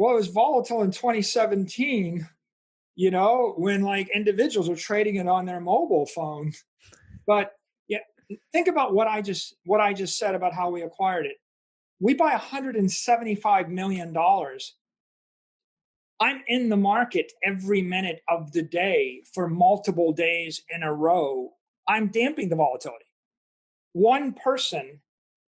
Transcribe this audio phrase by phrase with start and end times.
[0.00, 2.26] Well, it was volatile in 2017,
[2.96, 6.54] you know, when like individuals were trading it on their mobile phone.
[7.26, 7.52] But
[7.86, 7.98] yeah,
[8.50, 11.36] think about what I just what I just said about how we acquired it.
[12.00, 14.74] We buy 175 million dollars.
[16.18, 21.50] I'm in the market every minute of the day for multiple days in a row.
[21.86, 23.04] I'm damping the volatility.
[23.92, 25.02] One person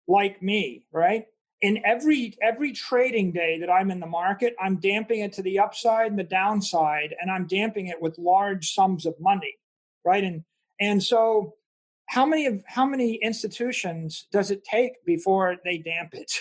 [0.09, 1.27] like me, right?
[1.63, 5.59] In every every trading day that I'm in the market, I'm damping it to the
[5.61, 9.55] upside and the downside, and I'm damping it with large sums of money,
[10.05, 10.25] right?
[10.25, 10.45] And
[10.81, 11.55] and so
[12.09, 16.33] how many of how many institutions does it take before they damp it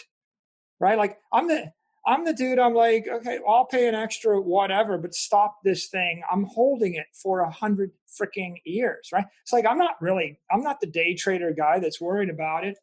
[0.81, 0.97] right?
[0.97, 1.71] Like i'm the
[2.05, 6.23] i'm the dude i'm like okay i'll pay an extra whatever but stop this thing.
[6.29, 9.25] I'm holding it for a hundred freaking years right?
[9.43, 12.77] It's like i'm not really i'm not the day trader guy that's worried about it.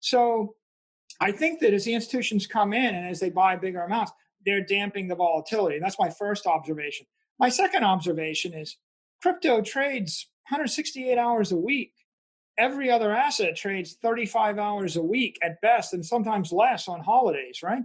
[0.00, 0.56] So
[1.20, 4.12] i think that as the institutions come in and as they buy bigger amounts
[4.44, 5.76] they're damping the volatility.
[5.76, 7.06] And that's my first observation.
[7.38, 8.76] My second observation is
[9.22, 11.92] crypto trades 168 hours a week.
[12.56, 17.60] Every other asset trades 35 hours a week at best and sometimes less on holidays
[17.62, 17.82] right?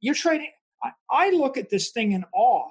[0.00, 2.68] You're trading I, I, look at this thing in awe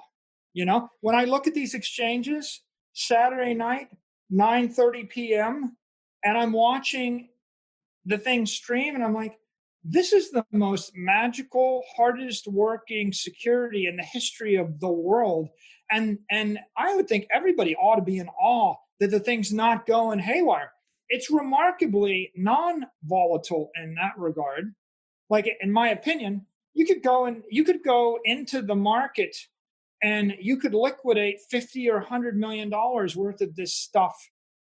[0.52, 0.88] you know?
[1.00, 2.62] When i look at these exchanges
[2.94, 3.88] saturday night
[4.32, 5.76] 9:30 p.m.
[6.24, 7.28] and i'm watching
[8.06, 9.38] the thing stream and i'm like
[9.84, 15.48] this is the most magical hardest working security in the history of the world.
[15.90, 19.86] And and i would think everybody ought to be in awe that the thing's not
[19.86, 20.72] going haywire.
[21.08, 24.74] It's remarkably non-volatile in that regard.
[25.28, 29.36] Like in my opinion, you could go and you could go into the market
[30.02, 34.30] and you could liquidate 50 or 100 million dollars worth of this stuff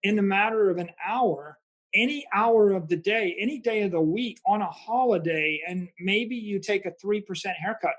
[0.04, 1.58] in a matter of an hour
[1.94, 6.36] any hour of the day any day of the week on a holiday and maybe
[6.36, 7.96] you take a 3% haircut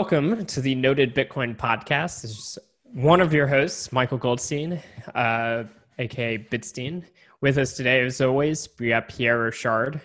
[0.00, 2.22] Welcome to the Noded Bitcoin Podcast.
[2.22, 4.80] This is one of your hosts, Michael Goldstein,
[5.14, 5.64] uh,
[5.98, 7.04] aka Bitstein.
[7.42, 10.00] With us today, as always, we have Pierre Rochard.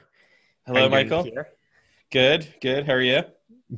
[0.67, 1.23] Hello, Michael.
[1.23, 1.37] Doing,
[2.11, 2.85] good, good.
[2.85, 3.21] How are you?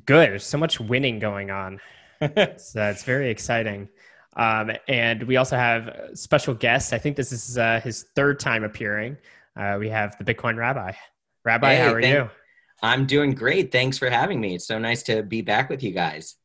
[0.08, 0.32] Good.
[0.32, 1.80] There's so much winning going on.
[2.20, 3.88] so it's very exciting.
[4.36, 6.94] Um, and we also have a special guest.
[6.94, 9.18] I think this is uh, his third time appearing.
[9.56, 10.94] Uh, we have the Bitcoin Rabbi.
[11.46, 12.30] Rabbi, hey, how are thank- you?
[12.82, 13.72] I'm doing great.
[13.72, 14.56] Thanks for having me.
[14.56, 16.36] It's so nice to be back with you guys.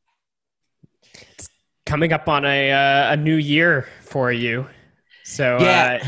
[1.37, 1.49] It's
[1.85, 4.67] coming up on a uh, a new year for you.
[5.23, 5.99] So yeah,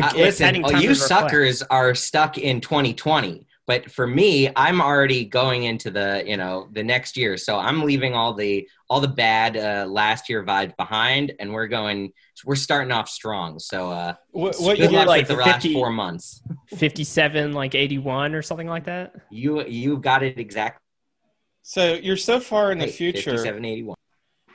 [0.00, 3.46] uh, uh, listen, you suckers are stuck in 2020.
[3.66, 7.36] But for me i'm already going into the you know the next year.
[7.36, 11.68] So i'm leaving all the all the bad uh, last year vibes behind and we're
[11.68, 12.12] going
[12.44, 13.58] we're starting off strong.
[13.58, 16.42] So uh what, what good luck like the 50, last four months.
[16.76, 19.14] 57 like 81 or something like that?
[19.30, 20.80] You you got it exactly
[21.62, 23.36] so you're so far in the future.
[23.36, 23.96] 5781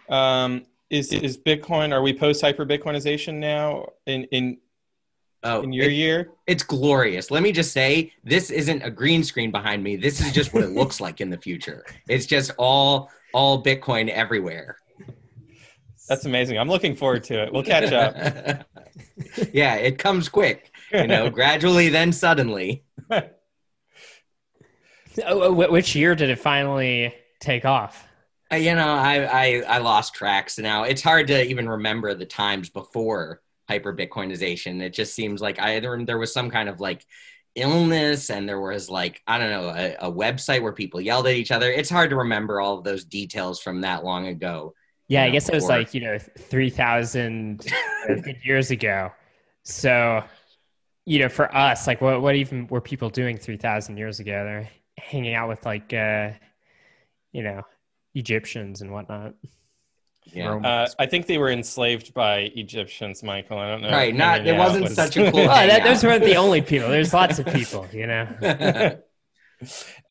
[0.10, 3.88] um is is bitcoin are we post hyper bitcoinization now?
[4.06, 4.58] In in
[5.44, 6.32] Oh, in your it, year?
[6.48, 7.30] It's glorious.
[7.32, 9.96] Let me just say, this isn't a green screen behind me.
[9.96, 11.86] This is just what it looks like in the future.
[12.08, 14.78] It's just all all Bitcoin everywhere.
[16.08, 16.58] That's amazing.
[16.58, 17.54] I'm looking forward to it.
[17.54, 18.16] We'll catch up.
[19.54, 20.72] yeah, it comes quick.
[20.92, 22.84] You know, gradually, then suddenly.
[25.26, 28.08] Oh, which year did it finally take off?
[28.52, 30.84] Uh, you know, I, I I lost tracks now.
[30.84, 34.82] It's hard to even remember the times before hyper Bitcoinization.
[34.82, 37.06] It just seems like either there was some kind of like
[37.56, 41.34] illness and there was like i don't know a, a, website where people yelled at
[41.34, 41.72] each other.
[41.72, 44.74] It's hard to remember all of those details from that long ago
[45.08, 47.66] yeah i know, guess it was like you know 3000
[48.44, 49.12] years ago.
[49.64, 50.24] So
[51.06, 54.32] you know for us like what, what even were people doing 3000 years ago?
[54.32, 54.70] They're
[55.00, 56.32] hanging out with like uh
[57.32, 57.62] you know
[58.16, 59.34] egyptians and whatnot
[60.34, 63.58] yeah, uh, I think they were enslaved by Egyptians, Michael.
[63.58, 63.92] I don't know.
[63.92, 64.96] Right, not it wasn't was...
[64.96, 65.42] such a cool.
[65.42, 66.90] oh, that, those weren't the only people.
[66.90, 68.28] There's lots of people, you know.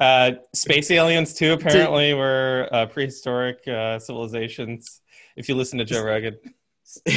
[0.01, 1.53] uh, space aliens too.
[1.53, 2.15] Apparently, Did...
[2.17, 5.01] were uh, prehistoric uh, civilizations.
[5.37, 6.37] If you listen to Joe Rogan.
[6.85, 7.11] so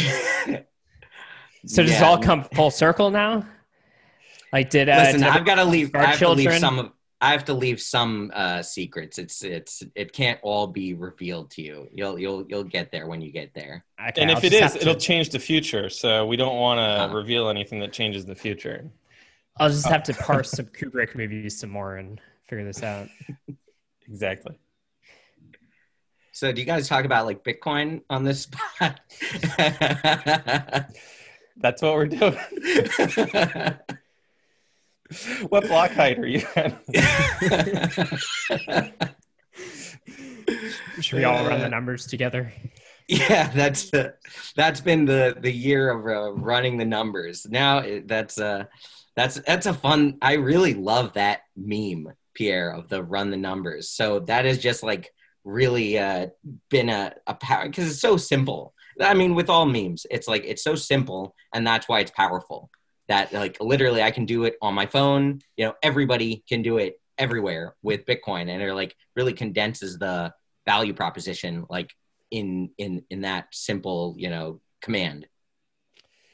[1.66, 1.98] does yeah.
[1.98, 3.48] it all come full circle now?
[4.52, 5.24] Like, did uh, listen?
[5.24, 5.94] I've got to leave.
[5.96, 6.46] I have children...
[6.46, 9.18] to leave some of I have to leave some uh, secrets.
[9.18, 11.90] It's it's it can't all be revealed to you.
[11.94, 13.84] You'll you'll you'll get there when you get there.
[14.10, 14.82] Okay, and if it is, to...
[14.82, 15.90] it'll change the future.
[15.90, 17.16] So we don't want to uh-huh.
[17.16, 18.90] reveal anything that changes the future.
[19.58, 23.10] I'll just have to parse some Kubrick movies some more and figure this out.
[24.08, 24.58] exactly.
[26.32, 29.02] So, do you guys talk about like Bitcoin on this spot?
[31.58, 32.38] That's what we're doing.
[35.50, 36.78] what block height are you at?
[41.02, 42.54] Should we all run the numbers together?
[43.08, 44.12] Yeah, that's uh,
[44.56, 47.48] that's been the the year of uh, running the numbers.
[47.50, 48.66] Now that's uh
[49.16, 50.20] that's that's a fun.
[50.22, 53.90] I really love that meme, Pierre, of the run the numbers.
[53.90, 55.12] So that is just like
[55.44, 56.28] really uh,
[56.70, 58.76] been a, a power because it's so simple.
[59.02, 62.70] I mean, with all memes, it's like it's so simple, and that's why it's powerful
[63.10, 65.42] that like literally I can do it on my phone.
[65.58, 70.34] You know, everybody can do it everywhere with Bitcoin, and it like really condenses the
[70.66, 71.94] value proposition like
[72.32, 75.28] in in in that simple you know command.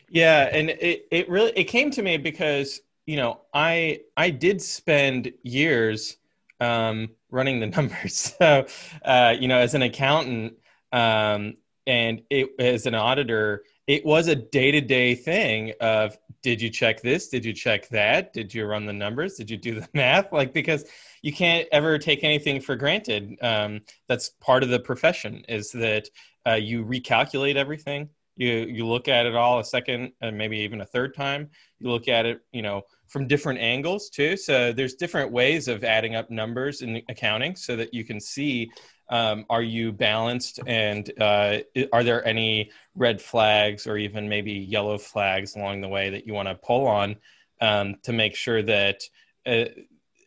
[0.09, 4.61] Yeah, and it it really it came to me because you know I I did
[4.61, 6.17] spend years
[6.59, 8.35] um, running the numbers.
[8.37, 8.67] So
[9.03, 10.55] uh, you know, as an accountant
[10.91, 11.55] um,
[11.87, 16.69] and it as an auditor, it was a day to day thing of did you
[16.69, 17.27] check this?
[17.27, 18.33] Did you check that?
[18.33, 19.35] Did you run the numbers?
[19.35, 20.31] Did you do the math?
[20.31, 20.85] Like, because
[21.21, 23.35] you can't ever take anything for granted.
[23.41, 26.07] Um, that's part of the profession is that
[26.47, 28.09] uh, you recalculate everything.
[28.37, 31.49] You, you look at it all a second and maybe even a third time.
[31.79, 34.35] You look at it, you know, from different angles too.
[34.35, 38.69] So there's different ways of adding up numbers in accounting so that you can see
[39.09, 40.59] um, are you balanced?
[40.65, 41.59] And uh,
[41.93, 46.33] are there any red flags or even maybe yellow flags along the way that you
[46.33, 47.17] want to pull on
[47.61, 49.03] um, to make sure that
[49.45, 49.65] uh,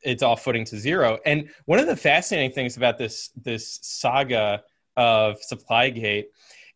[0.03, 1.19] it's all footing to zero?
[1.27, 4.63] And one of the fascinating things about this this saga
[4.97, 6.31] of supply gate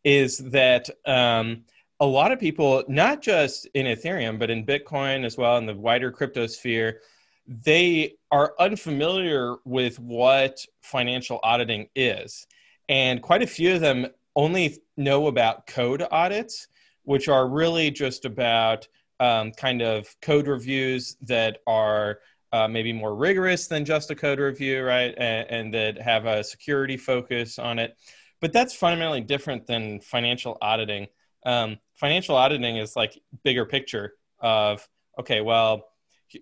[0.04, 1.64] is that um,
[2.00, 5.74] a lot of people not just in ethereum but in bitcoin as well in the
[5.74, 7.00] wider crypto sphere
[7.46, 12.46] they are unfamiliar with what financial auditing is.
[12.88, 14.06] And quite a few of them
[14.36, 16.68] only know about code audits,
[17.04, 18.86] which are really just about
[19.20, 22.20] um, kind of code reviews that are
[22.52, 25.14] uh, maybe more rigorous than just a code review, right?
[25.16, 27.96] And, and that have a security focus on it.
[28.40, 31.06] But that's fundamentally different than financial auditing.
[31.46, 34.86] Um, financial auditing is like bigger picture of
[35.18, 35.84] okay, well,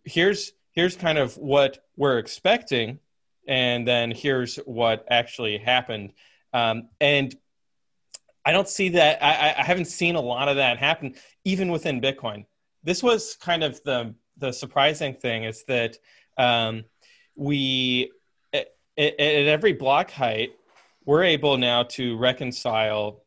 [0.04, 2.98] here's here's kind of what we're expecting,
[3.46, 6.12] and then here's what actually happened.
[6.52, 7.34] Um, and
[8.44, 9.22] I don't see that.
[9.22, 12.46] I, I haven't seen a lot of that happen, even within Bitcoin.
[12.82, 15.98] This was kind of the the surprising thing is that
[16.38, 16.84] um,
[17.34, 18.10] we
[18.52, 20.52] at, at every block height
[21.04, 23.24] we're able now to reconcile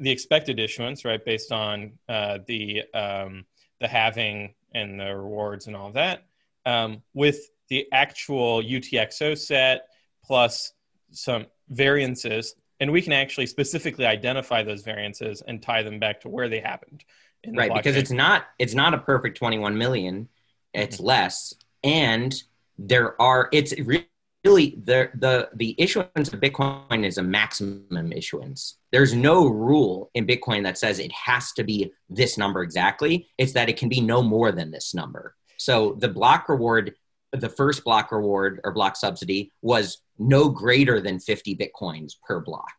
[0.00, 3.44] the expected issuance, right, based on uh, the um,
[3.80, 6.24] the halving and the rewards and all that,
[6.66, 7.38] um, with
[7.68, 9.88] the actual UTXO set
[10.24, 10.72] plus
[11.10, 16.28] some variances, and we can actually specifically identify those variances and tie them back to
[16.28, 17.04] where they happened.
[17.54, 20.28] right, because it's not it's not a perfect 21 million;
[20.74, 21.06] it's mm-hmm.
[21.06, 22.34] less, and
[22.78, 23.74] there are it's
[24.44, 28.78] really the the the issuance of Bitcoin is a maximum issuance.
[28.90, 33.28] There's no rule in Bitcoin that says it has to be this number exactly.
[33.38, 35.36] It's that it can be no more than this number.
[35.62, 36.94] So the block reward,
[37.32, 42.74] the first block reward or block subsidy was no greater than 50 Bitcoins per block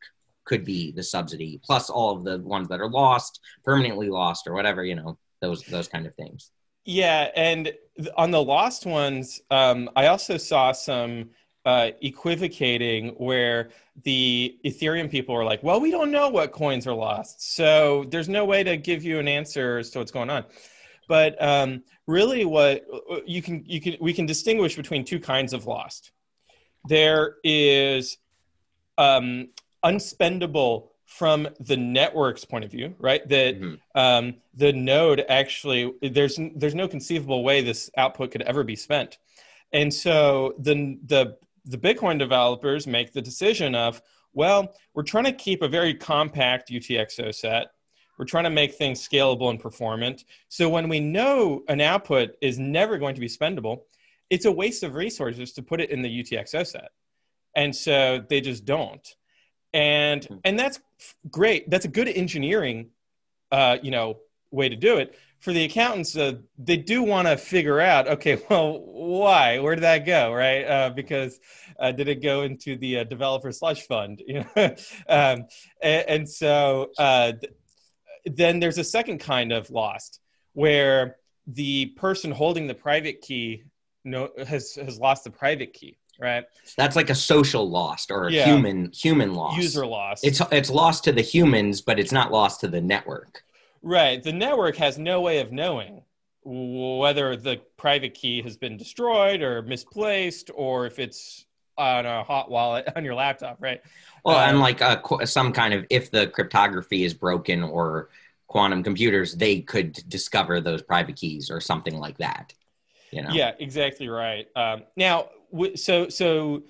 [0.46, 4.54] could be the subsidy, plus all of the ones that are lost, permanently lost, or
[4.54, 6.52] whatever, you know, those those kind of things.
[6.84, 7.74] Yeah, and
[8.18, 11.30] on the lost ones, um, I also saw some
[11.66, 13.70] uh, equivocating where
[14.04, 18.28] the Ethereum people were like, "Well, we don't know what coins are lost, so there's
[18.28, 20.44] no way to give you an answer as to what's going on."
[21.08, 22.86] But um, really, what
[23.25, 26.12] you can you can we can distinguish between two kinds of lost.
[26.88, 28.17] There is
[28.98, 29.50] um,
[29.83, 33.27] unspendable from the network's point of view, right?
[33.29, 34.00] That mm-hmm.
[34.00, 39.17] um, the node actually there's there's no conceivable way this output could ever be spent,
[39.72, 44.01] and so the the the Bitcoin developers make the decision of
[44.33, 47.67] well, we're trying to keep a very compact UTXO set.
[48.17, 50.25] We're trying to make things scalable and performant.
[50.50, 53.82] So when we know an output is never going to be spendable,
[54.29, 56.89] it's a waste of resources to put it in the UTXO set.
[57.55, 59.15] And so they just don't
[59.74, 60.36] and hmm.
[60.43, 60.79] and that's
[61.29, 62.89] great that's a good engineering
[63.51, 64.17] uh, you know
[64.51, 68.41] way to do it for the accountants uh, they do want to figure out okay
[68.50, 71.39] well why where did that go right uh, because
[71.79, 74.46] uh, did it go into the uh, developer slush fund you know
[75.10, 75.46] um,
[75.82, 77.34] and, and, so uh,
[78.25, 80.20] then there's a second kind of lost
[80.53, 83.63] where the person holding the private key
[84.06, 86.46] no, has has lost the private key right?
[86.77, 88.46] That's like a social lost or a yeah.
[88.46, 92.62] human human loss user loss it's it's lost to the humans but it's not lost
[92.62, 93.44] to the network.
[93.82, 94.24] Right.
[94.24, 96.03] The network has no way of knowing
[96.46, 101.46] whether the private key has been destroyed or misplaced or if it's
[101.77, 103.82] on a hot wallet on your laptop right?
[104.24, 108.10] Well um, and like a, some kind of if the cryptography is broken or
[108.48, 112.53] quantum computers they could discover those private keys or something like that
[113.13, 113.30] you know?
[113.32, 114.48] yeah exactly right.
[114.56, 115.30] Um, now
[115.75, 116.63] so so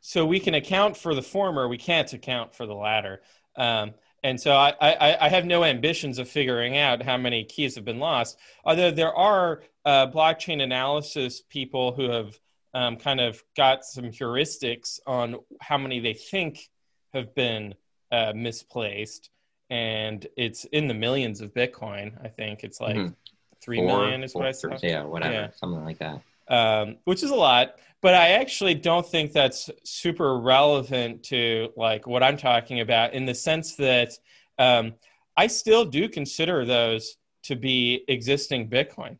[0.00, 3.22] so we can account for the former we can't account for the latter.
[3.56, 3.94] Um,
[4.24, 7.84] and so I, I, I, have no ambitions of figuring out how many keys have
[7.84, 12.36] been lost although there are uh, blockchain analysis people who have
[12.74, 16.68] um, kind of got some heuristics on how many they think
[17.12, 17.74] have been
[18.12, 19.30] uh, misplaced
[19.70, 23.14] and it's in the millions of bitcoin i think it's like mm-hmm.
[23.62, 25.48] three Four, million is what i saw yeah whatever yeah.
[25.54, 27.76] something like that um, which is a lot.
[28.00, 33.24] But I actually don't think that's super relevant to like what I'm talking about in
[33.24, 34.12] the sense that
[34.58, 34.94] um,
[35.36, 39.18] I still do consider those to be existing Bitcoin,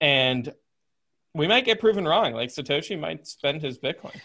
[0.00, 0.52] and
[1.34, 2.32] we might get proven wrong.
[2.32, 4.18] Like Satoshi might spend his Bitcoin.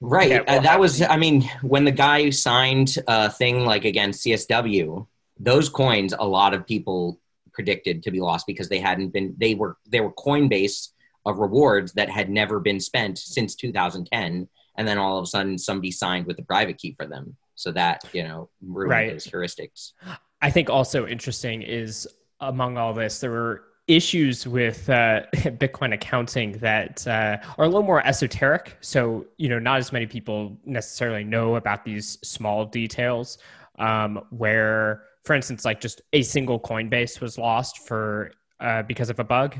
[0.00, 0.30] Right.
[0.30, 4.24] Yeah, well, uh, that was, I mean, when the guy signed a thing like against
[4.24, 5.06] CSW,
[5.38, 7.20] those coins, a lot of people
[7.52, 10.88] predicted to be lost because they hadn't been, they were, they were Coinbase
[11.26, 15.58] of rewards that had never been spent since 2010 and then all of a sudden
[15.58, 19.12] somebody signed with a private key for them so that you know ruined right.
[19.12, 19.92] those heuristics
[20.40, 22.08] i think also interesting is
[22.40, 23.64] among all this there were
[23.96, 28.76] issues with uh, bitcoin accounting that uh, are a little more esoteric.
[28.80, 33.38] So you know not as many people necessarily know about these small details
[33.78, 39.18] um, where for instance like just a single coinbase was lost for uh, because of
[39.18, 39.56] a bug.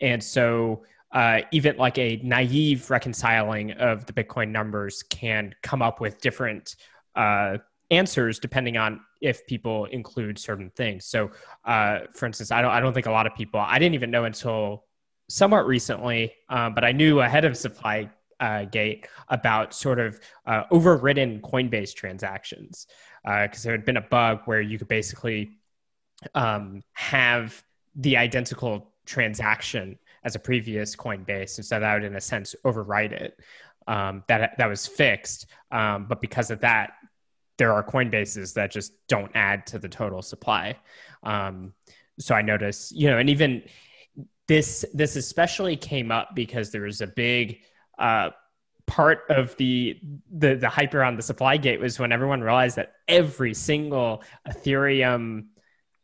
[0.00, 6.00] And so uh, even like a naive reconciling of the Bitcoin numbers can come up
[6.00, 6.74] with different
[7.14, 7.58] uh,
[7.90, 11.06] answers depending on if people include certain things.
[11.06, 11.30] So,
[11.64, 14.10] uh, for instance, I don't, I don't think a lot of people, I didn't even
[14.10, 14.84] know until
[15.28, 20.64] somewhat recently, um, but I knew ahead of Supply uh, Gate about sort of uh,
[20.70, 22.86] overridden Coinbase transactions
[23.22, 25.52] because uh, there had been a bug where you could basically
[26.34, 27.64] um, have
[27.96, 33.12] the identical transaction as a previous Coinbase, and so that would, in a sense, override
[33.12, 33.38] it.
[33.86, 36.94] Um, that that was fixed, um, but because of that,
[37.56, 40.76] there are Coinbases that just don't add to the total supply.
[41.22, 41.72] Um,
[42.18, 43.62] so I notice, you know, and even
[44.46, 47.60] this this especially came up because there was a big
[47.98, 48.30] uh,
[48.86, 49.98] part of the,
[50.30, 55.46] the the hype around the supply gate was when everyone realized that every single Ethereum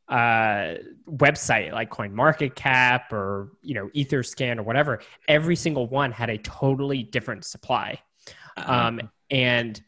[0.09, 0.75] uh,
[1.09, 7.02] website like CoinMarketCap or you know EtherScan or whatever, every single one had a totally
[7.02, 8.00] different supply.
[8.57, 8.73] Uh-huh.
[8.73, 9.80] Um, and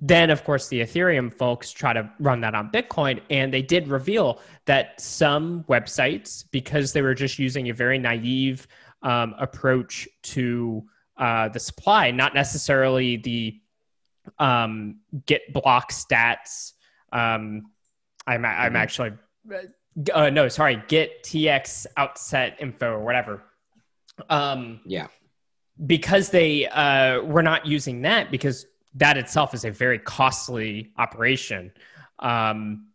[0.00, 3.88] then, of course, the Ethereum folks try to run that on Bitcoin, and they did
[3.88, 8.66] reveal that some websites, because they were just using a very naive
[9.02, 10.84] um, approach to
[11.16, 13.60] uh, the supply, not necessarily the
[14.38, 16.72] um, get block stats.
[17.12, 17.70] Um,
[18.26, 18.76] I'm, I'm Mhm.
[18.76, 19.12] actually,
[20.12, 23.42] uh, no, sorry, get TX outset info or whatever.
[24.30, 25.08] Um, Yeah.
[25.86, 31.72] because they uh, were not using that because that itself is a very costly operation
[32.20, 32.86] um,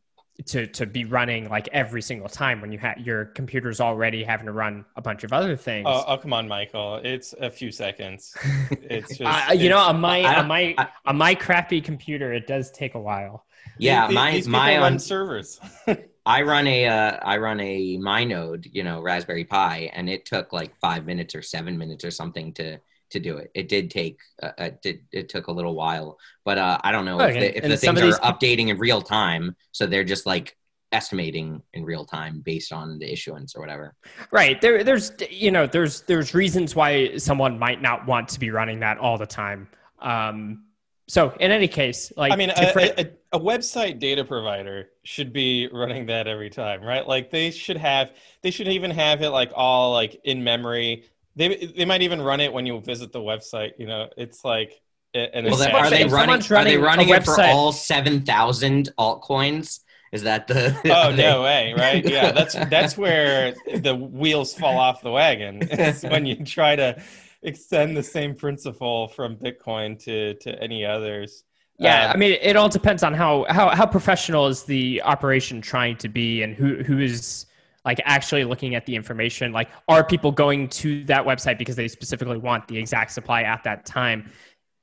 [0.45, 4.45] to to be running like every single time when you have your computer's already having
[4.45, 5.85] to run a bunch of other things.
[5.89, 7.01] Oh, oh, come on, Michael.
[7.03, 8.35] It's a few seconds.
[8.71, 12.47] It's just Uh, you know, on my on my I- on my crappy computer, it
[12.47, 13.45] does take a while.
[13.77, 15.59] Yeah, these- my these my run um, servers.
[16.25, 20.25] I run a uh, I run a my node, you know, Raspberry Pi, and it
[20.25, 22.79] took like five minutes or seven minutes or something to
[23.11, 23.51] to do it.
[23.53, 27.05] It did take uh, it did it took a little while, but uh, I don't
[27.05, 30.03] know if the, if and the things of are updating in real time, so they're
[30.03, 30.55] just like
[30.91, 33.95] estimating in real time based on the issuance or whatever.
[34.31, 34.59] Right.
[34.59, 38.79] There there's you know, there's there's reasons why someone might not want to be running
[38.79, 39.67] that all the time.
[39.99, 40.63] Um
[41.07, 45.67] so in any case, like I mean, a, a, a website data provider should be
[45.73, 47.07] running that every time, right?
[47.07, 48.11] Like they should have,
[48.43, 51.05] they should even have it like all like in memory.
[51.39, 53.71] They they might even run it when you visit the website.
[53.79, 54.73] You know, it's like
[55.13, 56.41] an Well, then, are they if running?
[56.51, 59.79] Are they running it for all seven thousand altcoins?
[60.11, 60.75] Is that the?
[60.85, 62.03] Oh are they- no way, right?
[62.05, 65.61] Yeah, that's that's where the wheels fall off the wagon.
[65.71, 67.01] It's when you try to
[67.41, 71.43] extend the same principle from Bitcoin to to any others.
[71.77, 75.61] Yeah, Um, I mean, it all depends on how, how how professional is the operation
[75.61, 77.45] trying to be, and who who is
[77.85, 79.51] like actually looking at the information.
[79.51, 83.63] Like, are people going to that website because they specifically want the exact supply at
[83.63, 84.31] that time?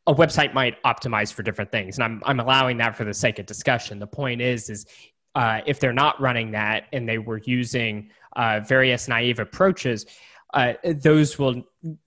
[0.06, 3.38] A website might optimize for different things, and I'm I'm allowing that for the sake
[3.38, 3.98] of discussion.
[3.98, 4.86] The point is, is
[5.34, 10.06] uh, if they're not running that and they were using uh, various naive approaches,
[10.54, 11.62] uh, those will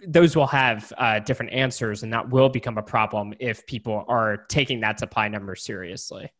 [0.07, 4.37] those will have uh, different answers, and that will become a problem if people are
[4.49, 6.31] taking that supply number seriously.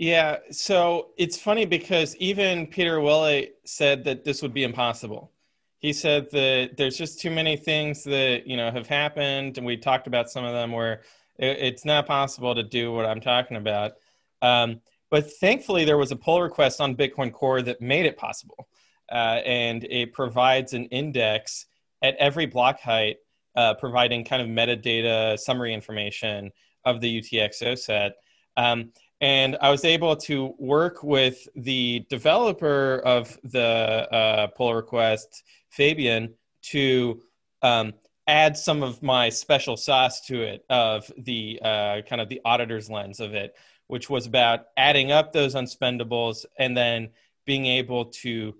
[0.00, 5.32] Yeah, so it's funny because even Pieter Wuille said that this would be impossible.
[5.80, 9.76] He said that there's just too many things that you know have happened, and we
[9.76, 11.02] talked about some of them where
[11.36, 13.94] it's not possible to do what I'm talking about.
[14.40, 18.68] Um, but thankfully, there was a pull request on Bitcoin Core that made it possible,
[19.10, 21.66] uh, and it provides an index
[22.02, 23.16] at every block height,
[23.56, 26.52] uh, providing kind of metadata summary information
[26.84, 28.12] of the UTXO set.
[28.56, 35.42] Um, and I was able to work with the developer of the uh, pull request,
[35.70, 37.20] Fabian, to
[37.62, 37.94] um,
[38.26, 42.88] add some of my special sauce to it of the uh, kind of the auditor's
[42.88, 43.56] lens of it,
[43.88, 47.08] which was about adding up those unspendables and then
[47.44, 48.54] being able to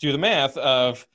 [0.00, 1.06] do the math of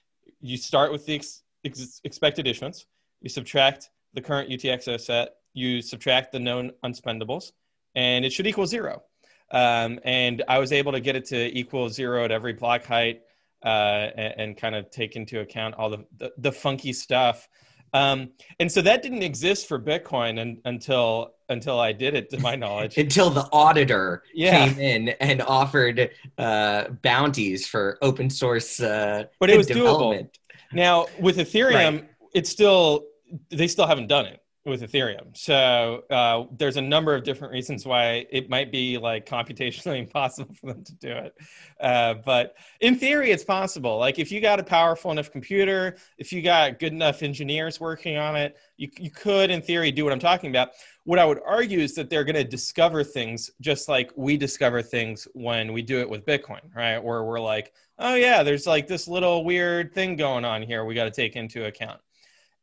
[0.42, 2.86] you start with the ex- ex- expected issuance,
[3.22, 7.52] you subtract the current UTXO set, you subtract the known unspendables,
[7.95, 9.04] and it should equal zero.
[9.52, 13.21] Um, and I was able to get it to equal zero at every block height
[13.63, 17.49] uh, and, and, kind of take into account all the, the, the funky stuff.
[17.93, 22.39] Um, and so that didn't exist for Bitcoin and, until until I did it, to
[22.39, 22.97] my knowledge.
[22.97, 24.67] Until the auditor Yeah.
[24.67, 30.38] came in and offered uh, bounties for open source uh, But it was development.
[30.71, 33.06] Now with Ethereum, it's still
[33.49, 34.39] they still haven't done it
[34.70, 35.36] with Ethereum.
[35.36, 40.54] So uh, there's a number of different reasons why it might be like computationally impossible
[40.56, 41.36] for them to do it.
[41.80, 43.98] Uh, but in theory, it's possible.
[43.98, 48.18] Like if you got a powerful enough computer, if you got good enough engineers working
[48.18, 50.70] on it, you, you could, in theory, do what I'm talking about.
[51.04, 54.82] What I would argue is that they're going to discover things just like we discover
[54.82, 57.00] things when we do it with Bitcoin, right?
[57.00, 60.96] Where we're like, oh yeah, there's like this little weird thing going on here we
[60.96, 62.00] got to take into account.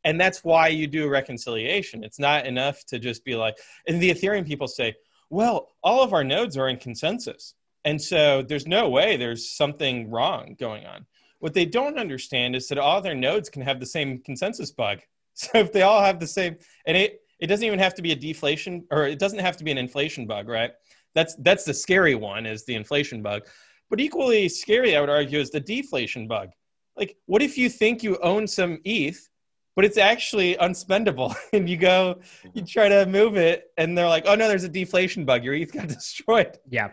[0.07, 2.05] And that's why you do a reconciliation.
[2.05, 4.95] It's not enough to just be like, and the Ethereum people say,
[5.31, 7.55] well, all of our nodes are in consensus.
[7.85, 11.07] And so there's no way there's something wrong going on.
[11.40, 15.01] What they don't understand is that all their nodes can have the same consensus bug.
[15.38, 18.12] So if they all have the same, and it, it doesn't even have to be
[18.12, 20.71] a deflation or it doesn't have to be an inflation bug, right?
[21.14, 23.42] That's, that's the scary one is the inflation bug.
[23.90, 26.53] But equally scary, I would argue, is the deflation bug.
[26.97, 29.29] Like, what if you think you own some ETH,
[29.76, 32.18] but it's actually unspendable, and you go,
[32.54, 35.44] you try to move it, and they're like, "Oh no, there's a deflation bug.
[35.44, 36.88] Your ETH got destroyed." Yeah.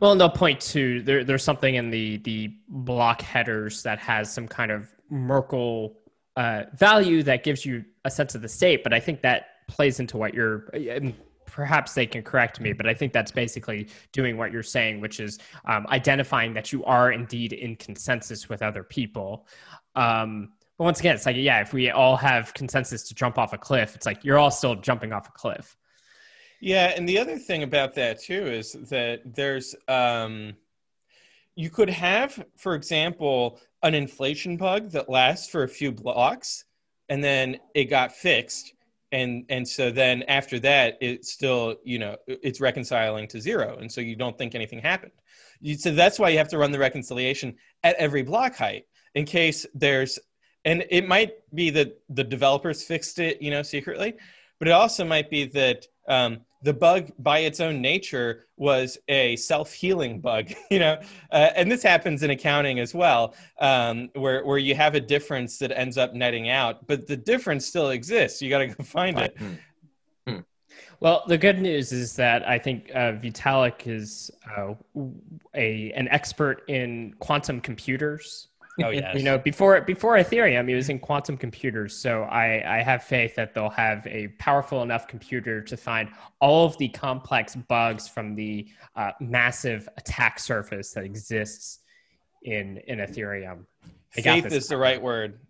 [0.00, 4.32] Well, and they'll point to there, there's something in the the block headers that has
[4.32, 5.98] some kind of Merkle
[6.36, 8.82] uh, value that gives you a sense of the state.
[8.82, 10.68] But I think that plays into what you're.
[10.74, 11.14] And
[11.46, 15.18] perhaps they can correct me, but I think that's basically doing what you're saying, which
[15.18, 19.46] is um, identifying that you are indeed in consensus with other people.
[19.96, 23.52] Um, but once again, it's like, yeah, if we all have consensus to jump off
[23.52, 25.76] a cliff, it's like you're all still jumping off a cliff.
[26.60, 30.54] Yeah, and the other thing about that too is that there's um,
[31.56, 36.64] you could have, for example, an inflation bug that lasts for a few blocks,
[37.08, 38.72] and then it got fixed,
[39.10, 43.90] and and so then after that, it's still you know it's reconciling to zero, and
[43.90, 45.12] so you don't think anything happened.
[45.60, 49.24] You, so that's why you have to run the reconciliation at every block height in
[49.24, 50.18] case there's
[50.64, 54.14] and it might be that the developers fixed it you know secretly
[54.58, 59.36] but it also might be that um, the bug by its own nature was a
[59.36, 60.98] self-healing bug you know?
[61.30, 65.58] Uh, and this happens in accounting as well um, where, where you have a difference
[65.58, 68.42] that ends up netting out but the difference still exists.
[68.42, 69.36] You got to go find it.
[69.38, 69.54] Hmm.
[70.26, 70.40] Hmm.
[71.00, 74.74] well, the good news is that I think uh, Vitalik is uh,
[75.54, 78.47] a an expert in quantum computers,
[78.84, 79.16] Oh yeah.
[79.16, 81.96] you know, before before Ethereum, he was in quantum computers.
[81.96, 86.10] So I, I have faith that they'll have a powerful enough computer to find
[86.40, 91.80] all of the complex bugs from the uh, massive attack surface that exists
[92.44, 93.64] in in Ethereum.
[94.16, 95.40] I Faith is the right word.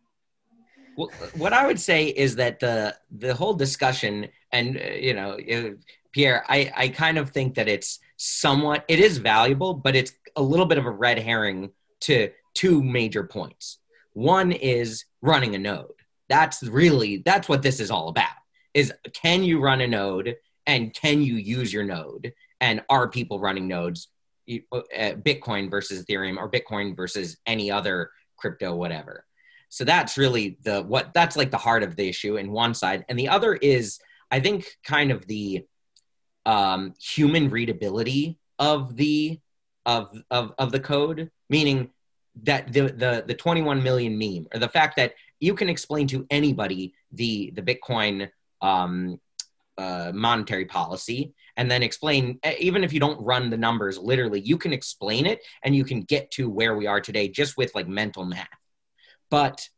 [0.97, 5.33] Well, what I would say is that the the whole discussion, and uh, you know,
[5.33, 5.71] uh,
[6.12, 10.43] Pierre, I I kind of think that it's somewhat it is valuable, but it's a
[10.43, 13.79] little bit of a red herring to two major points.
[14.14, 15.92] One is running a node.
[16.29, 18.37] That's really that's what this is all about.
[18.75, 20.35] Is can you run a node
[20.66, 22.33] and can you use your node?
[22.61, 24.09] And are people running nodes
[24.73, 24.81] uh,
[25.29, 29.25] Bitcoin versus Ethereum or Bitcoin versus any other crypto whatever.
[29.68, 33.05] So that's really the what that's like the heart of the issue in one side
[33.09, 34.01] and the other is
[34.33, 35.64] I think kind of the
[36.44, 39.38] um, human readability of the
[39.87, 41.90] of, of of the code meaning
[42.42, 46.27] that the the the 21 million meme or the fact that you can explain to
[46.31, 48.29] anybody the the Bitcoin
[48.61, 49.20] um,
[49.77, 54.59] uh, monetary policy and then explain even if you don't run the numbers literally you
[54.59, 57.88] can explain it and you can get to where we are today just with like
[57.88, 58.48] mental math.
[59.31, 59.68] But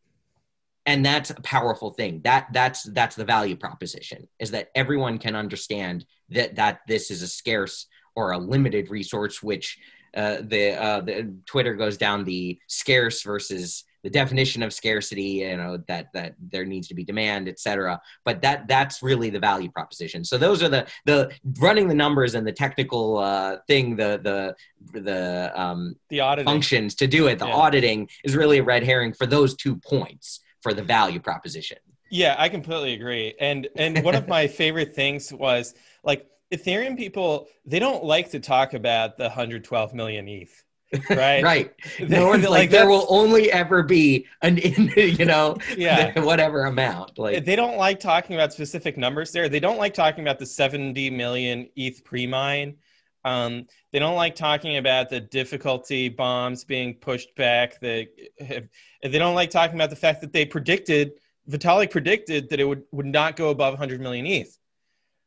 [0.86, 2.22] and that's a powerful thing.
[2.24, 7.22] That that's that's the value proposition is that everyone can understand that that this is
[7.22, 9.78] a scarce or a limited resource which
[10.16, 15.56] uh, the uh, the Twitter goes down the scarce versus the definition of scarcity you
[15.56, 19.70] know that that there needs to be demand etc but that that's really the value
[19.70, 24.20] proposition so those are the the running the numbers and the technical uh, thing the
[24.22, 26.46] the the um the auditing.
[26.46, 27.54] functions to do it the yeah.
[27.54, 31.78] auditing is really a red herring for those two points for the value proposition
[32.10, 37.48] yeah i completely agree and and one of my favorite things was like Ethereum people,
[37.64, 40.64] they don't like to talk about the 112 million ETH.
[41.08, 41.42] Right.
[41.42, 41.72] right.
[42.00, 44.56] No one's like, like there will only ever be an,
[44.96, 47.18] you know, yeah, whatever amount.
[47.18, 49.48] Like they don't like talking about specific numbers there.
[49.48, 52.76] They don't like talking about the 70 million ETH pre-mine.
[53.24, 57.78] Um, they don't like talking about the difficulty bombs being pushed back.
[57.78, 58.08] They,
[58.40, 61.12] they don't like talking about the fact that they predicted,
[61.48, 64.56] Vitalik predicted that it would, would not go above 100 million ETH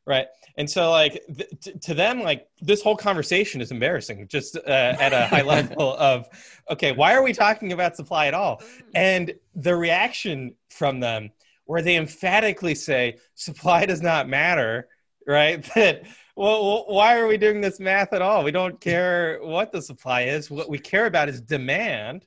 [0.06, 0.26] right.
[0.56, 4.60] And so like th- t- to them like this whole conversation is embarrassing just uh,
[4.66, 6.28] at a high level of
[6.70, 8.62] okay why are we talking about supply at all?
[8.94, 11.30] And the reaction from them
[11.66, 14.88] where they emphatically say supply does not matter
[15.26, 15.64] right?
[15.74, 16.04] That
[16.36, 18.42] well why are we doing this math at all?
[18.44, 20.50] We don't care what the supply is.
[20.50, 22.26] What we care about is demand.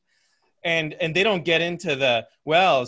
[0.63, 2.88] And and they don't get into the well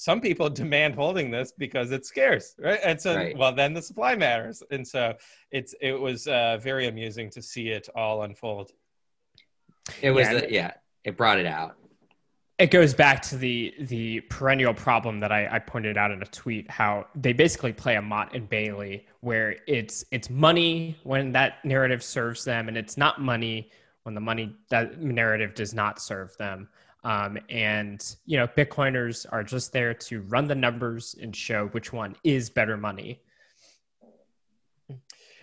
[0.00, 2.80] some people demand holding this because it's scarce, right?
[2.82, 3.36] And so, right.
[3.36, 5.14] well, then the supply matters, and so
[5.50, 8.72] it's it was uh, very amusing to see it all unfold.
[10.00, 10.72] It was, yeah, a, yeah,
[11.04, 11.76] it brought it out.
[12.58, 16.26] It goes back to the the perennial problem that I, I pointed out in a
[16.26, 16.70] tweet.
[16.70, 22.02] How they basically play a Motte and Bailey, where it's it's money when that narrative
[22.02, 23.70] serves them, and it's not money
[24.04, 26.68] when the money that narrative does not serve them.
[27.02, 31.92] Um, and you know, Bitcoiners are just there to run the numbers and show which
[31.92, 33.20] one is better money.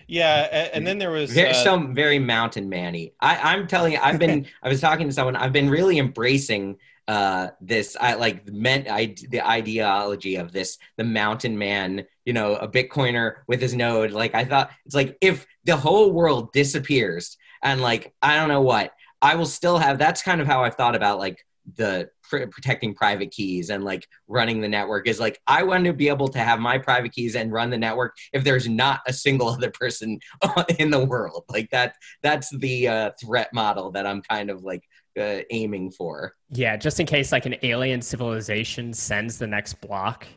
[0.08, 3.14] Yeah, and then there was uh, some very mountain manny.
[3.20, 4.48] I, I'm telling you, I've been.
[4.64, 5.36] I was talking to someone.
[5.36, 6.78] I've been really embracing
[7.10, 7.98] uh, this.
[8.00, 10.78] I like meant I, the ideology of this.
[10.96, 14.12] The mountain man, you know, a Bitcoiner with his node.
[14.12, 18.62] Like I thought, it's like if the whole world disappears and like I don't know
[18.62, 19.98] what I will still have.
[19.98, 21.44] That's kind of how I've thought about like
[21.76, 25.94] the pr- protecting private keys and like running the network is like I want to
[25.94, 29.14] be able to have my private keys and run the network if there's not a
[29.14, 30.20] single other person
[30.80, 31.44] in the world.
[31.50, 34.84] Like that that's the uh, threat model that I'm kind of like
[35.20, 36.36] uh, aiming for.
[36.50, 40.28] Yeah, just in case like an alien civilization sends the next block.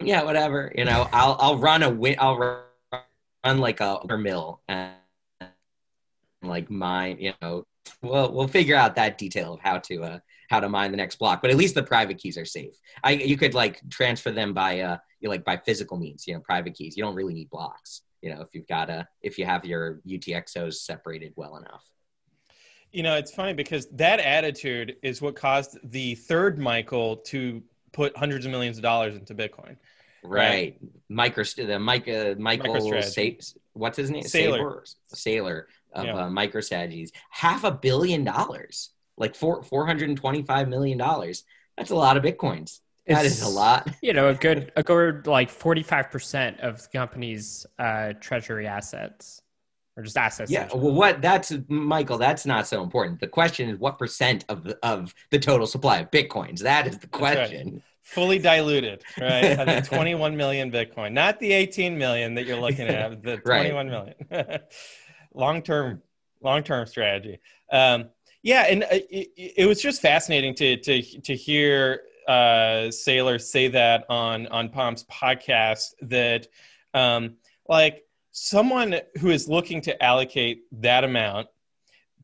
[0.00, 0.72] Yeah, whatever.
[0.76, 2.16] You know, I'll I'll run a win.
[2.18, 4.94] I'll run like a mill and
[6.42, 7.16] like mine.
[7.18, 7.66] You know,
[8.02, 10.18] we'll we'll figure out that detail of how to uh
[10.48, 11.42] how to mine the next block.
[11.42, 12.74] But at least the private keys are safe.
[13.02, 16.26] I you could like transfer them by uh you like by physical means.
[16.26, 16.96] You know, private keys.
[16.96, 18.02] You don't really need blocks.
[18.22, 21.84] You know, if you've got a if you have your UTXOs separated well enough.
[22.92, 28.16] You know, it's funny because that attitude is what caused the third Michael to put
[28.16, 29.76] hundreds of millions of dollars into Bitcoin.
[30.24, 30.48] Right.
[30.48, 30.78] right.
[31.08, 33.22] Micro, the Mike, uh, Michael, Sa-
[33.74, 34.22] what's his name?
[34.22, 34.84] Sailor.
[35.14, 36.14] Saylor of yeah.
[36.16, 37.10] uh, MicroStrategies.
[37.30, 40.98] Half a billion dollars, like four, $425 million.
[40.98, 42.80] That's a lot of Bitcoins.
[43.06, 43.88] That it's, is a lot.
[44.02, 49.42] You know, a good, a good like 45% of the company's uh, treasury assets
[49.96, 50.50] or just assets.
[50.50, 50.68] Yeah.
[50.74, 52.18] Well, what that's Michael.
[52.18, 53.20] That's not so important.
[53.20, 56.60] The question is what percent of the of the total supply of bitcoins.
[56.60, 57.72] That is the question.
[57.72, 57.82] Right.
[58.02, 59.58] Fully diluted, right?
[59.58, 63.20] I 21 million Bitcoin, not the 18 million that you're looking at.
[63.20, 64.14] The 21 million.
[65.36, 66.02] long term,
[66.40, 67.38] long term strategy.
[67.70, 68.06] Um,
[68.42, 73.68] yeah, and uh, it, it, was just fascinating to to to hear uh, Saylor say
[73.68, 76.48] that on on Pomp's podcast that
[76.94, 77.34] um,
[77.68, 81.48] like someone who is looking to allocate that amount,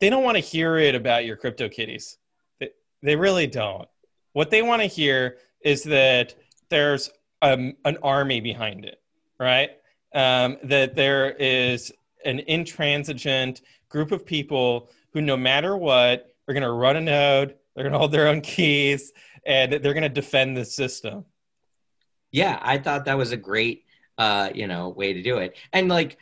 [0.01, 2.19] they don't want to hear it about your crypto kitties.
[2.61, 2.71] They,
[3.03, 3.89] they really don't.
[4.33, 6.35] What they want to hear is that
[6.69, 7.11] there's
[7.43, 9.01] um, an army behind it,
[9.39, 9.71] right?
[10.15, 11.93] Um, that there is
[12.25, 17.57] an intransigent group of people who, no matter what, are going to run a node,
[17.75, 19.13] they're going to hold their own keys,
[19.47, 21.25] and they're going to defend the system.
[22.31, 23.85] Yeah, I thought that was a great
[24.19, 25.57] uh, you know, way to do it.
[25.73, 26.19] And like,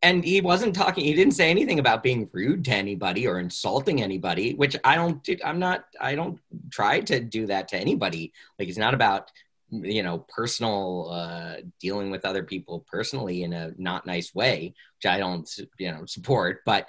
[0.00, 4.02] and he wasn't talking, he didn't say anything about being rude to anybody or insulting
[4.02, 6.38] anybody, which I don't, I'm not, I don't
[6.70, 8.32] try to do that to anybody.
[8.58, 9.30] Like, it's not about,
[9.72, 15.10] you know, personal, uh, dealing with other people personally in a not nice way, which
[15.10, 16.60] I don't, you know, support.
[16.66, 16.88] But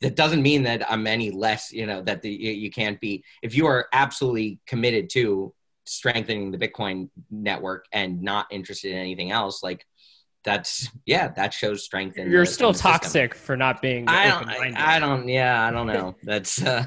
[0.00, 3.54] that doesn't mean that I'm any less, you know, that the, you can't be, if
[3.54, 5.52] you are absolutely committed to
[5.84, 9.84] strengthening the Bitcoin network and not interested in anything else, like
[10.44, 12.16] that's yeah, that shows strength.
[12.16, 13.46] In You're the, still toxic system.
[13.46, 14.08] for not being.
[14.08, 14.48] I don't.
[14.48, 15.28] I, I, don't.
[15.28, 16.16] Yeah, I don't know.
[16.22, 16.86] That's uh,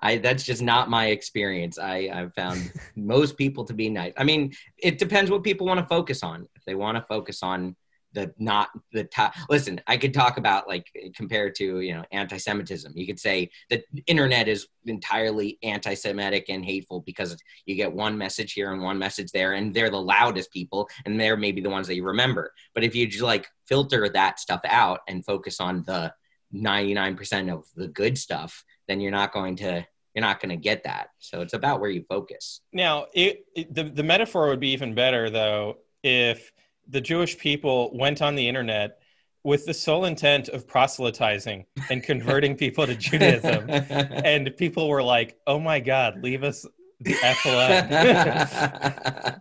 [0.00, 0.18] I.
[0.18, 1.78] That's just not my experience.
[1.78, 4.12] I I've found most people to be nice.
[4.16, 6.46] I mean, it depends what people want to focus on.
[6.54, 7.74] If they want to focus on
[8.12, 12.92] the not the top listen i could talk about like compared to you know anti-semitism.
[12.94, 18.52] You could say the internet is entirely anti-semitic and hateful because you get one message
[18.52, 21.86] here and one message there and they're the loudest people and they're maybe the ones
[21.86, 22.52] that you remember.
[22.74, 26.12] But if you just like filter that stuff out and focus on the
[26.54, 30.82] 99% of the good stuff then you're not going to you're not going to get
[30.82, 31.10] that.
[31.20, 32.62] So it's about where you focus.
[32.72, 36.50] Now it, it the, the metaphor would be even better though if
[36.90, 38.98] the Jewish people went on the internet
[39.42, 43.70] with the sole intent of proselytizing and converting people to Judaism.
[44.24, 46.66] And people were like, oh my God, leave us
[47.00, 49.40] the F alone.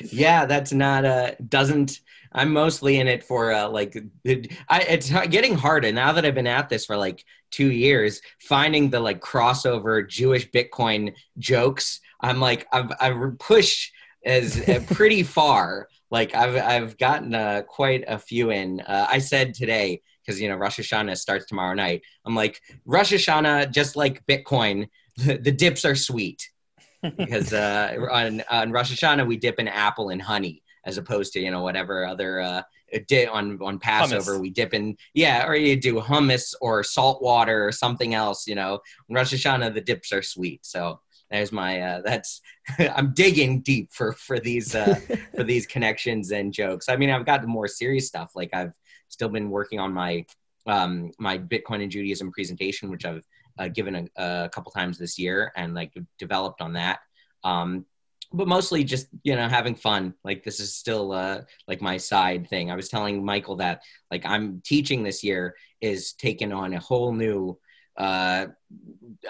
[0.12, 2.00] yeah, that's not, uh, doesn't,
[2.32, 3.96] I'm mostly in it for uh, like,
[4.68, 8.90] I, it's getting harder now that I've been at this for like two years, finding
[8.90, 12.00] the like crossover Jewish Bitcoin jokes.
[12.20, 13.92] I'm like, I've, I've pushed
[14.24, 18.80] as uh, pretty far like I've I've gotten uh, quite a few in.
[18.80, 22.02] Uh, I said today because you know Rosh Hashanah starts tomorrow night.
[22.24, 26.50] I'm like Rosh Hashanah, just like Bitcoin, the, dips are sweet
[27.02, 31.40] because uh, on on Rosh Hashanah we dip in apple and honey as opposed to
[31.40, 32.62] you know whatever other uh,
[33.32, 34.40] on on Passover hummus.
[34.40, 38.46] we dip in yeah or you do hummus or salt water or something else.
[38.46, 40.66] You know, on Rosh Hashanah the dips are sweet.
[40.66, 42.40] So there's my uh, that's
[42.94, 44.94] i'm digging deep for for these uh
[45.36, 46.88] for these connections and jokes.
[46.88, 48.72] I mean i've got the more serious stuff like i've
[49.08, 50.24] still been working on my
[50.66, 53.24] um my bitcoin and judaism presentation which i've
[53.58, 57.00] uh, given a, a couple times this year and like developed on that.
[57.44, 57.86] Um
[58.32, 60.14] but mostly just you know having fun.
[60.24, 62.70] Like this is still uh like my side thing.
[62.70, 67.12] I was telling michael that like i'm teaching this year is taking on a whole
[67.12, 67.58] new
[68.00, 68.46] uh,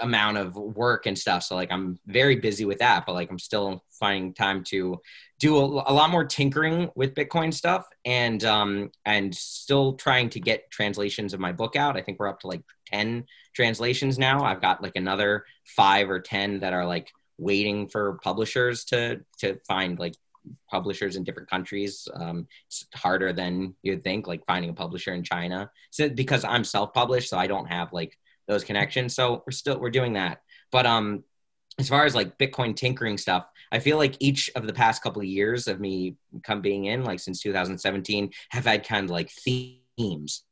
[0.00, 1.42] amount of work and stuff.
[1.42, 5.00] So like I'm very busy with that, but like I'm still finding time to
[5.40, 10.40] do a, a lot more tinkering with Bitcoin stuff and um and still trying to
[10.40, 11.96] get translations of my book out.
[11.96, 14.44] I think we're up to like 10 translations now.
[14.44, 19.58] I've got like another 5 or 10 that are like waiting for publishers to to
[19.66, 20.14] find like
[20.70, 22.06] publishers in different countries.
[22.14, 25.70] Um, it's harder than you'd think, like finding a publisher in China.
[25.90, 28.16] So because I'm self-published, so I don't have like
[28.50, 29.14] those connections.
[29.14, 30.42] So we're still we're doing that.
[30.70, 31.24] But um,
[31.78, 35.22] as far as like Bitcoin tinkering stuff, I feel like each of the past couple
[35.22, 39.30] of years of me come being in, like since 2017, have had kind of like
[39.30, 40.44] themes.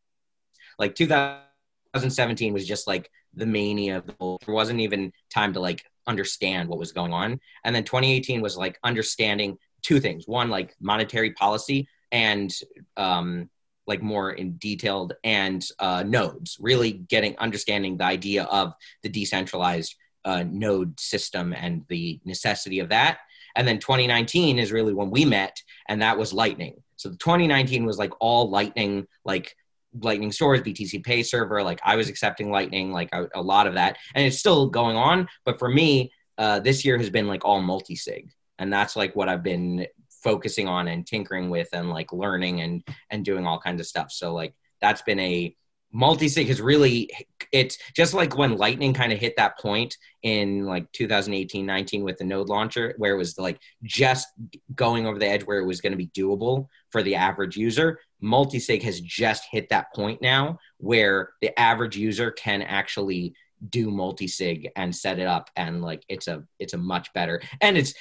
[0.78, 4.02] Like 2017 was just like the mania.
[4.18, 7.40] There wasn't even time to like understand what was going on.
[7.64, 10.26] And then 2018 was like understanding two things.
[10.26, 12.52] One, like monetary policy and
[12.96, 13.50] um,
[13.88, 19.96] like more in detailed and uh, nodes, really getting understanding the idea of the decentralized
[20.24, 23.18] uh, node system and the necessity of that.
[23.56, 26.82] And then 2019 is really when we met, and that was Lightning.
[26.96, 29.56] So 2019 was like all Lightning, like
[29.98, 31.62] Lightning stores, BTC Pay server.
[31.62, 34.96] Like I was accepting Lightning, like a, a lot of that, and it's still going
[34.96, 35.28] on.
[35.44, 39.16] But for me, uh, this year has been like all multi sig, and that's like
[39.16, 39.86] what I've been
[40.22, 44.10] focusing on and tinkering with and like learning and and doing all kinds of stuff.
[44.10, 45.54] So like that's been a
[45.92, 47.10] multi-sig has really
[47.50, 52.18] it's just like when lightning kind of hit that point in like 2018 19 with
[52.18, 54.28] the node launcher where it was like just
[54.74, 57.98] going over the edge where it was going to be doable for the average user.
[58.20, 63.32] Multi-sig has just hit that point now where the average user can actually
[63.70, 67.76] do multi-sig and set it up and like it's a it's a much better and
[67.76, 67.94] it's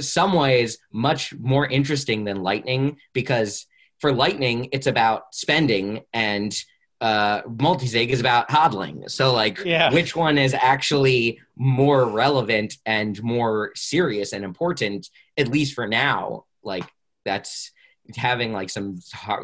[0.00, 3.66] some ways much more interesting than lightning because
[4.00, 6.54] for lightning it's about spending and
[7.00, 9.92] uh multisig is about hodling so like Yeah.
[9.92, 16.44] which one is actually more relevant and more serious and important at least for now
[16.62, 16.84] like
[17.24, 17.70] that's
[18.16, 18.96] having like some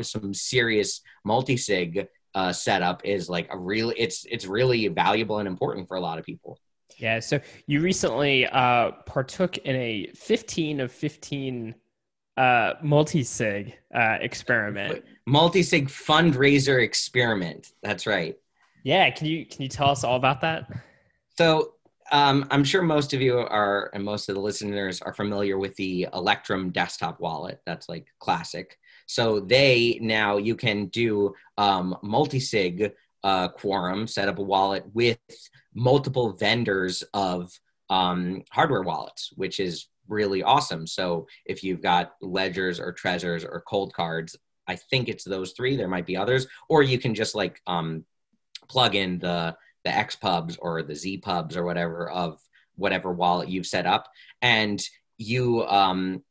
[0.02, 3.92] some serious multisig uh setup is like a real.
[3.96, 6.58] it's it's really valuable and important for a lot of people
[6.98, 7.20] Yeah.
[7.20, 11.74] So you recently uh, partook in a 15 of 15
[12.36, 15.04] uh, multi-sig uh, experiment.
[15.26, 18.36] multi-sig fundraiser experiment that's right
[18.82, 19.08] Yeah.
[19.10, 20.68] Can you can you tell us all about that?
[21.38, 21.74] So
[22.12, 25.74] um, I'm sure most of you are, and most of the listeners are familiar with
[25.76, 27.60] the Electrum desktop wallet.
[27.66, 28.78] That's like classic.
[29.06, 35.18] So they now you can do um, multi-sig uh, quorum, set up a wallet with
[35.74, 37.52] multiple vendors of
[37.90, 40.86] um, hardware wallets, which is really awesome.
[40.86, 45.76] So if you've got ledgers or Trezors or Coldcards, I think it's those three.
[45.76, 48.04] There might be others, or you can just like um,
[48.68, 52.40] plug in the the X pubs or the Z pubs or whatever of
[52.76, 54.08] whatever wallet you've set up,
[54.40, 54.82] and
[55.18, 56.22] you um,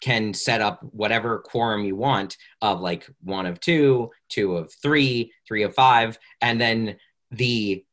[0.00, 5.32] can set up whatever quorum you want of like one of two, two of three,
[5.46, 6.96] three of five, and then
[7.32, 7.84] the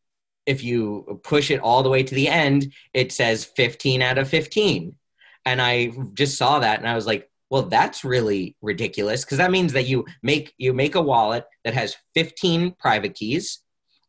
[0.45, 4.27] if you push it all the way to the end, it says 15 out of
[4.29, 4.95] 15.
[5.45, 9.51] And I just saw that and I was like, well, that's really ridiculous because that
[9.51, 13.59] means that you make you make a wallet that has 15 private keys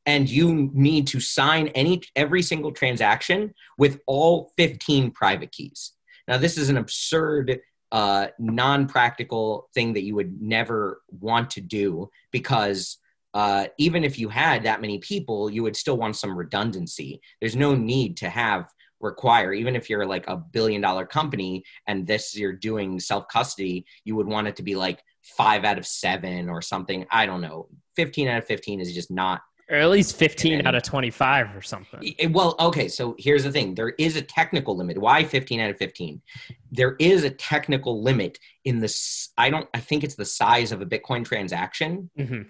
[0.07, 5.93] and you need to sign any every single transaction with all 15 private keys.
[6.29, 12.11] Now, this is an absurd, uh, non-practical thing that you would never want to do
[12.31, 12.99] because
[13.35, 17.21] uh, even if you had that many people, you would still want some redundancy.
[17.41, 18.69] There's no need to have
[19.01, 23.85] require even if you're like a billion dollar company and this you're doing self custody
[24.05, 27.41] you would want it to be like five out of seven or something i don't
[27.41, 27.67] know
[27.97, 31.57] 15 out of 15 is just not Or at least 15 And- out of 25
[31.57, 32.15] or something.
[32.17, 33.75] it- well, okay, so here's the thing.
[33.75, 34.99] There is a technical limit.
[34.99, 36.23] Why 15 out of 15?
[36.71, 40.81] There is a technical limit in this I don't I think it's the size of
[40.81, 42.47] a Bitcoin transaction Mhm.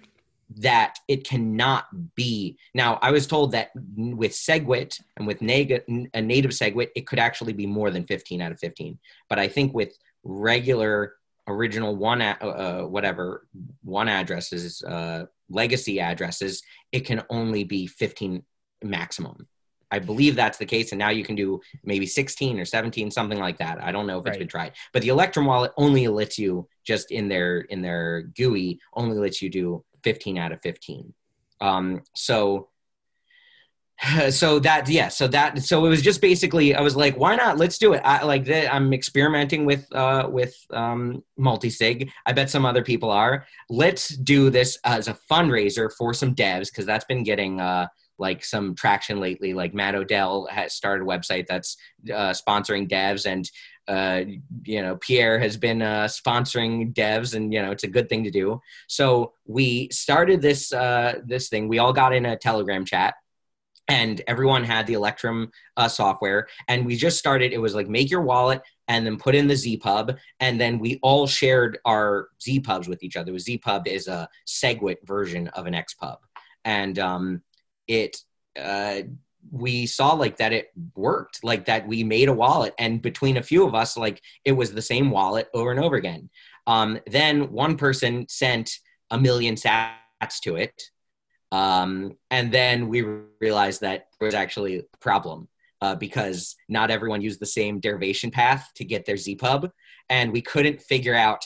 [0.57, 2.57] That it cannot be.
[2.73, 7.19] Now, I was told that with SegWit and with neg- a native SegWit, it could
[7.19, 8.99] actually be more than 15 out of 15.
[9.29, 11.15] But I think with regular
[11.47, 13.47] original one, a- uh, whatever,
[13.83, 18.43] one addresses, uh, legacy addresses, it can only be 15
[18.83, 19.47] maximum.
[19.91, 20.91] I believe that's the case.
[20.91, 23.83] And now you can do maybe 16 or 17, something like that.
[23.83, 24.39] I don't know if it's Right.
[24.39, 24.71] been tried.
[24.91, 29.41] But the Electrum wallet only lets you just in their in their GUI only lets
[29.41, 31.13] you do 15 out of 15.
[31.61, 32.69] Um, so
[34.29, 37.57] so that yeah so that so it was just basically i was like why not
[37.57, 42.49] let's do it i like that i'm experimenting with uh with um multi-sig i bet
[42.49, 47.05] some other people are let's do this as a fundraiser for some devs because that's
[47.05, 47.87] been getting uh
[48.19, 49.53] like some traction lately.
[49.53, 51.77] Like Matt Odell has started a website that's
[52.11, 53.49] uh, sponsoring devs, and
[53.87, 54.21] uh,
[54.63, 58.23] you know Pierre has been uh, sponsoring devs, and you know it's a good thing
[58.23, 58.59] to do.
[58.87, 61.67] So we started this uh, this thing.
[61.67, 63.15] We all got in a Telegram chat.
[63.89, 67.51] And everyone had the Electrum uh, software, and we just started.
[67.51, 70.99] It was like make your wallet, and then put in the zpub and then we
[71.01, 76.17] all shared our zpubs with each other zpub is a segwit version of an xpub
[76.65, 77.41] and um,
[77.87, 78.17] it
[78.59, 79.01] uh,
[79.51, 83.43] we saw like that it worked like that we made a wallet and between a
[83.43, 86.29] few of us like it was the same wallet over and over again.
[86.65, 88.71] Um, then one person sent
[89.11, 90.81] a million sats to it
[91.53, 93.05] um, and then we
[93.39, 95.47] realized that there was actually a problem
[95.81, 99.69] uh, because not everyone used the same derivation path to get their zpub
[100.09, 101.45] and we couldn't figure out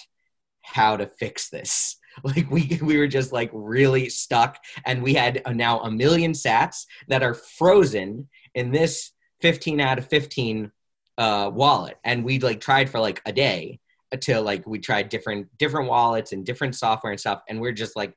[0.62, 5.41] how to fix this like we we were just like really stuck and we had
[5.55, 9.11] now a million sats that are frozen in this
[9.41, 10.72] 15 out of 15
[11.18, 11.97] uh, wallet.
[12.03, 13.80] And we like tried for like a day
[14.11, 17.95] until like we tried different different wallets and different software and stuff and we're just
[17.95, 18.13] like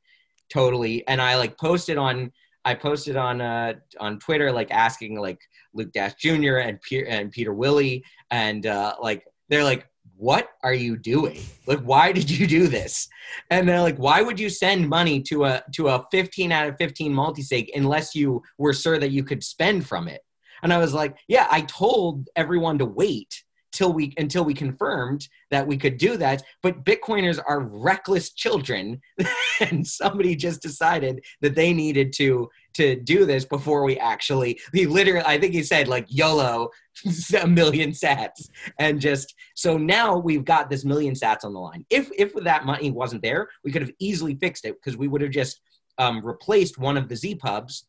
[0.52, 2.30] totally and i like posted on
[2.64, 5.40] i posted on uh on twitter like asking like
[5.74, 9.89] luke dash jr and, Pier- and Pieter Wuille and uh like they're like
[10.20, 11.40] what are you doing?
[11.66, 13.08] Like, why did you do this?
[13.48, 16.76] And they're like, why would you send money to a to a 15 out of
[16.76, 20.20] 15 multisig unless you were sure that you could spend from it?
[20.62, 23.44] And I was like, yeah, I told everyone to wait
[23.80, 26.42] till we until we confirmed that we could do that.
[26.62, 29.00] But bitcoiners are reckless children.
[29.62, 34.86] And somebody just decided that they needed to to do this before we actually he
[34.86, 36.70] literally i think he said like yolo
[37.42, 38.48] a million sats.
[38.78, 41.84] And just so now we've got this million sats on the line.
[41.90, 45.20] If if that money wasn't there we could have easily fixed it because we would
[45.20, 45.60] have just
[45.98, 47.84] um, replaced one of the zpubs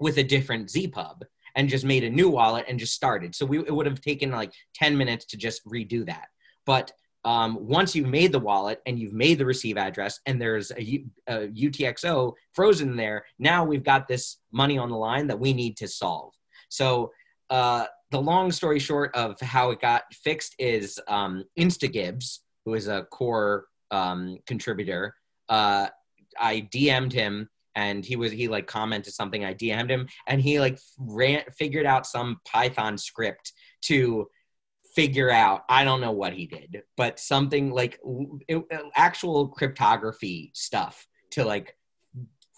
[0.00, 1.22] with a different zpub
[1.58, 3.34] and just made a new wallet and just started.
[3.34, 6.28] So we, it would have taken like 10 minutes to just redo that.
[6.64, 6.92] But
[7.24, 11.04] um, once you've made the wallet and you've made the receive address and there's a,
[11.26, 15.76] a UTXO frozen there, now we've got this money on the line that we need
[15.78, 16.32] to solve.
[16.68, 17.10] So
[17.50, 22.86] uh, the long story short of how it got fixed is um, instagibbs, who is
[22.86, 25.12] a core um, contributor.
[25.48, 25.88] Uh,
[26.38, 27.48] I DM'd him
[27.78, 31.86] and he was he like commented something i dm'd him and he like ran figured
[31.86, 34.28] out some python script to
[34.94, 38.00] figure out i don't know what he did but something like
[38.48, 38.62] it,
[38.96, 41.76] actual cryptography stuff to like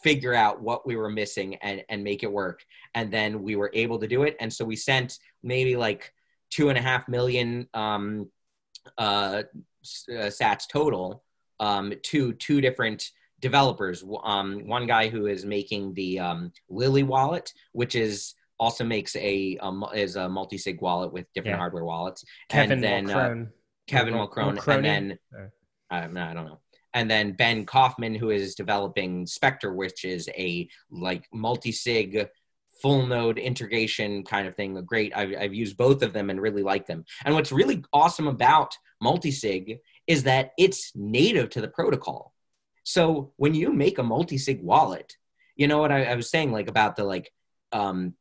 [0.03, 2.65] figure out what we were missing and and make it work.
[2.95, 4.37] And then we were able to do it.
[4.41, 6.13] And so we sent maybe like
[6.51, 8.31] two and a half million um
[8.99, 9.43] uh,
[10.09, 11.23] uh sats total
[11.61, 13.11] um to two different
[13.41, 14.05] developers.
[14.23, 19.57] Um, one guy who is making the um, Lily wallet, which is also makes a
[19.59, 21.59] um, is a multi-sig wallet with different yeah.
[21.59, 22.25] hardware wallets.
[22.49, 23.47] Kevin and then uh,
[23.87, 25.19] Kevin Mulcrone, and then
[25.91, 26.61] uh, no, I don't know.
[26.93, 32.29] And then Ben Kaufman, who is developing Specter, which is a like multi-sig
[32.83, 34.75] full node integration kind of thing.
[34.85, 35.13] Great.
[35.15, 37.05] I've, I've used both of them and really like them.
[37.25, 42.35] And what's really awesome about multi-sig is that it's native to the protocol.
[42.83, 45.17] So when you make a multi-sig wallet,
[45.57, 47.33] you know what I, I was saying, like about the like
[47.73, 48.15] um,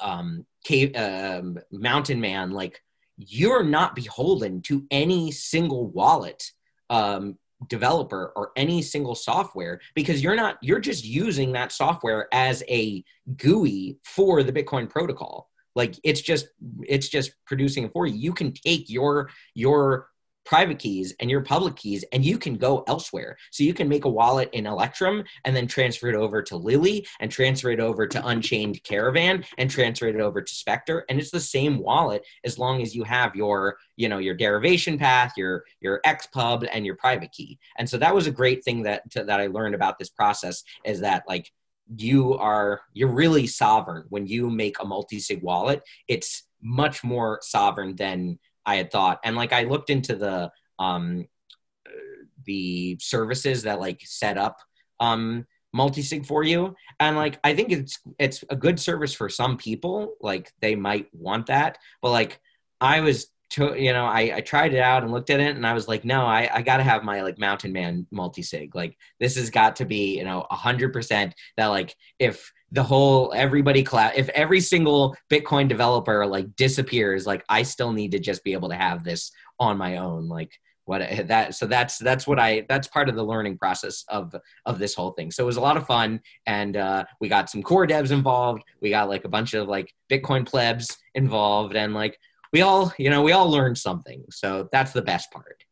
[0.00, 2.82] um, cave um, mountain man, like
[3.16, 6.50] you're not beholden to any single wallet
[6.90, 7.38] um,
[7.68, 13.02] developer or any single software because you're not you're just using that software as a
[13.36, 15.48] GUI for the Bitcoin protocol.
[15.74, 16.48] Like it's just
[16.86, 18.16] it's just producing it for you.
[18.16, 20.08] You can take your your
[20.46, 23.36] private keys and your public keys and you can go elsewhere.
[23.50, 27.06] So you can make a wallet in electrum and then transfer it over to lily
[27.20, 31.04] and transfer it over to unchained caravan and transfer it over to specter.
[31.08, 34.98] And it's the same wallet as long as you have your you know your derivation
[34.98, 37.58] path your your xpub and your private key.
[37.78, 41.00] And so that was a great thing that that i learned about this process is
[41.00, 41.50] that like
[41.96, 44.04] you are you're really sovereign.
[44.08, 49.20] When you make a multi-sig wallet it's much more sovereign than I had thought.
[49.24, 51.26] And like I looked into the um,
[52.44, 54.58] the services that like set up
[55.00, 59.56] um, multi-sig for you, and like I think it's it's a good service for some
[59.56, 60.16] people.
[60.20, 62.40] Like they might want that, but like
[62.80, 65.66] I was to, you know, I, I tried it out and looked at it and
[65.66, 68.74] I was like, no, I, I got to have my like mountain man multi-sig.
[68.74, 72.82] Like this has got to be, you know, a hundred percent that like, if the
[72.82, 78.18] whole everybody class if every single bitcoin developer like disappears like i still need to
[78.18, 80.52] just be able to have this on my own like
[80.86, 84.78] what that so that's that's what i that's part of the learning process of of
[84.78, 85.30] this whole thing.
[85.30, 88.62] So it was a lot of fun and uh, we got some core devs involved.
[88.80, 92.16] We got like a bunch of like bitcoin plebs involved and like
[92.52, 94.24] we all you know we all learned something.
[94.30, 95.64] So that's the best part.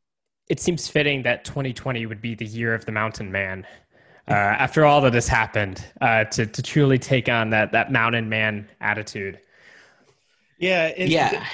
[0.51, 3.67] It seems fitting that 2020 would be the year of the mountain man
[4.29, 8.29] uh, after all that has happened uh, to, to truly take on that that mountain
[8.29, 9.39] man attitude
[10.59, 11.47] yeah yeah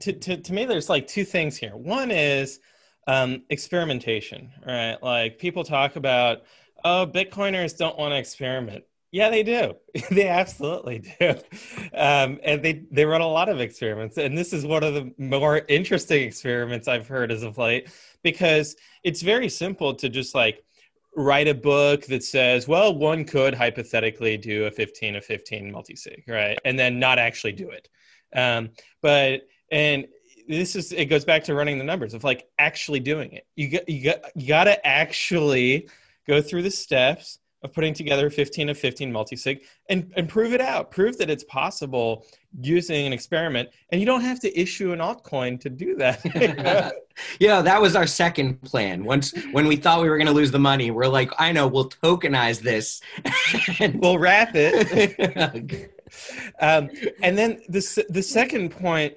[0.00, 2.60] to, to, to me there's like two things here one is
[3.08, 5.02] um, experimentation, right?
[5.02, 6.42] Like people talk about,
[6.84, 8.84] oh, Bitcoiners don't want to experiment.
[9.10, 9.74] Yeah, they do.
[10.10, 11.30] they absolutely do.
[11.94, 14.18] Um, and they, they run a lot of experiments.
[14.18, 17.88] And this is one of the more interesting experiments I've heard as of late
[18.22, 20.62] because it's very simple to just like
[21.18, 26.22] write a book that says, well, one could hypothetically do a 15 of 15 multi-sig,
[26.28, 26.56] right?
[26.64, 27.88] And then not actually do it.
[28.34, 28.70] Um,
[29.02, 29.42] but,
[29.72, 30.06] and
[30.48, 33.46] this is it goes back to running the numbers of like actually doing it.
[33.54, 35.88] You got you got you got to actually
[36.26, 40.60] go through the steps of putting together 15 of 15 multi-sig and, and prove it
[40.60, 40.90] out.
[40.90, 42.24] Prove that it's possible
[42.60, 43.68] using an experiment.
[43.90, 46.94] And you don't have to issue an altcoin to do that.
[47.40, 49.04] yeah, that was our second plan.
[49.04, 51.66] Once when we thought we were going to lose the money, we're like, I know,
[51.66, 53.00] we'll tokenize this.
[53.80, 55.92] and we'll wrap it.
[56.60, 56.90] um,
[57.22, 59.14] and then the, the second point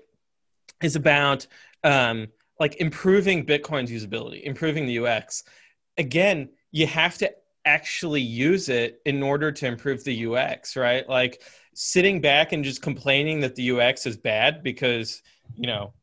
[0.81, 1.47] is about
[1.83, 2.27] um,
[2.59, 5.43] like improving Bitcoin's usability, improving the UX.
[5.97, 7.31] Again, you have to
[7.65, 11.07] actually use it in order to improve the UX, right?
[11.07, 11.41] Like
[11.73, 15.21] sitting back and just complaining that the UX is bad because,
[15.55, 15.93] you know,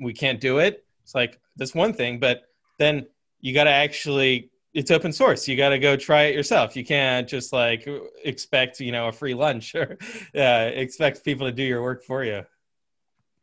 [0.00, 0.84] we can't do it.
[1.02, 2.42] It's like that's one thing, but
[2.78, 3.06] then
[3.40, 5.48] you got to actually it's open source.
[5.48, 6.76] You got to go try it yourself.
[6.76, 7.88] You can't just like
[8.24, 9.96] expect, you know, a free lunch or
[10.36, 12.44] uh, expect people to do your work for you.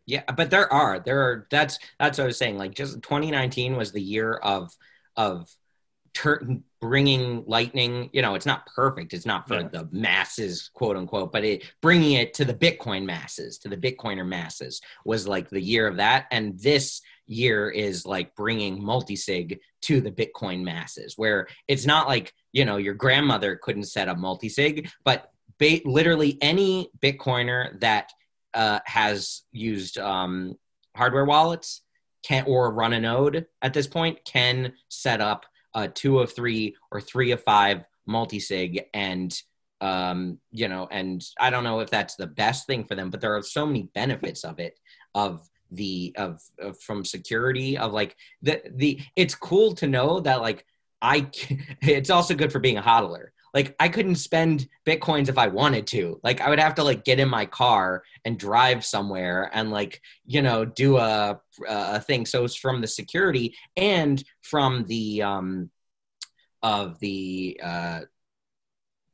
[0.05, 2.57] Yeah, but there are there are that's that's what I was saying.
[2.57, 4.76] Like just 2019 was the year of
[5.16, 5.49] of
[6.14, 8.10] tur- bringing lightning.
[8.12, 9.14] You know, it's not perfect.
[9.14, 9.70] It's not for yeah.
[9.70, 14.28] the masses, quote unquote, but it bringing it to the Bitcoin masses, to the Bitcoiner
[14.28, 16.26] masses, was like the year of that.
[16.30, 22.34] And this year is like bringing multisig to the Bitcoin masses, where it's not like
[22.52, 28.12] you know your grandmother couldn't set up multisig, but ba- literally any Bitcoiner that
[28.54, 30.56] uh, has used um,
[30.98, 31.82] hardware wallets
[32.24, 36.76] can or run a node at this point can set up a two of three
[36.91, 39.41] or three of five multi-sig and
[39.82, 43.19] um, you know and i don't know if that's the best thing for them but
[43.19, 44.80] there are so many benefits of it
[45.13, 50.41] of the of, of from security of like the the it's cool to know that
[50.41, 50.65] like
[51.01, 51.28] i
[51.82, 55.86] it's also good for being a hodler like I couldn't spend bitcoins if I wanted
[55.88, 56.20] to.
[56.24, 60.01] Like I would have to like get in my car and drive somewhere and like
[60.26, 62.26] you know do a a thing.
[62.26, 65.70] So it's from the security and from the um
[66.64, 68.01] of the uh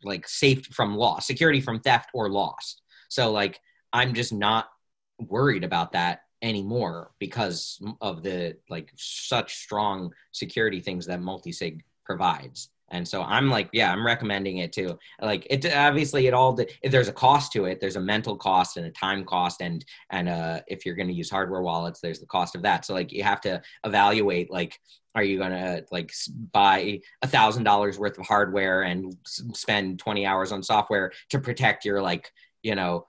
[0.04, 2.82] like safe from loss, security from theft or loss.
[3.10, 3.60] So like
[3.92, 4.70] I'm just not
[5.18, 12.70] worried about that anymore because of the like such strong security things that multisig provides
[12.92, 14.98] and so i'm like yeah i'm recommending it too.
[15.22, 17.80] Like it obviously it all there's a cost to it.
[17.80, 21.14] There's a mental cost and a time cost and and uh if you're going to
[21.14, 22.86] use hardware wallets there's the cost of that.
[22.86, 24.80] So like you have to evaluate like
[25.16, 26.12] are you going to like
[26.52, 31.84] buy a thousand dollars worth of hardware and spend 20 hours on software to protect
[31.84, 32.32] your like
[32.62, 33.08] you know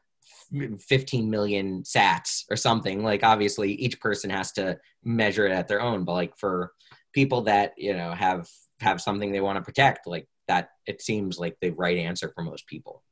[0.81, 3.05] 15 million sats or something?
[3.05, 6.73] Like obviously each person has to measure it at their own but like for
[7.13, 8.49] people that you know have
[8.81, 12.43] have something they want to protect like that it seems like the right answer for
[12.43, 13.03] most people.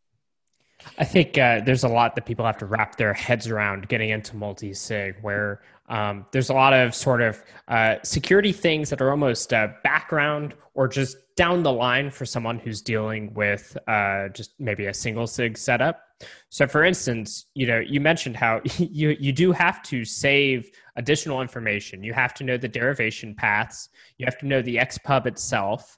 [0.99, 4.11] I think uh, there's a lot that people have to wrap their heads around getting
[4.11, 9.01] into multi sig, where um, there's a lot of sort of uh, security things that
[9.01, 14.29] are almost uh, background or just down the line for someone who's dealing with uh,
[14.31, 16.03] just maybe a single sig setup.
[16.49, 21.41] So, for instance, you know, you mentioned how you you do have to save additional
[21.41, 22.03] information.
[22.03, 23.89] You have to know the derivation paths.
[24.19, 25.97] You have to know the XPub itself,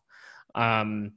[0.54, 1.12] um,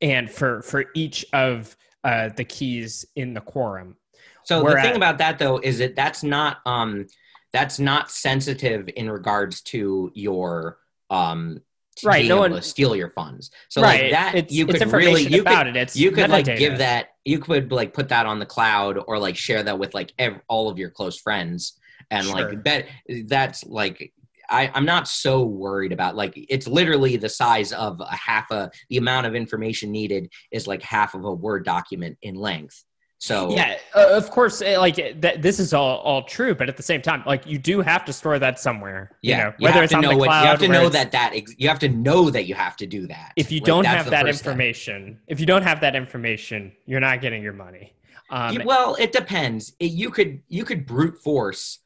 [0.00, 3.96] and for for each of uh, the keys in the quorum.
[4.44, 7.08] So the thing about that though is that that's not um,
[7.52, 10.78] that's not sensitive in regards to your
[11.10, 11.60] um,
[12.04, 14.02] right no one steal your funds so right.
[14.02, 15.76] like that it's, you could really you could, it.
[15.76, 16.48] It's you could metadata.
[16.48, 19.78] like give that you could like put that on the cloud or like share that
[19.78, 21.78] with like ev- all of your close friends
[22.10, 22.34] and sure.
[22.34, 22.86] like that
[23.26, 24.12] that's like
[24.50, 28.70] I, I'm not so worried about like it's literally the size of a half a
[28.88, 32.82] the amount of information needed is like half of a word document in length
[33.20, 36.76] So yeah, uh, of course, uh, like th- this is all all true, but at
[36.76, 39.10] the same time, like you do have to store that somewhere.
[39.22, 40.68] yeah, you know, whether have it's to on know the what, cloud, you have to
[40.68, 43.32] know that that ex- you have to know that you have to do that.
[43.34, 44.28] if you Like, don't have that step.
[44.34, 47.92] information, if you don't have that information, you're not getting your money.
[48.30, 49.72] Um, well, it depends.
[49.80, 51.80] It- you could you could brute force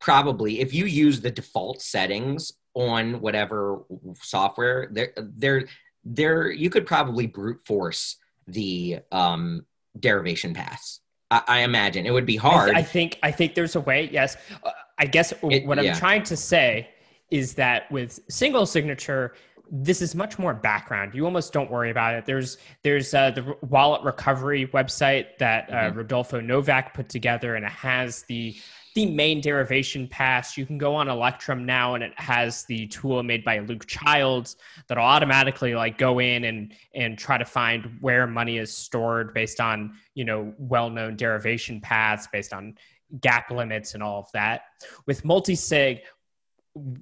[0.00, 3.84] probably if you use the default settings on whatever
[4.20, 4.88] software.
[4.92, 5.64] There, there,
[6.04, 6.50] there.
[6.50, 8.16] You could probably brute force
[8.46, 9.64] the um,
[9.98, 11.00] derivation paths.
[11.30, 12.70] I, I imagine it would be I, hard.
[12.74, 14.08] I think I think there's a way.
[14.12, 15.94] Yes, uh, I guess It- what I'm yeah.
[15.94, 16.88] trying to say
[17.30, 19.34] is that with single signature,
[19.70, 21.14] this is much more background.
[21.14, 22.26] You almost don't worry about it.
[22.26, 25.96] There's there's uh, the wallet recovery website that uh, Mhm.
[25.96, 28.54] Rodolfo Novak put together, and it has the
[28.94, 30.56] the main derivation pass.
[30.56, 34.56] You can go on Electrum now, and it has the tool made by Luke Childs
[34.86, 39.60] that'll automatically like go in and and try to find where money is stored based
[39.60, 42.76] on you know well-known derivation paths, based on
[43.20, 44.62] gap limits and all of that.
[45.06, 46.00] With multi-sig,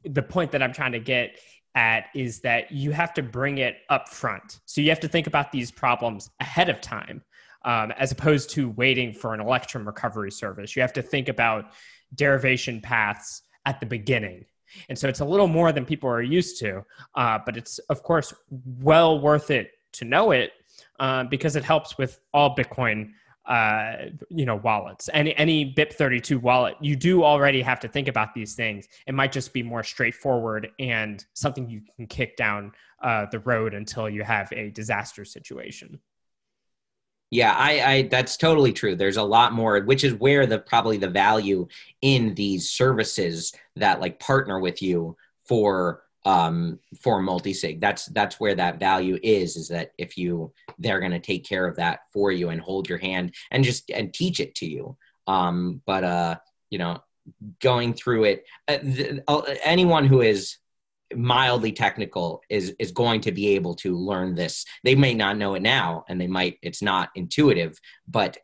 [0.04, 1.38] the point that I'm trying to get
[1.74, 4.60] at is that you have to bring it up front.
[4.66, 7.22] So you have to think about these problems ahead of time,
[7.64, 10.74] um, as opposed to waiting for an Electrum recovery service.
[10.76, 11.72] You have to think about
[12.14, 14.44] derivation paths at the beginning.
[14.88, 16.82] And so it's a little more than people are used to,
[17.14, 18.32] uh, but it's, of course,
[18.80, 20.52] well worth it to know it
[20.98, 23.10] uh, because it helps with all Bitcoin
[23.44, 23.94] uh,
[24.28, 28.54] you know wallets any any bip32 wallet you do already have to think about these
[28.54, 32.70] things it might just be more straightforward and something you can kick down
[33.02, 35.98] uh, the road until you have a disaster situation
[37.32, 38.94] Yeah, I, I that's totally true.
[38.94, 41.66] There's a lot more, which is where the probably the value
[42.02, 45.16] in these services that like partner with you
[45.46, 47.80] for um for multi-sig.
[47.80, 51.76] That's that's where that value is, is that if you they're gonna take care of
[51.76, 54.94] that for you and hold your hand and just and teach it to you.
[55.26, 56.36] Um, but uh,
[56.68, 56.98] you know,
[57.60, 60.58] going through it, uh, th- uh, anyone who is
[61.16, 64.64] mildly technical is is going to be able to learn this.
[64.84, 68.38] They may not know it now and they might it's not intuitive but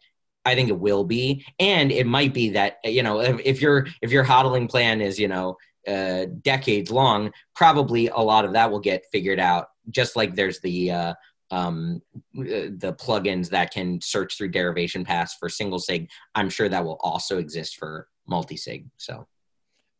[0.44, 1.44] i think it will be.
[1.58, 5.18] And it might be that you know if, if your if your hodling plan is
[5.18, 5.56] you know
[5.86, 10.60] uh, decades long probably a lot of that will get figured out just like there's
[10.60, 11.14] the uh,
[11.50, 12.02] um,
[12.34, 16.10] the plugins that can search through derivation paths for single sig.
[16.34, 19.26] I'm sure that will also exist for multi-sig so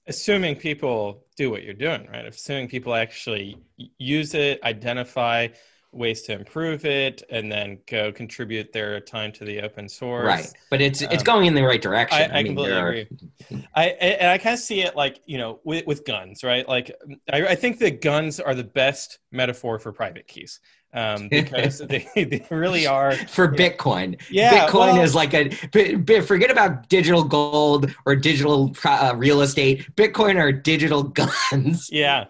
[0.09, 2.25] assuming people do what you're doing, right?
[2.27, 3.57] Assuming people actually
[3.99, 5.49] use it, identify
[5.93, 10.27] ways to improve it, and then go contribute their time to the open source.
[10.27, 12.91] right but it's it's Um, going in the right direction I, I, completely there are-
[12.91, 13.65] agree.
[13.75, 16.69] I and I kind of see it like you know with, with guns, right?
[16.69, 16.91] Like
[17.33, 20.61] I, I think that guns are the best metaphor for private keys
[20.95, 23.13] um, because they, they really are.
[23.13, 24.21] for Bitcoin.
[24.31, 29.15] Yeah, Bitcoin well- is like a bi- bi- forget about digital gold or digital uh,
[29.17, 29.87] real estate.
[29.97, 31.03] Bitcoin are digital
[31.51, 31.89] guns.
[31.93, 32.25] Yeah,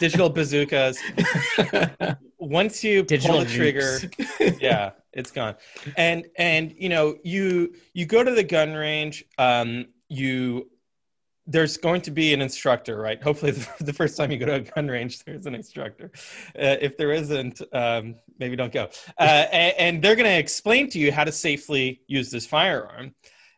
[0.00, 0.98] digital bazookas.
[2.38, 3.98] Once you Digital pull the trigger,
[4.60, 5.56] yeah, it's gone.
[5.96, 9.24] And and you know you you go to the gun range.
[9.38, 10.70] Um, you
[11.48, 13.20] there's going to be an instructor, right?
[13.22, 16.12] Hopefully, the, the first time you go to a gun range, there's an instructor.
[16.54, 18.88] Uh, if there isn't, um, maybe don't go.
[19.18, 19.22] Uh,
[19.52, 23.14] and, and they're going to explain to you how to safely use this firearm.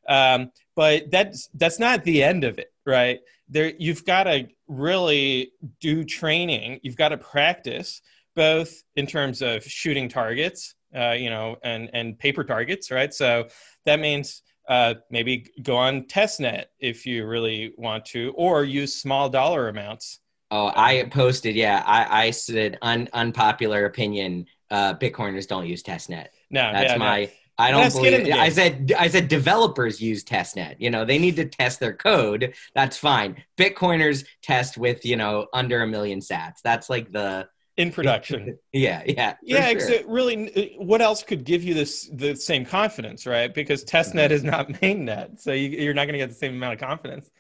[0.08, 3.20] Um, but that's that's not the end of it, right?
[3.48, 6.80] There, you've got to really do training.
[6.82, 8.00] You've got to practice
[8.34, 13.12] both in terms of shooting targets, uh, you know, and and paper targets, right?
[13.12, 13.48] So
[13.84, 19.28] that means uh, maybe go on testnet if you really want to, or use small
[19.28, 20.20] dollar amounts.
[20.50, 21.54] Oh, I posted.
[21.54, 24.46] Yeah, I, I said un, unpopular opinion.
[24.70, 26.28] Uh, Bitcoiners don't use testnet.
[26.50, 27.04] No, That's yeah, no.
[27.04, 27.30] my.
[27.58, 28.32] I don't believe.
[28.32, 28.92] I said.
[28.98, 30.76] I said developers use testnet.
[30.78, 32.54] You know, they need to test their code.
[32.74, 33.44] That's fine.
[33.58, 36.62] Bitcoiners test with you know under a million sats.
[36.64, 37.48] That's like the
[37.80, 38.58] in production.
[38.72, 40.00] yeah yeah yeah, sure.
[40.06, 40.74] really.
[40.78, 43.52] What else could give you this the same confidence, right?
[43.52, 46.74] Because testnet is not mainnet, so you, you're not going to get the same amount
[46.74, 47.30] of confidence.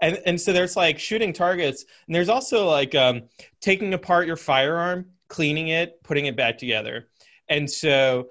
[0.00, 3.22] And and so there's like shooting targets, and there's also like um,
[3.60, 7.08] taking apart your firearm, cleaning it, putting it back together,
[7.48, 8.28] and so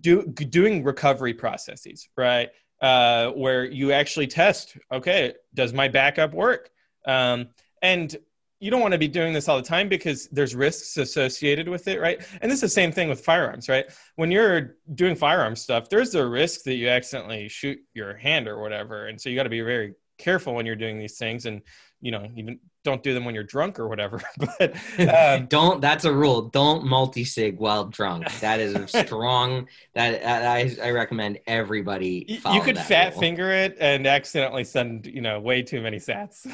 [0.00, 2.50] do doing recovery processes, right?
[2.80, 6.70] Uh, where you actually test, okay, does my backup work?
[7.06, 7.48] Um,
[7.82, 8.16] and
[8.60, 11.86] you don't want to be doing this all the time because there's risks associated with
[11.86, 12.26] it, right?
[12.40, 13.86] And this is the same thing with firearms, right?
[14.16, 18.60] When you're doing firearm stuff, there's a risk that you accidentally shoot your hand or
[18.60, 21.62] whatever, and so you got to be very careful when you're doing these things, and
[22.00, 24.20] you know, even don't do them when you're drunk or whatever.
[24.58, 25.80] but um, don't.
[25.80, 26.42] That's a rule.
[26.42, 28.32] Don't multi sig while drunk.
[28.40, 29.68] That is a strong.
[29.94, 32.40] that I I recommend everybody.
[32.52, 33.20] you could fat rule.
[33.20, 36.46] finger it and accidentally send you know way too many sats.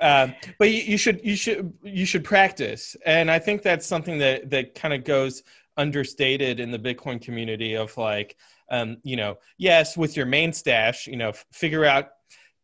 [0.00, 4.18] Um, but you, you should you should you should practice, and I think that's something
[4.18, 5.42] that that kind of goes
[5.76, 8.36] understated in the Bitcoin community of like.
[8.70, 12.08] Um, you know, yes, with your main stash, you know, f- figure out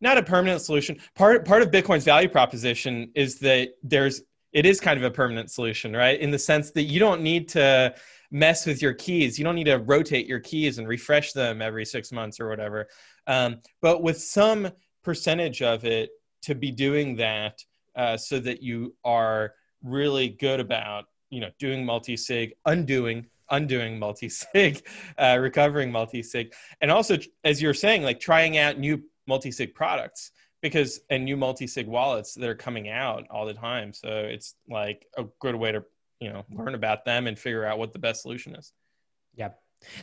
[0.00, 0.98] not a permanent solution.
[1.14, 4.22] Part part of Bitcoin's value proposition is that there's
[4.52, 6.18] it is kind of a permanent solution, right?
[6.18, 7.94] In the sense that you don't need to
[8.30, 9.38] mess with your keys.
[9.38, 12.88] You don't need to rotate your keys and refresh them every six months or whatever.
[13.26, 14.70] Um, but with some
[15.02, 16.10] percentage of it
[16.42, 17.62] to be doing that
[17.96, 24.82] uh, so that you are really good about you know doing multi-sig undoing undoing multi-sig
[25.18, 31.00] uh, recovering multi-sig and also as you're saying like trying out new multi-sig products because
[31.10, 33.92] and new multi-sig wallets that are coming out all the time.
[33.92, 35.84] So it's like a good way to
[36.20, 38.72] you know learn about them and figure out what the best solution is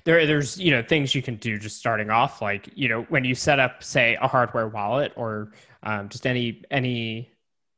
[0.04, 3.24] there there's you know things you can do just starting off like you know when
[3.24, 5.52] you set up say a hardware wallet or
[5.84, 7.32] um, just any any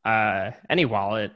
[0.05, 1.31] uh, any wallet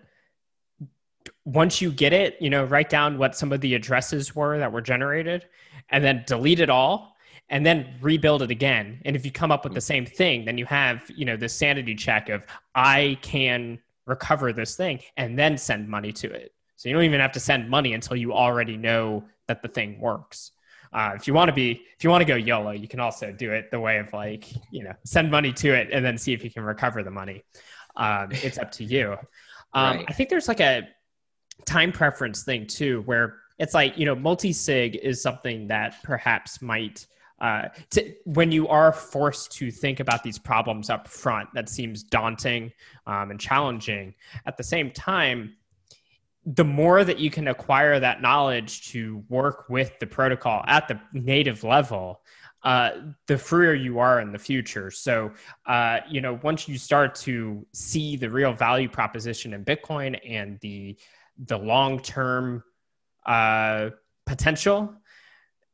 [1.46, 4.72] once you get it you know write down what some of the addresses were that
[4.72, 5.46] were generated
[5.90, 7.16] and then delete it all
[7.50, 9.02] and then rebuild it again.
[9.04, 11.54] And if you come up with the same thing then you have you know this
[11.54, 16.54] sanity check of i can recover this thing and then send money to it.
[16.76, 20.00] So you don't even have to send money until you already know that the thing
[20.00, 20.52] works
[20.94, 23.32] uh, if you want to be if you want to go YOLO, you can also
[23.32, 26.34] do it the way of like you know send money to it and then see
[26.34, 27.44] if you can recover the money.
[27.96, 29.18] Um, it's up to you.
[29.76, 30.06] Um, right.
[30.08, 30.88] I think there's like a
[31.66, 36.62] time preference thing too, where it's like you know multi sig is something that perhaps
[36.62, 37.08] might
[37.42, 42.04] uh, to, when you are forced to think about these problems up front, that seems
[42.04, 42.72] daunting
[43.08, 44.14] um, and challenging.
[44.46, 45.56] At the same time,
[46.46, 51.00] the more that you can acquire that knowledge to work with the protocol at the
[51.14, 52.22] native level,
[52.64, 52.92] uh,
[53.28, 54.92] the freer you are in the future.
[54.92, 55.32] So,
[55.66, 60.60] uh, you know, once you start to see the real value proposition in Bitcoin and
[60.62, 60.98] the
[61.48, 62.64] the long term
[63.26, 63.90] uh,
[64.26, 64.94] potential,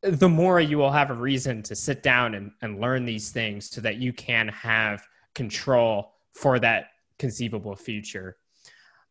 [0.02, 3.70] the more you will have a reason to sit down and, and learn these things
[3.70, 5.06] so that you can have
[5.36, 6.86] control for that
[7.18, 8.38] conceivable future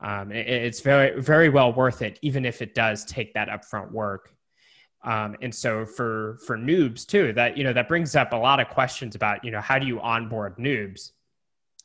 [0.00, 3.90] um, it, it's very very well worth it, even if it does take that upfront
[3.90, 4.34] work.
[5.04, 8.60] Um, and so for for noobs too, that you know that brings up a lot
[8.60, 11.12] of questions about you know how do you onboard noobs,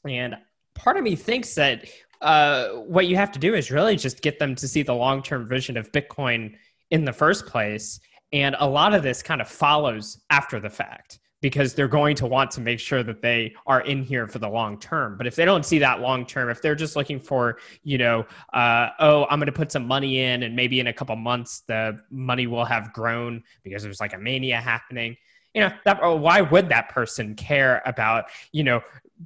[0.07, 0.35] and
[0.75, 1.85] part of me thinks that
[2.21, 5.21] uh, what you have to do is really just get them to see the long
[5.21, 6.55] term vision of Bitcoin
[6.91, 7.99] in the first place,
[8.31, 12.25] and a lot of this kind of follows after the fact because they're going to
[12.25, 15.17] want to make sure that they are in here for the long term.
[15.17, 18.25] But if they don't see that long term, if they're just looking for, you know,
[18.53, 21.63] uh, oh, I'm going to put some money in and maybe in a couple months
[21.67, 25.17] the money will have grown because there's like a mania happening,
[25.53, 28.81] you know, that, oh, why would that person care about, you know,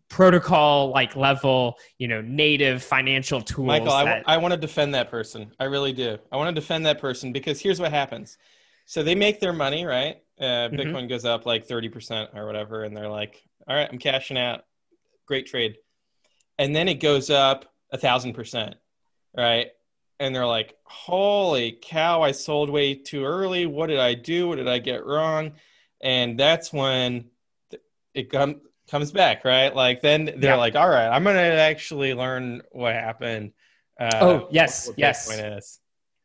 [0.09, 3.67] protocol like level, you know, native financial tools?
[3.67, 5.51] Michael, that- I, w- I want to defend that person.
[5.59, 6.17] I really do.
[6.31, 8.39] I want to defend that person because here's what happens.
[8.85, 10.17] So they make their money, right?
[10.39, 10.75] Uh, mm-hmm.
[10.75, 11.07] Bitcoin mm-hmm.
[11.07, 14.61] goes up like 30% or whatever, and they're like, all right, I'm cashing out.
[15.25, 15.77] Great trade.
[16.57, 18.75] And then it goes up a thousand percent,
[19.35, 19.67] right?
[20.19, 23.65] And they're like, holy cow, I sold way too early.
[23.65, 24.47] What did I do?
[24.47, 25.53] What did I get wrong?
[26.01, 27.25] And that's when
[28.13, 29.75] it com- comes back, right?
[29.75, 30.55] Like, then they're yeah.
[30.55, 33.51] like, all right, I'm going to actually learn what happened.
[33.99, 35.79] Uh, oh, yes, yes.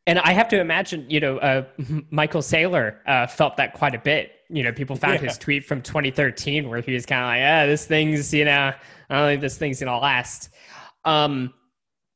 [0.05, 1.63] And I have to imagine, you know, uh,
[2.11, 4.31] Michael Saylor uh, felt that quite a bit.
[4.49, 5.29] You know, people found yeah.
[5.29, 8.73] his tweet from 2013 where he was kind of like, "Ah, this thing's, you know,
[9.09, 10.49] I don't think this thing's gonna last."
[11.05, 11.53] Um,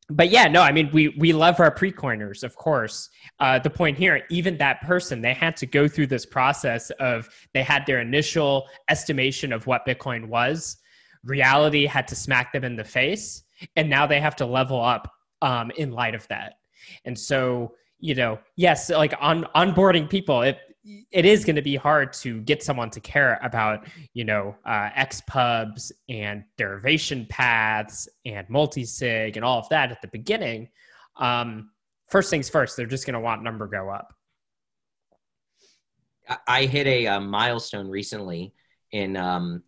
[0.10, 3.10] but yeah, no, I mean, we we love our pre-coiners, of course.
[3.40, 7.30] Uh, the point here, even that person, they had to go through this process of
[7.54, 10.78] they had their initial estimation of what Bitcoin was.
[11.24, 13.44] Reality had to smack them in the face,
[13.76, 15.12] and now they have to level up
[15.42, 16.54] um, in light of that.
[17.06, 20.60] And so, you know, yes, like on onboarding people, it
[21.12, 24.90] it is going to be hard to get someone to care about, you know, uh,
[24.96, 30.70] X pubs and derivation paths and multi-sig and all of that at the beginning.
[31.18, 31.72] Um,
[32.10, 34.14] first things first, they're just going to want number go up.
[36.48, 38.54] I hit a, a milestone recently
[38.92, 39.64] in um,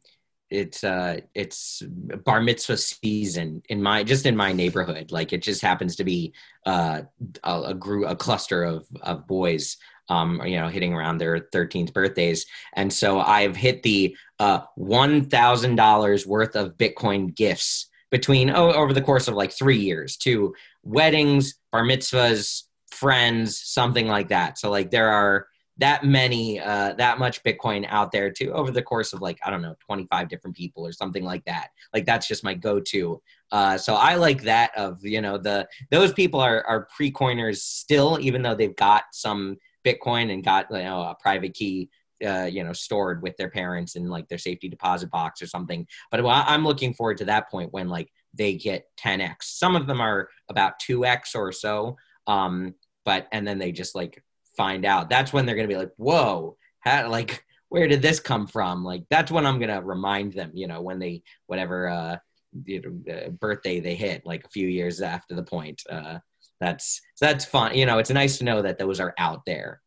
[0.50, 1.84] it's uh it's
[2.26, 6.34] bar mitzvah season in my just in my neighborhood like it just happens to be
[6.66, 7.02] uh
[7.44, 9.78] a, a group a cluster of of boys
[10.10, 16.26] um you know hitting around their 13th birthdays and so i've hit the uh $1000
[16.26, 21.56] worth of bitcoin gifts between oh, over the course of like three years to weddings,
[21.72, 24.58] bar mitzvahs, friends, something like that.
[24.58, 25.48] So like there are
[25.80, 29.50] that many, uh, that much Bitcoin out there too over the course of like I
[29.50, 31.70] don't know, 25 different people or something like that.
[31.94, 33.22] Like that's just my go-to.
[33.52, 38.18] Uh, so I like that of you know the those people are are pre-coiners still,
[38.22, 41.90] even though they've got some Bitcoin and got you know a private key
[42.26, 45.88] uh, you know stored with their parents in like their safety deposit box or something
[46.12, 50.02] but i'm looking forward to that point when like they get 10x some of them
[50.02, 51.96] are about 2x or so
[52.28, 52.74] um
[53.06, 54.22] but and then they just like
[54.56, 58.48] find out that's when they're gonna be like whoa how, like where did this come
[58.48, 62.18] from like that's when i'm gonna remind them you know when they whatever uh
[62.66, 66.18] you know, uh, birthday they hit like a few years after the point uh
[66.60, 69.82] that's that's fun you know it's nice to know that those are out there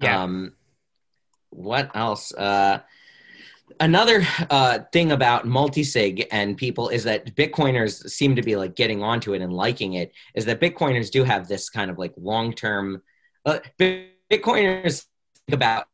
[0.00, 0.22] Yeah.
[0.22, 0.52] Um,
[1.50, 2.32] what else?
[2.32, 2.80] Uh,
[3.80, 9.02] another uh, thing about multisig and people is that Bitcoiners seem to be like getting
[9.02, 10.12] onto it and liking it.
[10.34, 13.02] Is that Bitcoiners do have this kind of like long term.
[13.44, 15.06] Uh, Bitcoiners
[15.46, 15.86] think about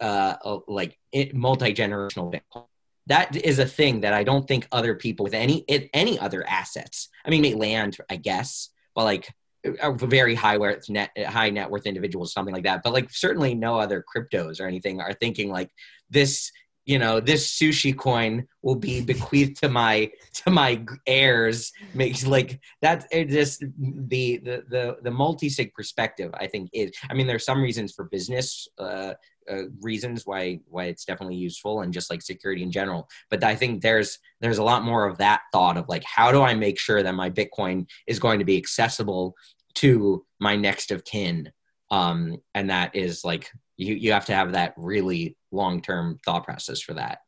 [0.00, 0.98] uh, uh like
[1.32, 2.66] multi generational Bitcoin.
[3.06, 7.08] That is a thing that I don't think other people with any any other assets.
[7.24, 9.28] I mean, land, I guess, but like
[9.64, 13.54] a very high worth net high net worth individuals something like that but like certainly
[13.54, 15.70] no other cryptos or anything are thinking like
[16.10, 16.50] this
[16.84, 21.72] you know this sushi coin will be bequeathed to my to my heirs.
[21.94, 27.14] Makes like that it just the the the, the multi-sig perspective i think is i
[27.14, 29.14] mean there's some reasons for business uh,
[29.50, 33.08] uh, reasons why why it's definitely useful and just like security in general.
[33.30, 36.42] But i think there's there's a lot more of that thought of like how do
[36.42, 39.34] i make sure that my bitcoin is going to be accessible
[39.74, 41.50] to my next of kin?
[41.90, 46.44] Um and that is like you you have to have that really long term thought
[46.44, 47.18] process for that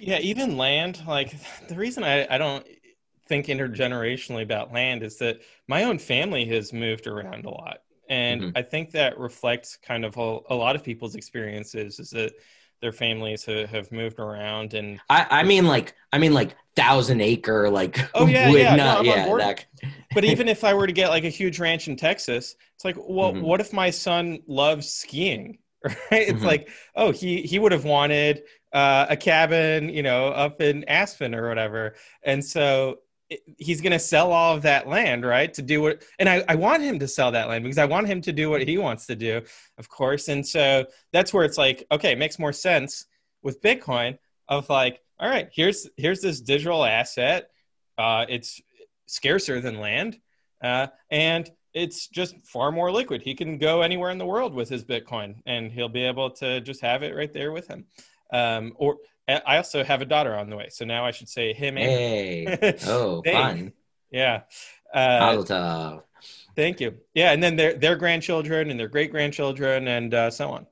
[0.00, 1.34] yeah even land like
[1.68, 2.66] the reason i i don't
[3.26, 7.78] think intergenerationally about land is that my own family has moved around a lot
[8.08, 8.50] and mm-hmm.
[8.56, 12.32] i think that reflects kind of a, a, lot of people's experiences is that
[12.80, 17.20] their families have, have moved around and I, I mean like i mean like thousand
[17.20, 19.64] acre like oh yeah yeah, not, no, yeah that...
[20.14, 22.96] but even if i were to get like a huge ranch in texas it's like
[22.98, 23.42] well mm-hmm.
[23.42, 26.46] what if my son loves skiing right it's mm-hmm.
[26.46, 31.32] like oh he he would have wanted uh, a cabin you know up in aspen
[31.32, 31.94] or whatever
[32.24, 32.98] and so
[33.56, 35.52] he's going to sell all of that land, right?
[35.54, 38.06] To do what, and I, I want him to sell that land because I want
[38.06, 39.42] him to do what he wants to do,
[39.78, 40.28] of course.
[40.28, 43.06] And so that's where it's like, okay, it makes more sense
[43.42, 44.18] with Bitcoin
[44.48, 47.50] of like, all right, here's here's this digital asset.
[47.96, 48.60] Uh, it's
[49.06, 50.18] scarcer than land,
[50.62, 53.22] uh, and it's just far more liquid.
[53.22, 56.60] He can go anywhere in the world with his Bitcoin, and he'll be able to
[56.60, 57.86] just have it right there with him.
[58.32, 58.96] Um, or
[59.28, 61.76] I also have a daughter on the way, so now I should say him.
[61.76, 63.72] Hey, oh, fun.
[64.10, 64.42] Yeah.
[64.92, 65.20] Uh,
[66.54, 66.94] thank you.
[67.14, 70.66] Yeah, and then their their grandchildren and their great grandchildren and uh, so on.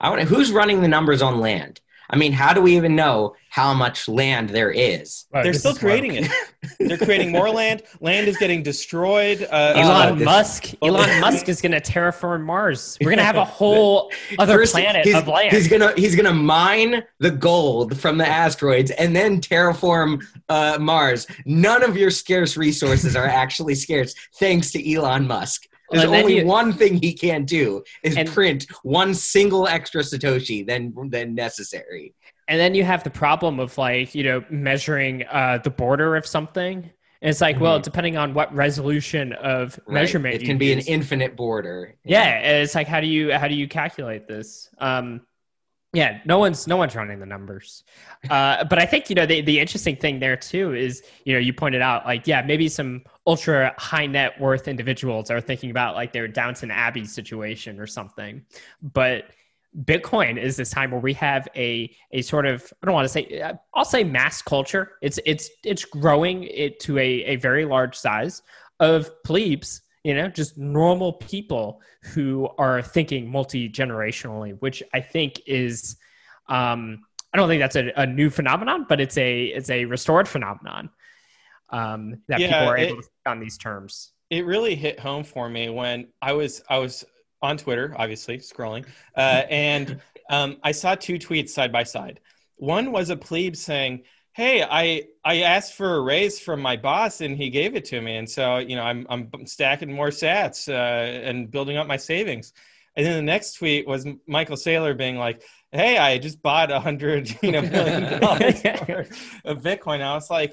[0.00, 1.80] I want who's running the numbers on land.
[2.12, 5.24] I mean, how do we even know how much land there is?
[5.32, 6.30] Right, They're still creating it.
[6.78, 7.82] They're creating more land.
[8.00, 9.48] Land is getting destroyed.
[9.50, 10.74] Uh, Elon uh, Musk.
[10.82, 12.98] Elon Musk is going to terraform Mars.
[13.00, 15.52] We're going to have a whole other First, planet of land.
[15.52, 21.26] He's gonna he's gonna mine the gold from the asteroids and then terraform uh, Mars.
[21.46, 25.66] None of your scarce resources are actually scarce, thanks to Elon Musk.
[25.92, 30.92] There's only one thing he can do is and, print one single extra satoshi than
[31.10, 32.14] than necessary.
[32.48, 36.26] And then you have the problem of like you know measuring uh, the border of
[36.26, 36.90] something.
[37.22, 37.64] And it's like, mm-hmm.
[37.64, 39.94] well, depending on what resolution of right.
[39.94, 40.88] measurement, it can be use.
[40.88, 41.94] an infinite border.
[42.04, 42.24] Yeah.
[42.24, 44.68] yeah, it's like how do you how do you calculate this?
[44.78, 45.20] Um,
[45.94, 47.84] yeah, no one's no one's running the numbers,
[48.30, 51.38] uh, but I think you know the the interesting thing there too is you know
[51.38, 55.94] you pointed out like yeah maybe some ultra high net worth individuals are thinking about
[55.94, 58.42] like their Downton Abbey situation or something,
[58.82, 59.26] but
[59.84, 63.08] Bitcoin is this time where we have a a sort of I don't want to
[63.10, 64.92] say I'll say mass culture.
[65.02, 68.42] It's it's it's growing it to a a very large size
[68.80, 75.96] of plebes you know just normal people who are thinking multi-generationally which i think is
[76.48, 77.00] um
[77.32, 80.90] i don't think that's a, a new phenomenon but it's a it's a restored phenomenon
[81.70, 84.12] um that yeah, people are able it, to on these terms.
[84.30, 87.04] It really hit home for me when i was i was
[87.40, 88.84] on twitter obviously scrolling
[89.16, 90.00] uh, and
[90.30, 92.20] um, i saw two tweets side by side.
[92.56, 94.04] One was a plebe saying
[94.34, 98.00] hey i i asked for a raise from my boss and he gave it to
[98.00, 101.96] me and so you know i'm, I'm stacking more sats uh, and building up my
[101.96, 102.52] savings
[102.96, 106.78] and then the next tweet was michael saylor being like hey, I just bought a
[106.78, 109.10] hundred, you know, million dollars
[109.44, 110.02] of Bitcoin.
[110.02, 110.52] I was like,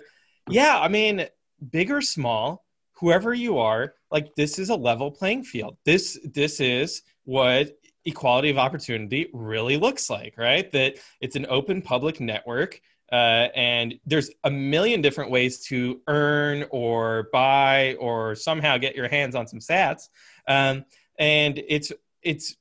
[0.50, 1.28] yeah, I mean,
[1.72, 5.78] big or small, whoever you are, like this is a level playing field.
[5.86, 10.72] This this is what equality of opportunity really looks like, right?
[10.72, 12.82] That it's an open public network.
[13.12, 19.08] Uh, and there's a million different ways to earn or buy or somehow get your
[19.08, 20.10] hands on some sats.
[20.48, 20.86] Um,
[21.18, 21.92] and it's
[22.22, 22.56] it's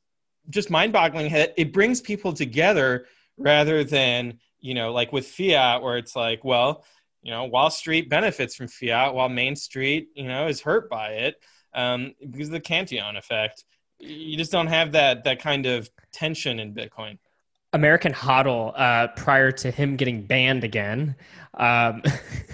[0.50, 1.30] just mind-boggling.
[1.56, 6.84] It brings people together rather than you know like with fiat where it's like well
[7.22, 11.10] you know wall street benefits from fiat while main street you know is hurt by
[11.10, 11.36] it
[11.74, 13.64] um, because of the cantillon effect
[13.98, 17.18] you just don't have that that kind of tension in bitcoin
[17.72, 21.14] American HODL uh, prior to him getting banned again,
[21.54, 22.02] um,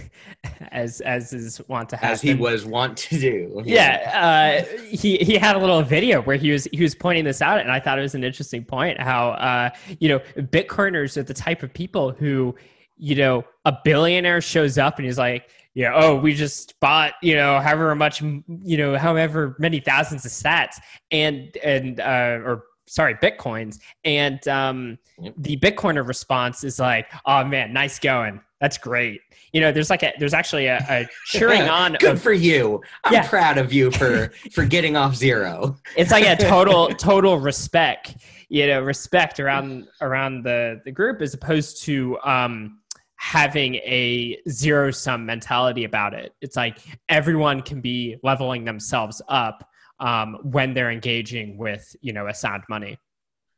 [0.72, 2.12] as as is want to happen.
[2.12, 3.62] As he was want to do.
[3.64, 7.40] Yeah, uh, he he had a little video where he was he was pointing this
[7.40, 9.00] out, and I thought it was an interesting point.
[9.00, 12.54] How uh, you know Bitcoiners are the type of people who
[12.96, 15.48] you know a billionaire shows up and he's like.
[15.76, 15.90] Yeah.
[15.92, 20.76] Oh, we just bought, you know, however much, you know, however many thousands of sats,
[21.10, 23.78] and and uh, or sorry bitcoins.
[24.04, 25.34] And um, yep.
[25.38, 28.40] the bitcoiner response is like oh man nice going.
[28.60, 29.20] That's great.
[29.52, 32.80] You know there's like a there's actually a, a cheering on good of, for you.
[33.04, 33.28] I'm yeah.
[33.28, 35.76] proud of you for for getting off zero.
[35.96, 38.16] It's like a total total respect
[38.48, 42.78] you know respect around around the the group as opposed to um
[43.16, 46.34] having a zero sum mentality about it.
[46.42, 46.78] It's like
[47.08, 49.68] everyone can be leveling themselves up
[50.00, 52.98] um, when they're engaging with you know Assad money.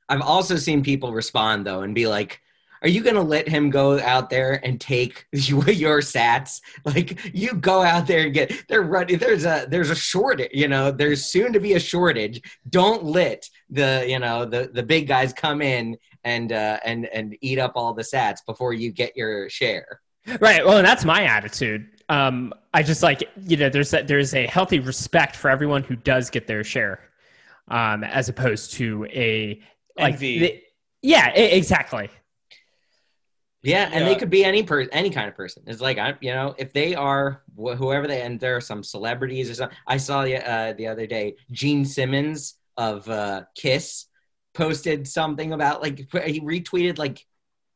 [0.09, 2.41] I've also seen people respond though and be like,
[2.83, 6.61] "Are you going to let him go out there and take your sats?
[6.85, 9.19] Like you go out there and get they're running.
[9.19, 10.51] There's a there's a shortage.
[10.53, 12.41] You know, there's soon to be a shortage.
[12.69, 17.37] Don't let the you know the the big guys come in and uh, and and
[17.41, 20.01] eat up all the sats before you get your share."
[20.41, 20.67] Right.
[20.67, 24.47] Well, and that's my attitude um, I just like you know there's a, there's a
[24.47, 27.01] healthy respect for everyone who does get their share,
[27.69, 29.61] um, as opposed to a
[29.99, 30.63] like the,
[31.03, 32.11] yeah exactly.
[33.63, 34.13] Yeah, and yeah.
[34.13, 35.65] they could be any per any kind of person.
[35.67, 38.85] It's like I, you know, if they are wh- whoever they and there are some
[38.85, 39.77] celebrities or something.
[39.89, 44.07] I saw uh, the other day Gene Simmons of uh, Kiss
[44.55, 47.27] posted something about like he retweeted like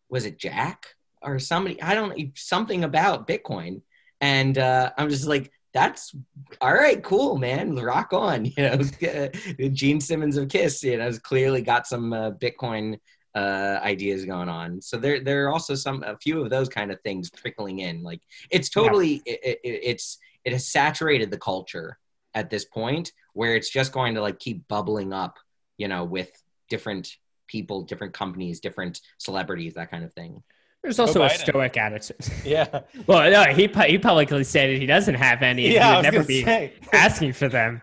[0.08, 0.86] was it Jack
[1.20, 3.82] or somebody I don't know something about Bitcoin
[4.20, 6.14] and uh, I'm just like, that's
[6.60, 8.44] all right, cool, man, rock on.
[8.56, 12.98] You know, Gene Simmons of Kiss, you know, has clearly got some uh, Bitcoin
[13.34, 14.82] uh, ideas going on.
[14.82, 18.02] So there, there are also some a few of those kind of things trickling in.
[18.02, 19.34] Like it's totally, yeah.
[19.42, 21.98] it, it, it's it has saturated the culture
[22.34, 25.38] at this point where it's just going to like keep bubbling up,
[25.78, 26.30] you know, with
[26.68, 27.16] different
[27.46, 30.42] people, different companies, different celebrities, that kind of thing.
[30.82, 32.16] There's also a stoic attitude.
[32.44, 32.80] Yeah.
[33.06, 35.72] well, no, he he publicly stated he doesn't have any.
[35.72, 36.72] Yeah, he would never be say.
[36.92, 37.82] asking for them.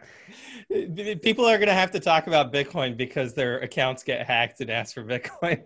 [1.21, 4.69] People are going to have to talk about Bitcoin because their accounts get hacked and
[4.69, 5.63] ask for Bitcoin.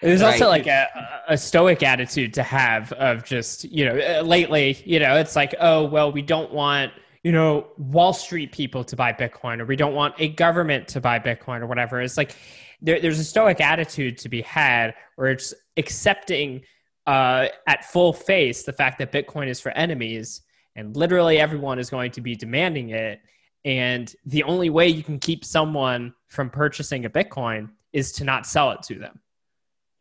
[0.00, 0.32] There's right.
[0.32, 0.88] also like a,
[1.28, 5.54] a stoic attitude to have of just, you know, uh, lately, you know, it's like,
[5.60, 6.92] oh, well, we don't want,
[7.22, 11.00] you know, Wall Street people to buy Bitcoin or we don't want a government to
[11.00, 12.02] buy Bitcoin or whatever.
[12.02, 12.36] It's like,
[12.84, 16.62] there, there's a stoic attitude to be had where it's accepting
[17.06, 20.42] uh, at full face the fact that Bitcoin is for enemies
[20.76, 23.20] and literally everyone is going to be demanding it.
[23.64, 28.46] And the only way you can keep someone from purchasing a Bitcoin is to not
[28.46, 29.18] sell it to them.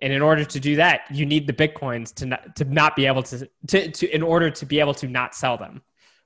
[0.02, 3.06] And in order to do that, you need the Bitcoins to not, to not be
[3.06, 5.82] able to, to, to, in order to be able to not sell them.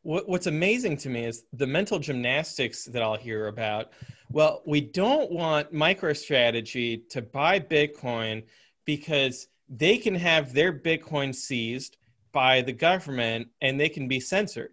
[0.08, 3.92] What's amazing to me is the mental gymnastics that I'll hear about.
[4.32, 8.44] Well, we don't want MicroStrategy to buy Bitcoin
[8.86, 11.98] because they can have their Bitcoin seized
[12.32, 14.72] by the government and they can be censored.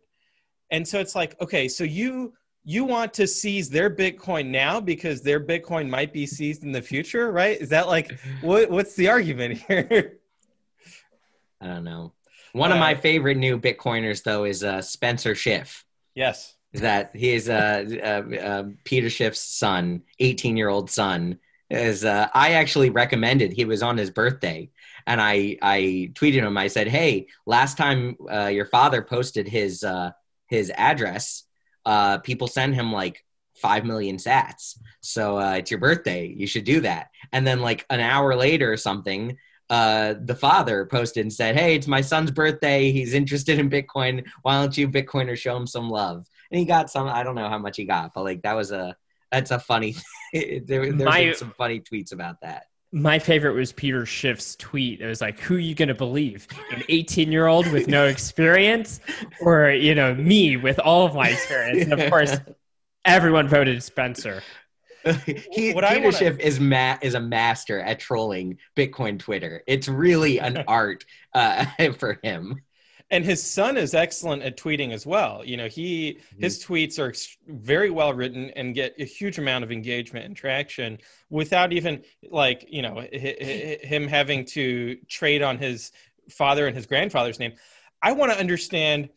[0.70, 5.20] And so it's like, okay, so you you want to seize their Bitcoin now because
[5.20, 7.61] their Bitcoin might be seized in the future, right?
[7.61, 10.18] Is that like what what's the argument here?
[11.61, 12.12] I don't know.
[12.55, 15.84] One uh, of my favorite new Bitcoiners, though, is uh, Spencer Schiff.
[16.14, 16.55] Yes.
[16.72, 21.38] That he is uh, uh, uh, Peter Schiff's son, 18 year old son.
[21.70, 24.70] Is uh, I actually recommended he was on his birthday,
[25.07, 26.59] and I I tweeted him.
[26.59, 30.11] I said, "Hey, last time uh, your father posted his uh,
[30.46, 31.44] his address,
[31.86, 33.24] uh, people send him like
[33.55, 34.78] five million sats.
[35.00, 36.26] So uh, it's your birthday.
[36.26, 37.09] You should do that.
[37.32, 39.36] And then like an hour later or something,
[39.70, 42.92] uh, the father posted and said, "Hey, it's my son's birthday.
[42.92, 44.24] He's interested in Bitcoin.
[44.42, 47.08] Why don't you Bitcoiners show him some love?" And he got some.
[47.08, 48.96] I don't know how much he got, but like that was a
[49.32, 49.96] that's a funny.
[50.32, 50.62] there,
[50.92, 52.64] there's My- been some funny tweets about that.
[52.92, 55.00] My favorite was Peter Schiff's tweet.
[55.00, 56.46] It was like, "Who are you gonna believe?
[56.70, 59.00] An 18 year old with no experience,
[59.40, 62.36] or you know me with all of my experience?" And of course,
[63.04, 64.42] everyone voted Spencer.
[65.52, 69.62] he, What I Peter wanna- Schiff is ma- is a master at trolling Bitcoin Twitter.
[69.66, 71.66] It's really an art uh,
[71.98, 72.62] for him.
[73.11, 77.09] and his son is excellent at tweeting as well you know he his tweets are
[77.11, 80.96] ex- very well written and get a huge amount of engagement and traction
[81.28, 85.92] without even like you know hi- hi- him having to trade on his
[86.30, 87.52] father and his grandfather's name
[88.02, 89.11] i want to understand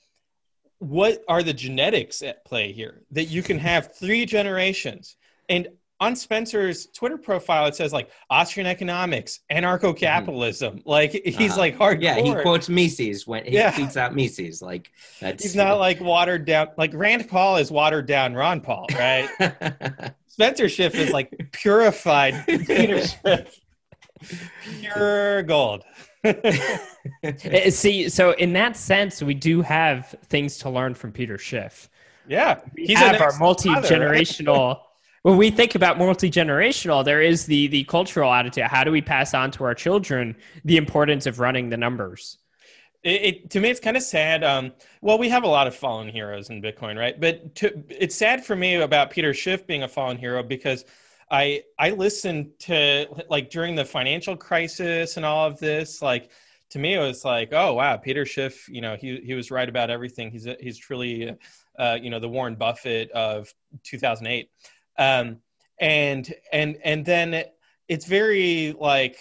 [0.80, 5.16] what are the genetics at play here that you can have three generations
[5.50, 5.68] and
[6.00, 10.84] on Spencer's Twitter profile, it says like Austrian economics, anarcho-capitalism.
[10.86, 11.58] Like he's Uh-huh.
[11.60, 12.04] like hardcore.
[12.04, 13.72] Yeah, he quotes Mises when he Yeah.
[13.72, 14.62] tweets out Mises.
[14.62, 16.68] Like that's He's not like watered down.
[16.78, 19.28] Like Rand Paul is watered down Ron Paul, right?
[20.28, 23.60] Spencer Schiff is like purified Peter Schiff,
[24.82, 25.84] pure gold.
[27.24, 31.90] Uh, See, so in that sense, we do have things to learn from Peter Schiff.
[32.28, 34.76] yeah, We he's have our multi generational.
[34.76, 34.84] right?
[35.24, 38.64] When we think about multi generational, there is the the cultural attitude.
[38.64, 42.38] How do we pass on to our children the importance of running the numbers?
[43.04, 44.44] It, it, to me, it's kind of sad.
[44.44, 47.20] Um, well, we have a lot of fallen heroes in Bitcoin, right?
[47.20, 50.84] But to, it's sad for me about Peter Schiff being a fallen hero because
[51.30, 56.02] I I listened to like during the financial crisis and all of this.
[56.02, 56.32] Like
[56.72, 58.68] to me, it was like, oh wow, Peter Schiff.
[58.70, 60.32] You know, he he was right about everything.
[60.32, 61.36] He's he's truly,
[61.78, 63.54] uh, you know, the Warren Buffett of
[63.84, 64.50] 2008.
[64.98, 65.38] Um,
[65.80, 67.44] and and and then
[67.88, 69.18] it's very like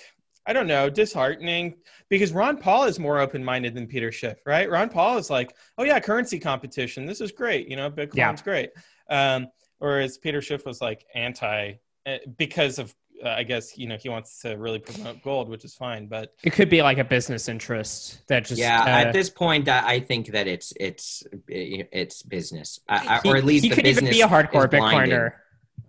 [0.49, 1.75] I don't know, disheartening
[2.09, 4.71] because Ron Paul is more open minded than Peter Schiff, right?
[4.71, 7.05] Ron Paul is like, oh yeah, currency competition.
[7.05, 7.69] This is great.
[7.69, 8.37] You know, Bitcoin's Yeah.
[8.45, 8.71] great.
[9.11, 9.49] Um,
[9.79, 11.73] whereas Peter Schiff was like anti
[12.07, 15.65] uh, because of, uh, I guess, you know, he wants to really promote gold, which
[15.65, 16.07] is fine.
[16.07, 19.69] But It could be like a business interest that just yeah, uh, at this point,
[19.69, 23.69] I I think that it's it's it's business, I, I- he, or at least he
[23.71, 25.13] the could even be a hardcore is blinded.
[25.13, 25.33] Bitcoiner.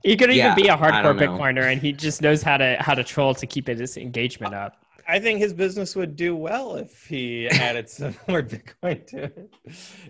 [0.04, 1.18] He could even be a hardcore.
[1.20, 4.84] Bitcoiner, and he just knows how to how to troll to keep his engagement up.
[5.10, 9.54] I think his business would do well if he added some more Bitcoin to it.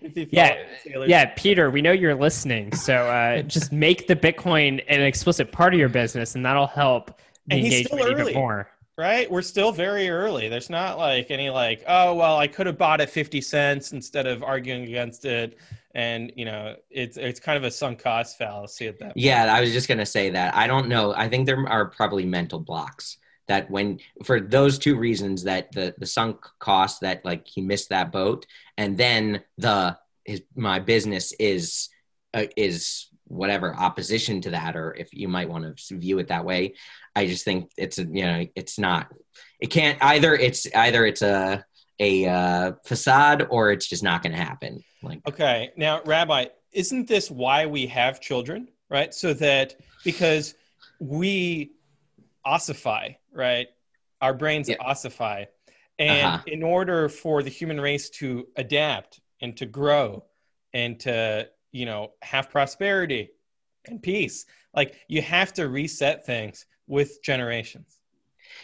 [0.02, 0.68] If he Yeah, followed
[1.04, 5.52] Saylor's- Yeah, Peter, we know you're listening, so uh, just make the Bitcoin an explicit
[5.52, 8.32] part of your business, and that'll help the And he's still engagement early.
[8.32, 8.70] even more.
[8.98, 9.30] right?
[9.30, 10.50] We're still very early.
[10.50, 14.26] There's not like any like, oh well, I could have bought at 50 cents instead
[14.26, 15.60] of arguing against it.
[15.98, 19.18] And you know, it's it's kind of a sunk cost fallacy at that point.
[19.18, 20.56] Yeah, I was just gonna say that.
[20.56, 21.12] I don't know.
[21.16, 23.18] I think there are probably mental blocks
[23.48, 27.90] that when for those two reasons that the the sunk cost that like he missed
[27.90, 28.46] that boat,
[28.78, 31.90] and then the his my business is
[32.36, 36.46] uh, is whatever opposition to that, or if you might want to view it that
[36.46, 36.76] way.
[37.16, 39.08] I just think it's a you know it's not
[39.60, 41.66] it can't either it's either it's a
[42.00, 44.84] a uh, facade or it's just not going to happen.
[45.08, 45.72] Like Okay.
[45.78, 49.14] Now, Rabbi, isn't this why we have children, right?
[49.14, 50.56] So that because
[51.00, 51.74] we
[52.46, 53.68] ossify, right?
[54.22, 55.46] Our brains ossify.
[56.00, 56.44] And Uh-huh.
[56.48, 60.26] in order for the human race to adapt and to grow
[60.74, 63.30] and to, you know, have prosperity
[63.86, 67.97] and peace, like you have to reset things with generations.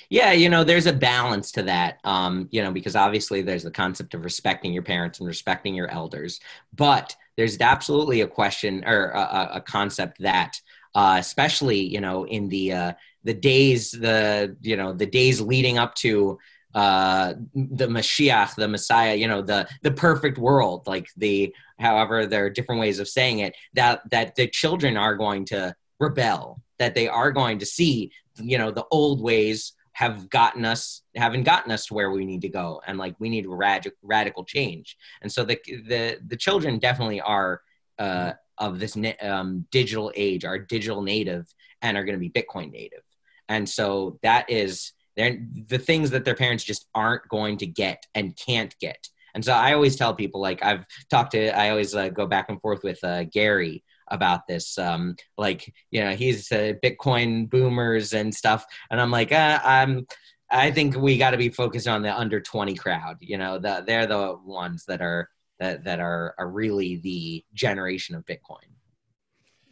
[0.10, 2.00] Yeah, you know, there's a balance to that.
[2.04, 5.89] Um, you know, because obviously there's the concept of respecting your parents and respecting your
[5.89, 6.39] elders,
[6.76, 10.60] but there's absolutely a question or a, a- concept that,
[10.94, 15.78] uh, especially you know, in the uh, the days the you know the days leading
[15.78, 16.38] up to
[16.76, 22.46] uh the mashiach the messiah you know the the perfect world like the however there
[22.46, 26.96] are different ways of saying it that that the children are going to rebel that
[26.96, 31.72] they are going to see you know the old ways have gotten us haven't gotten
[31.72, 32.82] us to where we need to go.
[32.86, 34.98] And like we need rad- radical change.
[35.22, 37.62] And so the the the children definitely are
[38.00, 41.47] uh of this um, digital age are digital native
[41.82, 43.04] and are going to be bitcoin native.
[43.50, 48.05] And so that is they're the things that their parents just aren't going to get
[48.16, 49.09] and can't get.
[49.36, 52.50] And so i always tell people like i've talked to i always uh, go back
[52.50, 53.84] and forth with uh, gary
[54.14, 59.32] about this um like you know he's uh, bitcoin boomers and stuff and i'm like
[59.32, 60.08] uh, i'm
[60.50, 63.84] i think we got to be focused on the under 20 crowd you know the,
[63.86, 65.30] they're the ones that are
[65.60, 68.74] that, that are, are really the generation of bitcoin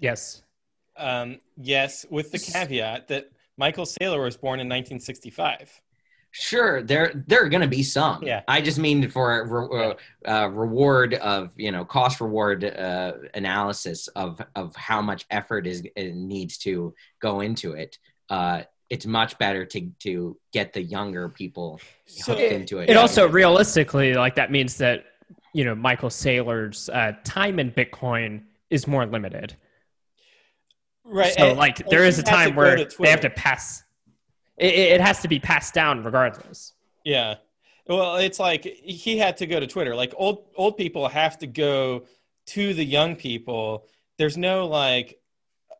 [0.02, 0.42] Yes.
[0.98, 5.80] Um, yes, with the caveat that Michael Saylor was born in 1965.
[6.34, 8.24] Sure, there there are going to be some.
[8.24, 8.42] Yeah.
[8.48, 9.96] I just mean for re-
[10.32, 15.84] uh, reward of you know cost reward uh, analysis of of how much effort is
[15.96, 17.98] it needs to go into it.
[18.30, 22.90] Uh, it's much better to to get the younger people So- hooked into it.
[22.90, 25.04] It also realistically, like that means that
[25.54, 29.58] you know Michael Saylor's uh, time in Bitcoin is more limited.
[31.04, 31.34] right.
[31.34, 33.84] So and- like and there she is a time where they have to pass.
[34.62, 36.74] It, it has to be passed down regardless.
[37.04, 37.36] Yeah.
[37.88, 39.96] Well, it's like he had to go to Twitter.
[39.96, 42.06] Like old old people have to go
[42.48, 43.88] to the young people.
[44.18, 45.20] There's no like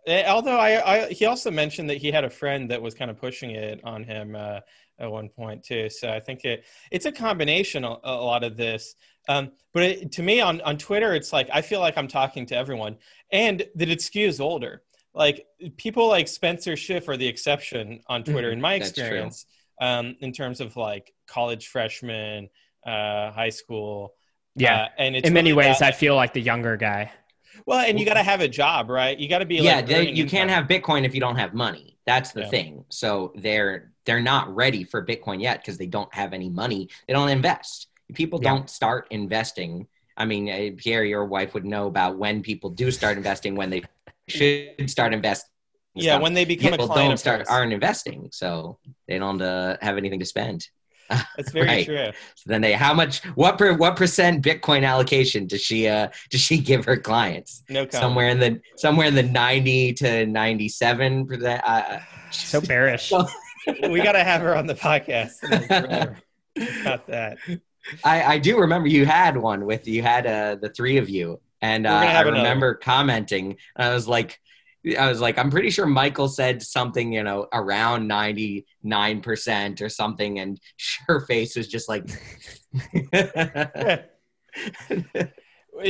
[0.08, 3.12] eh, although I, I he also mentioned that he had a friend that was kind
[3.12, 4.62] of pushing it on him uh,
[5.00, 5.90] at one point too.
[5.90, 8.96] So I think it it's a combination a, a lot of this.
[9.30, 12.48] Um, but it, to me on on Twitter it's like I feel like I'm talking
[12.48, 12.98] to everyone
[13.32, 14.82] and that it skews older.
[15.14, 15.46] Like
[15.78, 19.46] people like Spencer Schiff are the exception on Twitter Mhm, in my experience
[19.82, 22.50] um, in terms of like college freshmen,
[22.86, 24.14] uh, high school.
[24.56, 24.84] Yeah.
[24.84, 27.12] Uh, and it's In many really ways, about- I feel like the younger guy.
[27.66, 29.18] well, and you got to have a job, right?
[29.18, 31.54] You got to be yeah, like, they, you can't have Bitcoin if you don't have
[31.54, 31.98] money.
[32.06, 32.50] That's the Yeah.
[32.50, 32.86] thing.
[32.90, 36.90] So they're they're not ready for Bitcoin yet because they don't have any money.
[37.08, 37.88] They don't invest.
[38.16, 38.50] People Yeah.
[38.50, 39.88] don't start investing.
[40.18, 43.70] I mean, uh, Pierre, your wife would know about when people do start investing, when
[43.70, 43.84] they
[44.28, 45.48] should start investing.
[45.94, 46.22] Yeah, stuff.
[46.24, 47.48] when they become people a client don't of start hers.
[47.50, 50.66] aren't investing, so they don't uh, have anything to spend.
[51.10, 51.86] That's very Right.
[51.86, 52.12] true.
[52.36, 56.40] So then they how much what per, what percent Bitcoin allocation does she uh does
[56.40, 57.64] she give her clients?
[57.70, 57.94] No comment.
[57.94, 61.62] Somewhere in the somewhere in the ninety to ninety seven percent.
[61.66, 62.00] Uh,
[62.32, 63.12] So bearish.
[63.90, 65.34] we got to have her on the podcast.
[66.84, 67.38] Got that.
[68.04, 71.42] I, I do remember you had one with you had uh, the three of you,
[71.62, 72.44] and uh, I have another.
[72.44, 73.58] remember commenting.
[73.76, 74.40] And I was like,
[75.00, 79.82] I was like, I'm pretty sure Michael said something, you know, around ninety nine percent
[79.82, 80.60] or something, and
[81.08, 82.10] her face was just like.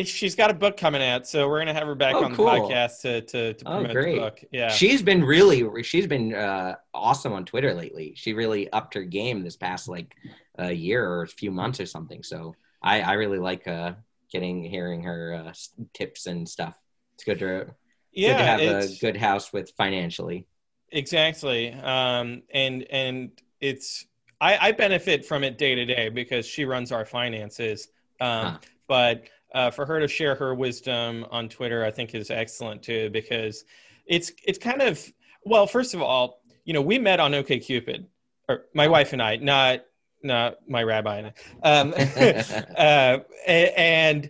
[0.03, 2.38] She's got a book coming out, so we're gonna have her back Oh, on the
[2.38, 4.15] podcast to to, to Oh, promote great.
[4.15, 4.43] the book.
[4.52, 8.14] Yeah, She's been really, she's been uh, awesome on Twitter lately.
[8.15, 10.15] She really upped her game this past like
[10.57, 12.22] a year or a few months or something.
[12.23, 13.93] So I, I really like uh,
[14.31, 15.53] getting hearing her uh,
[15.93, 16.75] tips and stuff.
[17.15, 17.67] It's good to
[18.11, 18.31] yeah.
[18.31, 20.47] good to have a good house with financially.
[20.91, 21.71] Exactly.
[21.73, 24.05] Um, and and it's
[24.39, 27.89] I, I benefit from it day to day because she runs our finances.
[28.19, 28.57] Um, Huh.
[28.87, 33.09] But uh, for her to share her wisdom on Twitter, I think is excellent too
[33.11, 33.63] because
[34.05, 35.01] it's it's kind of
[35.45, 35.65] well.
[35.65, 38.05] First of all, you know, we met on OKCupid,
[38.49, 39.85] or my wife and I, not
[40.23, 41.31] not my rabbi.
[41.64, 41.93] Um,
[42.77, 44.30] uh, and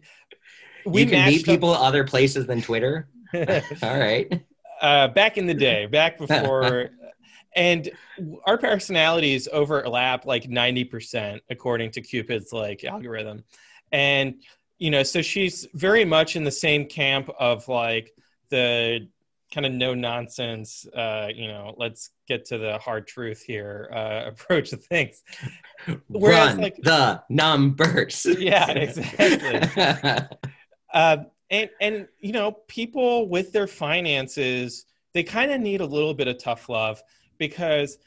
[0.85, 3.07] we you can meet matched up- people other places than Twitter.
[3.33, 4.43] All right.
[4.81, 6.89] uh, back in the day, back before,
[7.55, 7.89] and
[8.45, 13.43] our personalities overlap like ninety percent according to Cupid's like algorithm,
[13.91, 14.35] and
[14.79, 18.13] you know, so she's very much in the same camp of like
[18.49, 19.07] the
[19.53, 24.23] kind of no nonsense, uh, you know, let's get to the hard truth here uh,
[24.27, 25.21] approach to things.
[26.07, 28.25] Whereas, Run like- the numbers.
[28.39, 29.87] Yeah, exactly.
[30.93, 31.17] uh,
[31.51, 36.27] and and you know people with their finances they kind of need a little bit
[36.27, 37.03] of tough love
[37.37, 37.97] because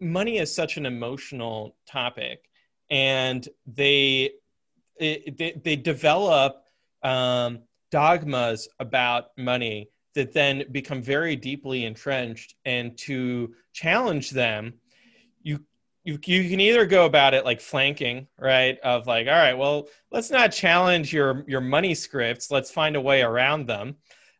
[0.00, 2.50] money is such an emotional topic
[2.90, 4.30] and they
[4.96, 6.64] it, they, they develop
[7.02, 7.60] um,
[7.90, 14.74] dogmas about money that then become very deeply entrenched and to challenge them
[15.42, 15.64] you
[16.04, 19.88] you, you can either go about it like flanking right of like all right well
[20.10, 23.96] let's not challenge your your money scripts let's find a way around them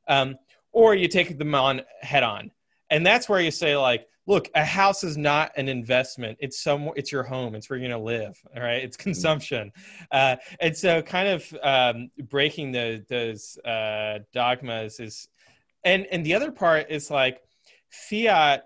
[0.09, 0.37] um,
[0.73, 2.51] or you take them on head on.
[2.91, 6.39] And that's where you say like look a house is not an investment.
[6.41, 7.55] It's some it's your home.
[7.55, 8.83] It's where you're to live all right?
[8.83, 9.73] It's consumption.
[10.11, 15.29] Uh, and so kind of um, breaking the, those uh, dogmas is
[15.85, 17.43] and and the other part is like
[17.91, 18.65] fiat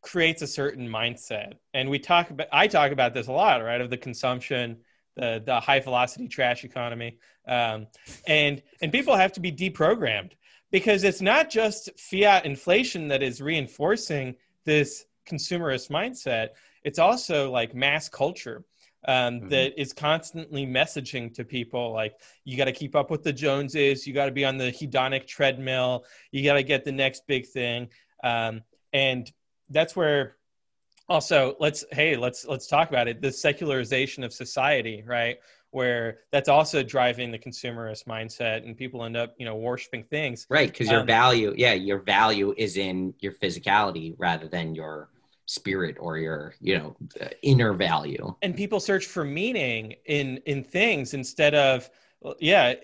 [0.00, 1.54] creates a certain mindset.
[1.74, 4.78] And we talk about i talk about this a lot right of the consumption
[5.16, 7.18] the the high velocity trash economy.
[7.46, 7.86] Um,
[8.26, 10.32] and and people have to be deprogrammed
[10.70, 16.50] because it's not just fiat inflation that is reinforcing this consumerist mindset.
[16.84, 18.64] It's also like mass culture
[19.06, 19.50] um, Mhm.
[19.50, 24.06] that is constantly messaging to people like you got to keep up with the joneses.
[24.06, 26.04] You got to be on the hedonic treadmill.
[26.32, 27.88] You got to get the next big thing.
[28.24, 28.62] Um,
[28.92, 29.30] and
[29.70, 30.36] that's where
[31.08, 33.22] also let's hey let's let's talk about it.
[33.22, 35.38] The secularization of society right?
[35.70, 40.46] Where that's also driving the consumerist mindset and people end up you know worshiping things.
[40.50, 45.10] Right, because your Um, value, yeah, your value is in your physicality rather than your
[45.48, 46.94] spirit or your you know
[47.42, 51.88] inner value and people search for meaning in in things instead of
[52.38, 52.74] yeah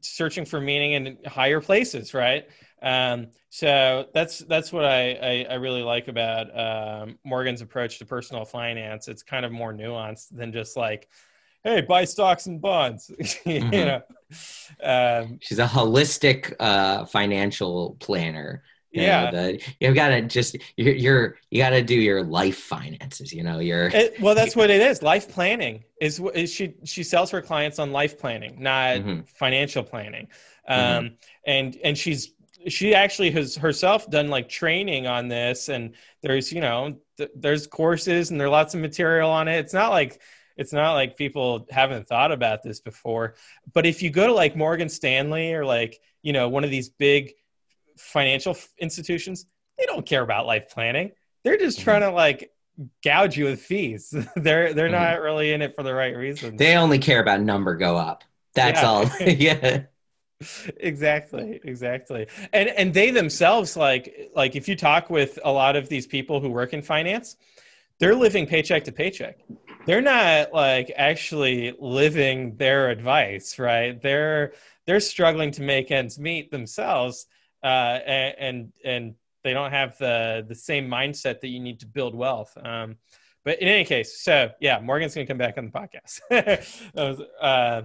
[0.00, 2.46] searching for meaning in higher places right
[2.82, 8.06] um, so that's that's what I, I, I really like about um, Morgan's approach to
[8.06, 9.08] personal finance.
[9.08, 11.08] It's kind of more nuanced than just like,
[11.64, 13.10] hey, buy stocks and bonds.
[13.18, 13.70] you mm-hmm.
[13.70, 14.02] know,
[14.82, 20.94] um, she's a holistic uh, financial planner yeah, know, the, you've got to just you're,
[20.94, 23.32] you're you got to do your life finances.
[23.32, 24.34] You know, you're it, well.
[24.34, 25.02] That's what it is.
[25.02, 29.20] Life planning is, is she she sells her clients on life planning, not mm-hmm.
[29.22, 30.28] financial planning.
[30.68, 30.98] Mm-hmm.
[30.98, 31.14] Um, mm-hmm.
[31.46, 32.32] and and she's
[32.66, 37.66] she actually has herself done like training on this, and there's you know th- there's
[37.66, 39.58] courses and there's lots of material on it.
[39.58, 40.20] It's not like
[40.56, 43.34] it's not like people haven't thought about this before.
[43.72, 46.88] But if you go to like Morgan Stanley or like you know one of these
[46.88, 47.34] big
[47.98, 49.46] financial institutions,
[49.78, 51.12] they don't care about life planning.
[51.44, 51.84] They're just mm-hmm.
[51.84, 52.52] trying to like
[53.02, 54.10] gouge you with fees.
[54.36, 54.92] they're they're mm-hmm.
[54.92, 56.58] not really in it for the right reasons.
[56.58, 58.24] They only care about number go up.
[58.54, 58.88] That's yeah.
[58.88, 59.10] all.
[59.20, 59.82] yeah.
[60.76, 65.88] exactly exactly and and they themselves like like if you talk with a lot of
[65.88, 67.36] these people who work in finance
[67.98, 69.40] they're living paycheck to paycheck
[69.84, 74.52] they're not like actually living their advice right they're
[74.86, 77.26] they're struggling to make ends meet themselves
[77.62, 79.14] uh, and, and,
[79.44, 82.56] they don't have the the same mindset that you need to build wealth.
[82.62, 82.96] Um,
[83.44, 86.92] but in any case, so yeah, Morgan's going to come back on the podcast.
[86.94, 87.82] was, uh,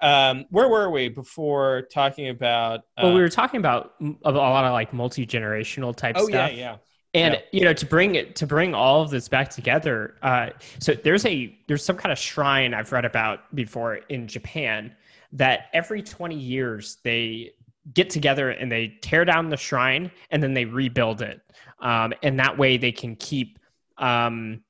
[0.00, 2.80] um, where were we before talking about?
[2.96, 6.52] Uh, well, we were talking about a lot of like multi generational type oh, stuff.
[6.52, 6.76] yeah, yeah.
[7.12, 7.40] And yeah.
[7.52, 11.24] you know, to bring it to bring all of this back together, uh, so there's
[11.26, 14.94] a there's some kind of shrine I've read about before in Japan
[15.32, 17.52] that every 20 years they
[17.92, 21.40] get together and they tear down the shrine and then they rebuild it.
[21.80, 23.58] Um, and that way they can keep
[23.98, 24.62] um,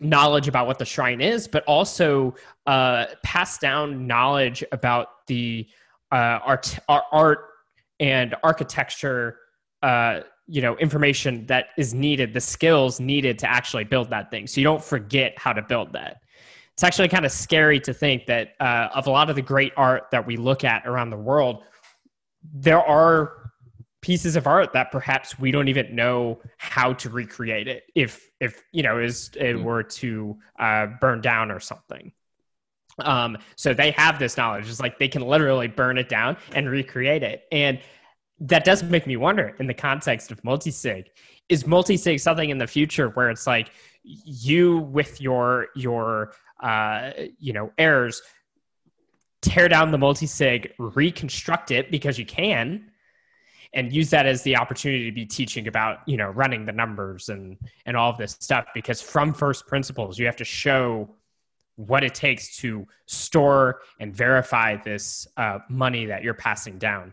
[0.00, 2.34] knowledge about what the shrine is, but also
[2.66, 5.66] uh, pass down knowledge about the
[6.10, 7.50] uh, art, art
[8.00, 9.38] and architecture.
[9.82, 14.46] Uh, you know information that is needed the skills needed to actually build that thing
[14.46, 16.20] so you don't forget how to build that
[16.74, 19.72] it's actually kind of scary to think that uh, of a lot of the great
[19.76, 21.64] art that we look at around the world
[22.52, 23.44] there are
[24.04, 28.62] pieces of art that perhaps we don't even know how to recreate it if if
[28.70, 29.64] you know is it hmm.
[29.64, 32.12] were to uh, burn down or something.
[32.98, 34.68] Um so they have this knowledge.
[34.68, 37.44] It's like they can literally burn it down and recreate it.
[37.50, 37.80] And
[38.40, 41.06] that does make me wonder in the context of multi-sig
[41.48, 43.70] is multi-sig something in the future where it's like
[44.02, 48.20] you with your your uh you know heirs
[49.44, 52.90] tear down the multi-sig, reconstruct it because you can,
[53.74, 57.28] and use that as the opportunity to be teaching about you know running the numbers
[57.28, 61.10] and and all of this stuff because from first principles you have to show
[61.76, 67.12] what it takes to store and verify this uh, money that you're passing down.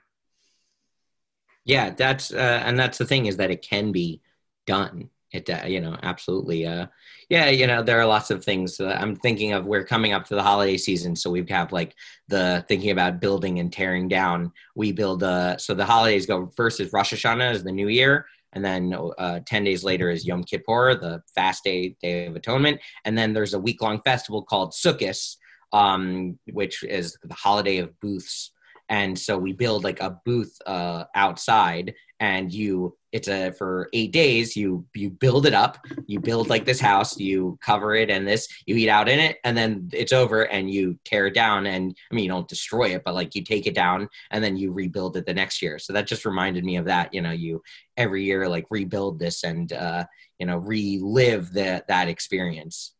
[1.66, 4.22] Yeah that's uh, and that's the thing is that it can be
[4.68, 6.86] done it uh, you know absolutely uh
[7.30, 9.66] yeah you know there are lots of things i'm thinking of.
[9.66, 11.96] We're coming up to the holiday season so we have like
[12.28, 14.52] the thinking about building and tearing down.
[14.76, 18.26] We build uh so the holidays go first is rosh hashanah is the new year
[18.54, 22.82] and then uh, 10 days later is yom kippur the fast day day of atonement.
[23.06, 25.38] And then there's a week long festival called sukkot
[25.74, 28.52] um, which is the holiday of booths.
[28.90, 34.12] And so we build like a booth uh, outside and you it's a for eight
[34.12, 35.78] days you you build it up
[36.08, 39.38] you build like this house you cover it and this you eat out in it
[39.44, 42.94] and then it's over and you tear it down and i mean you don't destroy
[42.96, 45.80] it but like you take it down and then you rebuild it the next year.
[45.80, 47.62] So that just reminded me of that you know you
[47.98, 50.06] every year like rebuild this and uh
[50.40, 52.94] you know relive that that experience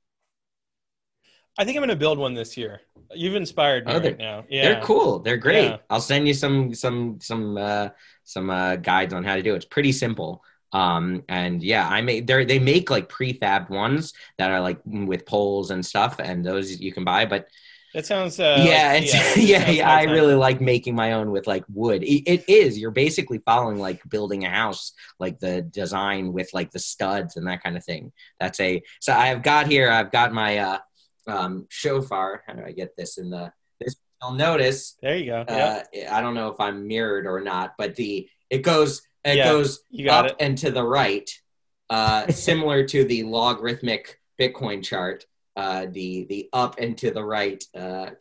[1.62, 2.82] I think I'm going to build one this year.
[3.14, 4.46] You've inspired me oh, right now.
[4.50, 5.20] Yeah, they're cool.
[5.20, 5.66] They're great.
[5.66, 5.78] Yeah.
[5.92, 7.90] I'll send you some some some uh,
[8.24, 9.58] some uh, guides on how to do it.
[9.58, 10.44] It's pretty simple.
[10.74, 15.28] Um, and yeah, I made they they make like prefab ones that are like with
[15.28, 17.28] poles and stuff, and those you can buy.
[17.28, 17.46] But
[17.94, 19.92] it sounds uh, yeah, like, yeah, yeah, yeah.
[19.92, 22.02] I really like making my own with like wood.
[22.02, 22.80] It, it is.
[22.80, 27.46] You're basically following like building a house, like the design with like the studs and
[27.46, 28.14] that kind of thing.
[28.40, 28.82] That's a.
[29.00, 29.92] So I've got here.
[29.92, 30.58] I've got my.
[30.58, 30.80] uh
[31.32, 32.44] um, shofar.
[32.46, 33.52] How do I get this in the?
[33.80, 34.98] This you'll notice.
[35.02, 35.42] There you go.
[35.42, 39.46] Uh, I don't know if I'm mirrored or not, but the it goes it yeah,
[39.46, 40.36] goes up it.
[40.40, 41.30] and to the right,
[41.90, 45.26] uh, similar to the logarithmic Bitcoin chart.
[45.56, 48.12] Uh, the the up and to the right uh,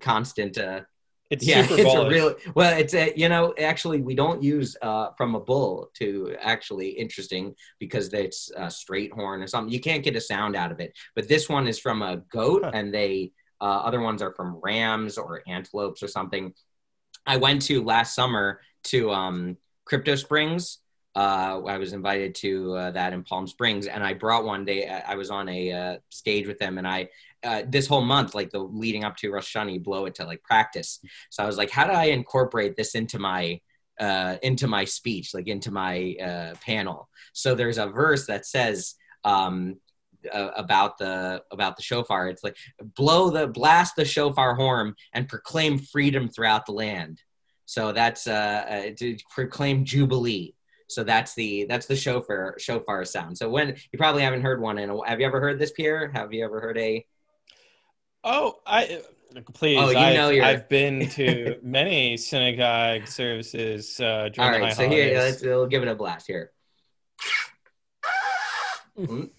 [0.00, 0.80] constant uh,
[1.30, 2.76] It's yeah, super it's a real well.
[2.76, 7.54] It's a you know actually we don't use uh, from a bull to actually interesting
[7.78, 9.72] because it's a straight horn or something.
[9.72, 10.92] You can't get a sound out of it.
[11.14, 12.72] But this one is from a goat, Huh.
[12.74, 16.52] and they uh, other ones are from rams or antelopes or something.
[17.26, 20.78] I went to last summer to um, Crypto Springs.
[21.14, 24.88] Uh, I was invited to uh, that in Palm Springs, and I brought one day.
[24.88, 27.08] I was on a uh, stage with them, and I
[27.42, 30.24] uh, this whole month, like the leading up to Rosh Hashanah, you blow it to
[30.24, 31.00] like practice.
[31.30, 33.60] So I was like, how do I incorporate this into my
[33.98, 37.08] uh, into my speech, like into my uh, panel?
[37.32, 38.94] So there's a verse that says
[39.24, 39.76] um,
[40.32, 42.28] uh, about the about the shofar.
[42.28, 42.56] It's like
[42.94, 47.22] blow the blast the shofar horn and proclaim freedom throughout the land.
[47.64, 48.32] So that's uh,
[48.90, 50.54] uh, to proclaim jubilee.
[50.88, 53.38] So that's the that's the shofar shofar sound.
[53.38, 56.10] So when you probably haven't heard one in a, have you ever heard this Pierre?
[56.12, 57.06] Have you ever heard a
[58.22, 59.00] Oh, I
[59.54, 59.78] please.
[59.80, 64.58] Oh, you I've, know you're- I've been to many synagogue services uh, during All the
[64.58, 65.32] high right, so here holidays.
[65.32, 66.52] let's we'll give it a blast here.
[68.98, 69.30] Mm.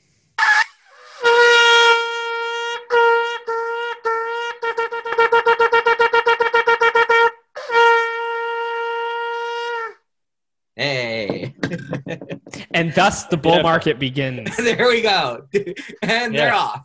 [10.75, 11.53] Hey,
[12.73, 13.61] And thus the bull Yeah.
[13.61, 14.55] market begins.
[14.57, 15.45] there we go,
[16.01, 16.83] and they're off.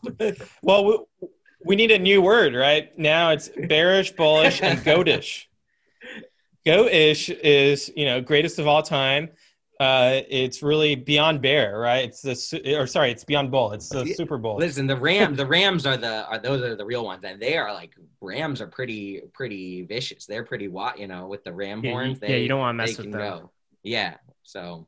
[0.63, 1.09] Well,
[1.67, 2.97] we, we need a new word, right?
[2.99, 5.45] Now it's bearish, bullish, and goatish.
[6.67, 9.31] Goatish is, you know, greatest of all time.
[9.79, 12.07] Uh, it's really beyond bear, right?
[12.07, 13.73] It's the su- or sorry, it's beyond bull.
[13.73, 14.57] It's the Super Bowl.
[14.57, 17.59] Listen, the Rams, the Rams are the are those are the real ones, and they
[17.59, 20.25] are like Rams are pretty pretty vicious.
[20.25, 22.19] They're pretty what you know with the ram Yeah, you- horns.
[22.23, 23.39] yeah, they, you don't wanna mess they with can them.
[23.41, 23.51] go.
[23.83, 24.15] Yeah,
[24.45, 24.87] so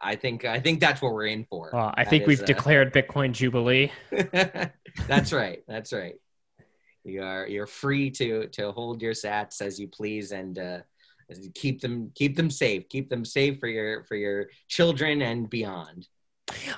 [0.00, 1.70] I think I think that's what we're in for.
[1.72, 3.92] Well, I That think is, we've uh, declared Bitcoin Jubilee.
[5.06, 5.62] that's right.
[5.68, 6.14] That's right.
[7.04, 10.78] You are you're free to to hold your sats as you please and uh,
[11.54, 12.88] keep them keep them safe.
[12.88, 16.08] Keep them safe for your for your children and beyond.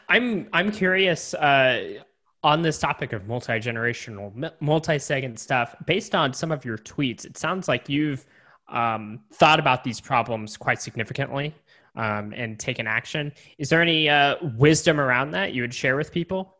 [0.09, 2.03] I'm I'm curious uh,
[2.43, 5.75] on this topic of multi generational, multi second stuff.
[5.87, 8.27] Based on some of your tweets, it sounds like you've
[8.69, 11.55] um, thought about these problems quite significantly
[11.97, 13.33] um, and taken action.
[13.59, 16.57] Is there any uh, wisdom around that you would share with people?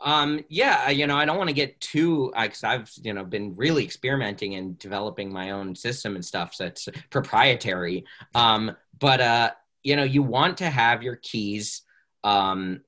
[0.00, 3.54] Um, yeah, you know, I don't want to get too, because I've, you know, been
[3.54, 6.54] really experimenting and developing my own system and stuff.
[6.54, 8.04] So it's proprietary.
[8.34, 9.50] Um, but, uh,
[9.82, 11.82] you know, you want to have your keys
[12.22, 12.82] um,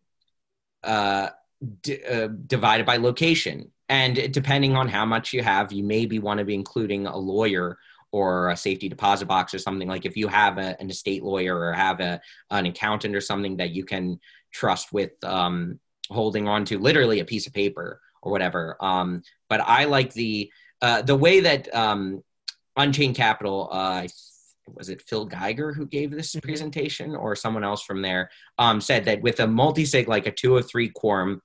[0.85, 1.31] uh,
[1.83, 3.73] d- uh, divided by location.
[3.89, 7.77] And depending on how much you have, you maybe want to be including a lawyer
[8.12, 11.59] or a safety deposit box or something like if you have a, an estate lawyer
[11.59, 12.20] or have a,
[12.51, 14.19] an accountant or something that you can
[14.53, 15.78] trust with um,
[16.11, 18.77] holding on to literally a piece of paper or whatever.
[18.81, 20.51] Um, but I like the
[20.82, 22.23] uh, the way that um,
[22.77, 24.07] Unchained Capital, uh,
[24.66, 26.43] was it Phil Geiger who gave this Mhm.
[26.43, 30.55] presentation or someone else from there, um, said that with a multi-sig like a two
[30.55, 31.43] or three quorum,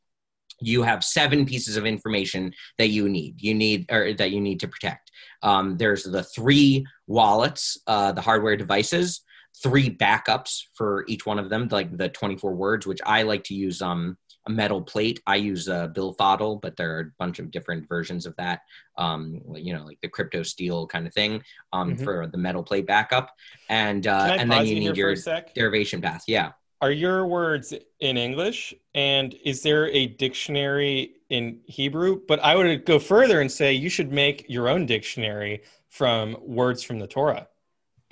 [0.60, 3.42] you have seven pieces of information that you need.
[3.42, 5.12] You need or that you need to protect.
[5.44, 9.22] Um, there's the three wallets, uh, the hardware devices,
[9.62, 13.54] three backups for each one of them, like the 24 words, which I like to
[13.54, 14.18] use um,
[14.48, 15.22] a metal plate.
[15.26, 18.62] I use uh, Billfodl, but there are a bunch of different versions of that.
[18.98, 21.42] Um, you know, like the Cryptosteel kind of thing
[21.74, 22.04] um, Mhm.
[22.04, 23.32] for the metal plate backup,
[23.70, 25.16] and uh, and then you need your
[25.56, 26.24] derivation path.
[26.28, 26.52] Yeah.
[26.86, 28.72] Are your words in English?
[28.94, 32.22] And is there a dictionary in Hebrew?
[32.28, 36.84] But I would go further and say you should make your own dictionary from words
[36.84, 37.48] from the Torah.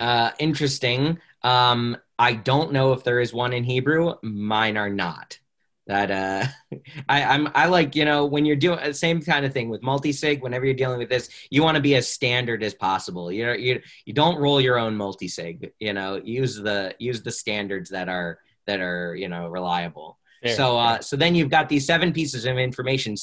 [0.00, 1.20] Uh, interesting.
[1.42, 4.14] Um, I don't know if there is one in Hebrew.
[4.24, 5.38] Mine are not.
[5.86, 6.76] That uh,
[7.08, 9.84] I, I'm I like you know when you're doing the same kind of thing with
[9.84, 10.42] multi-sig.
[10.42, 13.30] Whenever you're dealing with this, you want to be as standard as possible.
[13.30, 15.70] You know, you you don't roll your own multi-sig.
[15.78, 20.18] You know, use the use the standards that are that are you know reliable.
[20.42, 21.02] Fair, so uh, fair.
[21.02, 23.14] so then you've got these seven pieces of information,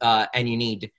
[0.00, 0.90] uh, and you need,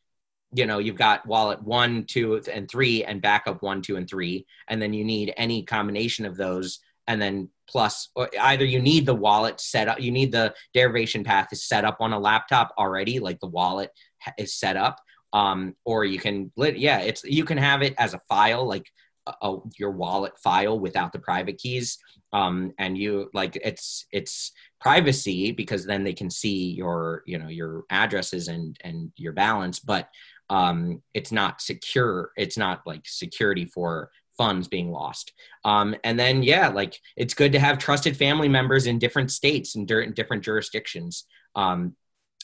[0.54, 4.46] you know, you've got wallet one, two, and three, and backup one, two, and three,
[4.68, 9.06] and then you need any combination of those, and then plus, or either you need
[9.06, 12.74] the wallet set up, you need the derivation path is set up on a laptop
[12.78, 13.92] already, like the wallet
[14.38, 15.00] is set up,
[15.34, 18.86] um, or you can, lit- yeah, it's you can have it as a file, like
[19.26, 21.98] a, a, your wallet file without the private keys
[22.34, 27.48] um, and you like it's it's privacy because then they can see your you know
[27.48, 30.10] your addresses and and your balance but
[30.50, 35.34] um, it's not secure it's not like security for funds being lost.
[35.66, 39.76] Um, and then yeah like it's good to have trusted family members in different states
[39.76, 41.26] and dur- different jurisdictions.
[41.56, 41.96] Um,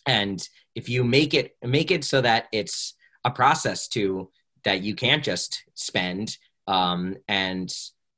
[0.05, 4.29] and if you make it make it so that it's a process to
[4.65, 6.37] that you can't just spend
[6.67, 7.73] um, and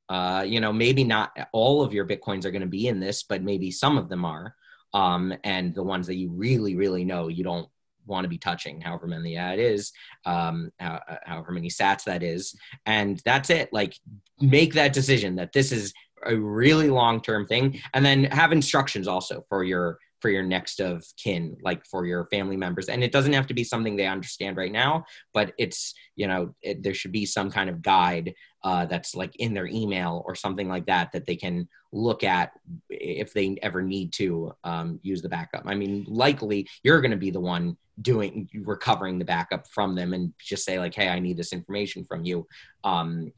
[0.08, 3.22] uh, you know maybe not all of your bitcoins are going to be in this
[3.22, 4.54] but maybe some of them are.
[4.94, 7.68] Um, and the ones that you really really know you don't
[8.08, 9.92] want to be touching however many that is
[10.24, 12.56] um, how, however many sats that is.
[12.86, 13.72] And that's it.
[13.72, 13.94] Like
[14.40, 15.92] make that decision that this is
[16.26, 17.80] a really long term thing.
[17.94, 22.26] And then have instructions also for your for your next of kin like for your
[22.26, 22.88] family members.
[22.88, 25.04] And it doesn't have to be something they understand right now
[25.38, 28.34] but it's you know it, there should be some kind of guide
[28.64, 32.50] uh, that's like in their email or something like that that they can look at
[32.90, 35.62] if they ever need to um, use the backup.
[35.64, 40.12] I mean likely you're going to be the one doing recovering the backup from them
[40.12, 42.46] and just say like hey i need this information from you.
[42.84, 43.32] Um,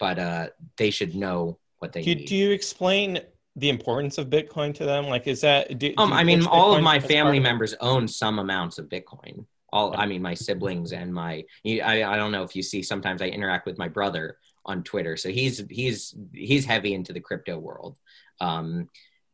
[0.00, 0.48] but uh,
[0.78, 2.26] they should know what they do, need.
[2.26, 3.20] do you explain
[3.56, 5.06] the importance of Bitcoin to them?
[5.06, 5.78] Like, is that?
[5.78, 8.78] Do, um, do I mean, all Bitcoin of my family of- members own some amounts
[8.78, 9.44] of Bitcoin.
[9.72, 12.82] All, I mean, my siblings and my, I, I don't know if you see.
[12.82, 17.20] Sometimes I interact with my brother on Twitter, so he's he's he's heavy into the
[17.20, 17.98] crypto world,
[18.40, 18.88] um,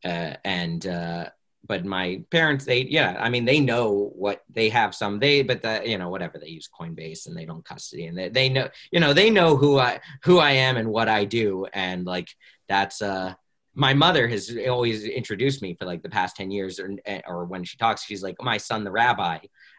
[0.04, 1.26] uh, and uh,
[1.66, 5.62] but my parents, they yeah, I mean, they know what they have some they, but
[5.62, 8.68] the you know whatever they use Coinbase and they don't custody and they, they know
[8.90, 12.28] you know they know who I who I am and what I do and like
[12.68, 13.34] that's uh
[13.74, 16.90] my mother has always introduced me for like the past 10 years or,
[17.26, 19.38] or when she talks she's like my son the rabbi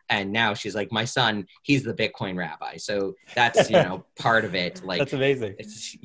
[0.10, 4.46] and now she's like my son he's the bitcoin rabbi so that's you know part
[4.46, 5.56] of it like That's amazing.
[5.60, 5.96] it's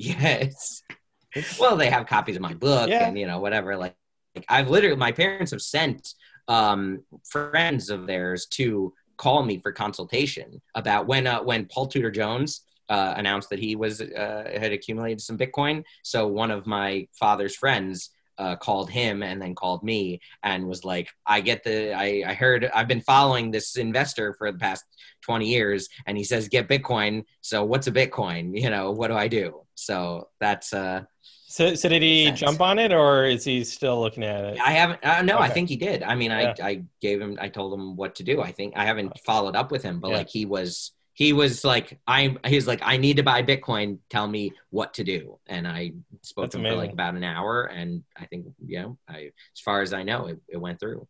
[1.35, 3.07] it's well they have copies of my book Yeah.
[3.07, 3.95] and you know whatever like,
[4.35, 6.13] like i've literally my parents have sent
[6.47, 12.11] um friends of theirs to call me for consultation about when uh, when paul tudor
[12.11, 17.07] jones uh, announced that he was uh, had accumulated some bitcoin so one of my
[17.13, 18.09] father's friends
[18.39, 22.33] uh, called him and then called me and was like, I get the, I, I
[22.33, 24.85] heard, I've been following this investor for the past
[25.23, 27.25] 20 years and he says, get Bitcoin.
[27.41, 28.57] So what's a Bitcoin?
[28.57, 29.63] You know, what do I do?
[29.75, 31.03] So that's, uh,
[31.47, 32.39] So, so did he Sense.
[32.39, 34.57] jump on it, or is he still looking at it?
[34.65, 36.01] I haven't, uh, no, I think he did.
[36.03, 36.53] I mean, Yeah.
[36.63, 38.41] I, I gave him, I told him what to do.
[38.41, 40.17] I think I haven't followed up with him, but Yeah.
[40.17, 43.97] like he was, he was like, I, he was like, I need to buy Bitcoin.
[44.09, 45.37] Tell me what to do.
[45.47, 45.91] And I
[46.21, 47.65] spoke That's to him for like about an hour.
[47.65, 51.05] And I think, you know, I, as far as I know, it, it went through.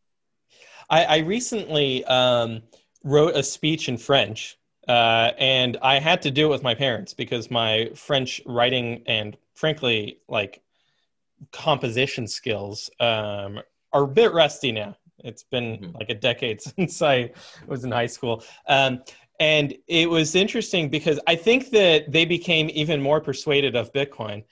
[0.90, 2.64] I, I recently um,
[3.04, 4.58] wrote a speech in French,
[4.88, 9.38] uh, and I had to do it with my parents because my French writing and,
[9.54, 10.64] frankly, like
[11.52, 13.60] composition skills um,
[13.94, 14.98] are a bit rusty now.
[15.24, 15.94] It's been Mhm.
[16.00, 17.30] like a decade since I
[17.68, 18.44] was in high school.
[18.68, 19.04] Um,
[19.40, 24.44] and it was interesting because I think that they became even more persuaded of Bitcoin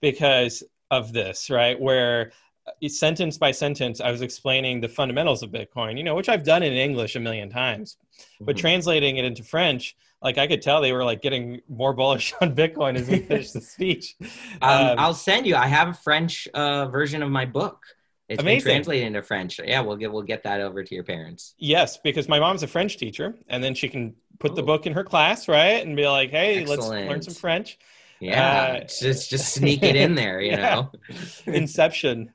[0.00, 1.78] because of this, right?
[1.80, 2.32] Where
[2.66, 6.44] uh, sentence by sentence, I was explaining the fundamentals of Bitcoin, you know, which I've
[6.44, 7.96] done in English a million times,
[8.44, 8.60] but Mhm.
[8.60, 12.54] translating it into French, like I could tell they were like getting more bullish on
[12.54, 14.16] Bitcoin as we finished the speech.
[14.62, 15.56] Um, Um, I'll send you.
[15.56, 17.84] I have a French uh, version of my book.
[18.28, 18.64] It's Amazing.
[18.64, 19.60] been translated into French.
[19.64, 21.54] Yeah, we'll get we'll get that over to your parents.
[21.58, 24.66] Yes, because my mom's a French teacher, and then she can put the Oh.
[24.66, 27.78] book in her class, right, and be like, "Hey, let's learn some French."
[28.20, 30.86] Yeah, Uh, just just sneak it in there, you Yeah.
[30.86, 30.92] know.
[31.46, 32.32] Inception.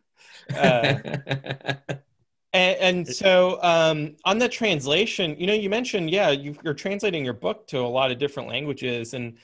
[0.56, 0.96] Uh,
[2.54, 7.24] and, and so, um, on the translation, you know, you mentioned, yeah, you, you're translating
[7.24, 9.38] your book to a lot of different languages, and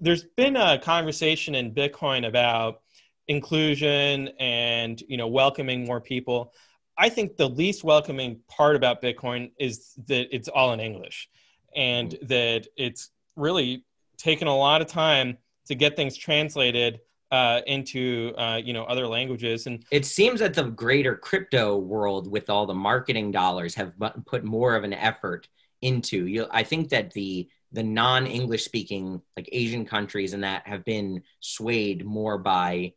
[0.00, 2.80] there's been a conversation in Bitcoin about
[3.28, 6.52] inclusion and you know welcoming more people.
[6.96, 11.28] I think the least welcoming part about Bitcoin is that it's all in English,
[11.74, 13.84] and that it's really
[14.16, 19.06] taken a lot of time to get things translated uh, into uh, you know other
[19.06, 23.92] languages and it seems that the greater crypto world, with all the marketing dollars, have
[24.26, 25.48] put more of an effort
[25.82, 26.26] into.
[26.26, 31.22] You, I think that the the non-English speaking like Asian countries and that have been
[31.40, 32.92] swayed more by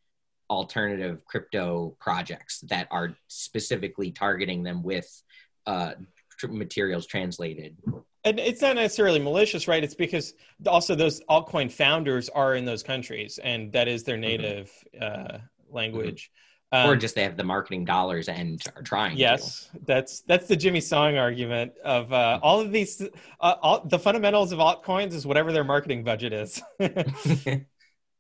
[0.49, 5.23] alternative crypto projects that are specifically targeting them with
[5.65, 5.93] uh,
[6.37, 7.75] tr- materials translated.
[8.23, 10.33] and it's not necessarily malicious right it's because
[10.65, 14.71] also those altcoin founders are in those countries and that is their native
[15.01, 15.37] uh,
[15.69, 16.31] language
[16.73, 19.15] or Um, just they have the marketing dollars and are trying.
[19.15, 19.17] to.
[19.21, 23.01] yes that's that's the jimmy song argument of uh, all of these
[23.41, 26.61] uh, all, the fundamentals of altcoins is whatever their marketing budget is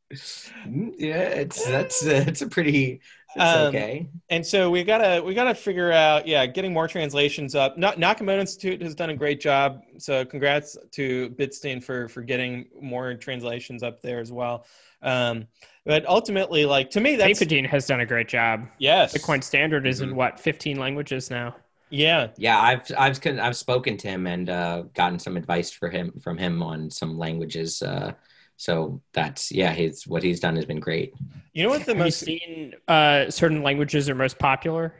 [0.09, 3.01] yeah, it's that's uh, it's a pretty
[3.35, 4.07] that's Um, okay.
[4.29, 8.39] and so we gotta we gotta figure out yeah getting more translations up Not nakamoto
[8.39, 13.83] institute has done a great job so congrats to bitstein for for getting more translations
[13.83, 14.65] up there as well
[15.01, 15.45] um
[15.85, 18.65] but ultimately like to me that's Saifedean has done a great job.
[18.79, 20.15] yes Bitcoin Standard is in Mhm.
[20.15, 21.55] what 15 languages now.
[21.89, 26.11] Yeah, Yeah, I've I've I've spoken to him and uh, gotten some advice for him
[26.21, 27.81] from him on some languages.
[27.81, 28.11] Uh,
[28.57, 31.13] so that's yeah, his what he's done has been great.
[31.53, 34.93] you know what the Have most seen uh, certain languages are most popular?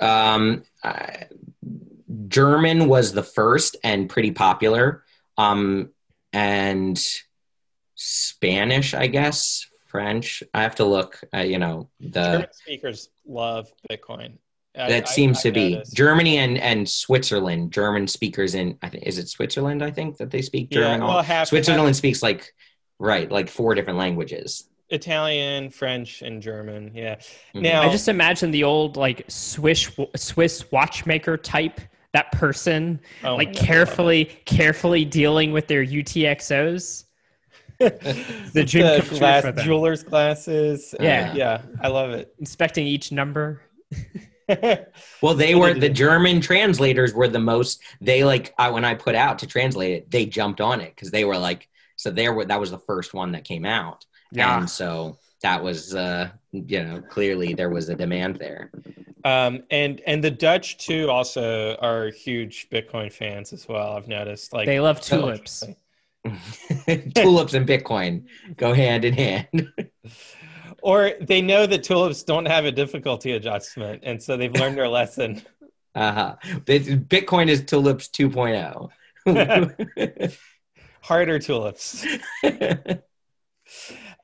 [0.00, 1.26] Um, I-
[2.28, 5.04] German was the first and pretty popular.
[5.36, 5.90] Um,
[6.32, 6.98] and
[7.94, 10.42] Spanish, I guess, French.
[10.54, 11.20] I have to look.
[11.34, 14.38] Uh, you know the German speakers love Bitcoin.
[14.78, 15.94] I- that I- seems I've to be noticed.
[15.96, 17.72] Germany and and Switzerland.
[17.72, 19.82] German speakers in I think is it Switzerland?
[19.82, 21.06] I think that they speak Yeah, German.
[21.08, 22.52] well, half- Switzerland speaks like
[22.98, 24.68] right like four different languages.
[24.88, 26.92] Italian, French, and German.
[26.94, 27.16] Yeah.
[27.54, 27.62] Mhm.
[27.62, 31.80] Now I just imagine the old like Swiss Swiss watchmaker type
[32.12, 33.62] that person oh my like God.
[33.64, 37.04] carefully carefully dealing with their UTXOs.
[37.78, 40.94] the, dream come true glass, jeweler's glasses.
[40.98, 41.34] Yeah.
[41.34, 42.32] yeah, I love it.
[42.38, 43.60] inspecting each number.
[45.22, 47.82] Well, they were the German translators were the most.
[48.00, 51.10] They like I, when I put out to translate it, they jumped on it because
[51.10, 54.58] they were like, so there were that was the first one that came out, Yeah.
[54.58, 58.70] and so that was uh you know clearly there was a demand there.
[59.24, 63.92] um, and and the Dutch too also are huge Bitcoin fans as well.
[63.96, 64.52] I've noticed.
[64.52, 65.64] Like They love tulips.
[67.14, 68.24] Tulips and Bitcoin
[68.56, 69.68] go hand in hand.
[70.82, 74.88] or they know that tulips don't have a difficulty adjustment, and so they've learned their
[74.88, 75.42] lesson.
[75.96, 76.36] Uh-huh.
[76.66, 78.90] Bitcoin is tulips oh.
[79.26, 80.36] 2.0.
[81.00, 82.06] Harder tulips.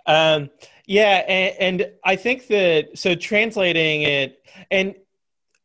[0.04, 0.50] um,
[0.84, 4.94] yeah, and, and I think that so translating it, and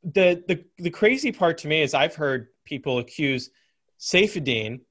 [0.03, 3.49] the the the crazy part to me is I've heard people accuse
[3.99, 4.81] Saifedean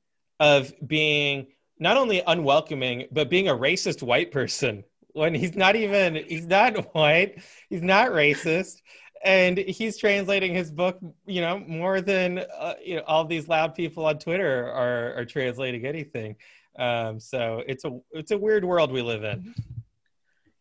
[0.40, 1.46] of being
[1.78, 4.84] not only unwelcoming but being a racist white person
[5.16, 8.82] when he's not even he's not white, he's not racist.
[9.24, 13.74] And he's translating his book, you know, more than uh, you know all these loud
[13.74, 16.36] people on Twitter are are translating anything.
[16.78, 19.54] Um, so it's a it's a weird world we live in.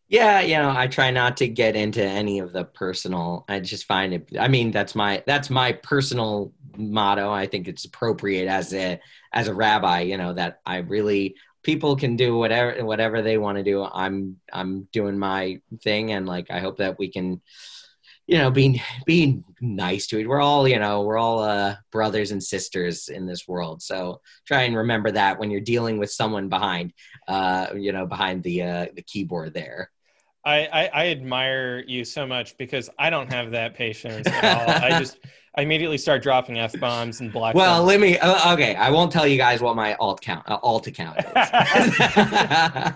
[0.07, 3.43] Yeah, you know, I try not to get into any of the personal.
[3.49, 4.29] I just find it.
[4.39, 7.31] I mean, that's my that's my personal motto.
[7.31, 8.99] I think it's appropriate as a
[9.33, 10.01] as a rabbi.
[10.01, 13.83] You know that I really people can do whatever whatever they want to do.
[13.83, 17.41] I'm I'm doing my thing, and like I hope that we can,
[18.27, 20.29] you know, be be nice to it.
[20.29, 23.81] We're all you know we're all uh, brothers and sisters in this world.
[23.81, 26.93] So try and remember that when you're dealing with someone behind,
[27.27, 29.89] uh, you know, behind the uh, the keyboard there.
[30.45, 34.69] I, I, I admire you so much because I don't have that patience at all.
[34.69, 35.17] I just
[35.57, 37.55] I immediately start dropping f bombs and black.
[37.55, 37.87] Well, bombs.
[37.87, 38.17] let me.
[38.19, 41.25] Uh, okay, I won't tell you guys what my alt count uh, alt account is.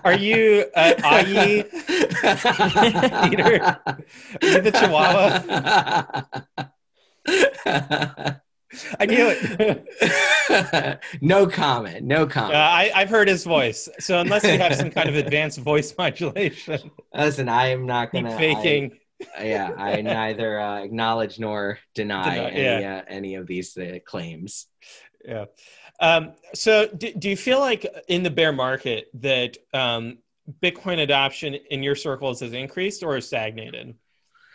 [0.04, 1.64] are you uh, Ayi?
[3.30, 3.62] Peter?
[3.86, 3.98] Are
[4.42, 5.42] you the Chihuahua?
[9.00, 11.00] I knew it.
[11.22, 12.04] no comment.
[12.06, 12.54] No Uh, comment.
[12.56, 13.88] I, I've heard his voice.
[13.98, 18.36] So unless you have some kind of advanced voice modulation, Listen, I am not gonna.
[18.36, 18.92] faking.
[18.92, 18.96] I,
[19.40, 22.96] yeah, I neither uh, acknowledge nor deny, Deny, any yeah.
[22.96, 24.66] uh, any of these uh, claims.
[25.24, 25.46] Yeah.
[26.00, 30.18] Um, so do, do you feel like in the bear market that um,
[30.62, 33.94] Bitcoin adoption in your circles has increased or has stagnated?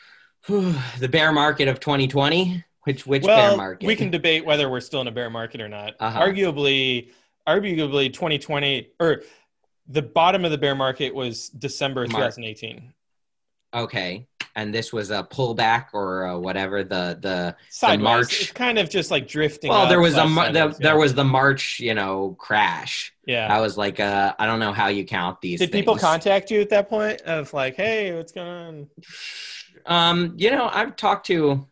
[0.47, 2.63] the bear market of 2020.
[2.83, 3.87] Which which well, bear market?
[3.87, 5.95] we can debate whether we're still in a bear market or not.
[5.99, 6.21] Uh-huh.
[6.21, 7.09] Arguably,
[7.47, 9.23] arguably 2020 or
[9.87, 12.35] the bottom of the bear market was December March.
[12.35, 12.93] 2018.
[13.73, 18.03] Okay, and this was a pullback or uh, whatever the the Sideways.
[18.03, 19.69] March- It's kind of just like drifting.
[19.69, 23.13] well there was a the, sideways, there was the March you know crash.
[23.25, 23.53] yeah.
[23.55, 25.59] i was like uh I don't know how you count these.
[25.59, 28.89] Did people contact you at that point of like, hey, what's going on?
[29.85, 31.67] Um, you know, I've talked to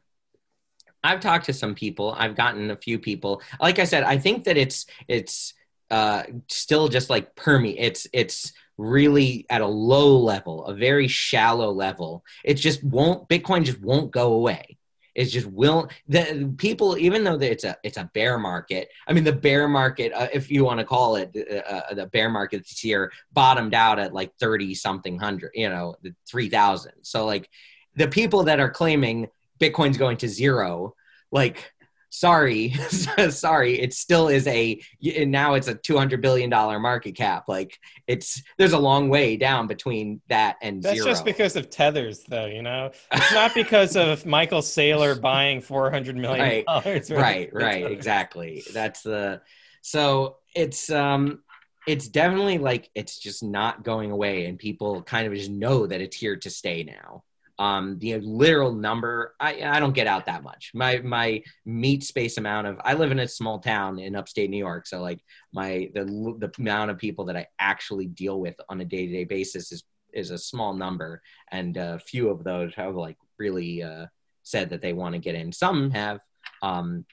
[1.04, 2.16] I've talked to some people.
[2.18, 3.42] I've gotten a few people.
[3.60, 5.54] Like I said, I think that it's it's
[5.92, 11.72] uh still just like perme it's it's really at a low level, a very shallow
[11.72, 12.24] level.
[12.44, 14.78] It just won't Bitcoin just won't go away.
[15.16, 18.90] It's just will the people even though it's a it's a bear market.
[19.08, 22.08] I mean the bear market uh, if you want to call it uh, uh, the
[22.08, 26.94] bear market this year bottomed out at like 30 something hundred, you know, the 3000.
[27.04, 27.48] So like
[27.96, 29.28] the people that are claiming
[29.60, 30.96] Bitcoin's going to zero,
[31.32, 31.73] like,
[32.14, 32.70] sorry,
[33.30, 34.80] sorry, it still is a,
[35.18, 37.46] and now it's a $200 billion market cap.
[37.48, 41.08] Like, it's, there's a long way down between that and That's zero.
[41.08, 42.46] just because of tethers, though.
[42.46, 46.66] You know, it's not because of Michael Saylor buying four hundred million Right.
[46.68, 47.10] dollars.
[47.10, 48.64] right, right, exactly.
[48.72, 49.42] That's the,
[49.82, 51.42] so it's, um,
[51.88, 56.00] it's definitely like it's just not going away and people kind of just know that
[56.00, 57.24] it's here to stay now
[57.60, 60.72] um, the literal number, I, I don't get out that much.
[60.74, 64.58] My my meat space amount of I live in a small town in upstate New
[64.58, 65.20] York, so like
[65.54, 66.06] my the
[66.40, 69.72] the amount of people that I actually deal with on a day to day basis
[69.72, 71.22] is is a small number,
[71.52, 74.08] and a few of those have like really uh,
[74.42, 75.52] said that they want to get in.
[75.52, 76.20] Some have,
[76.64, 77.06] um,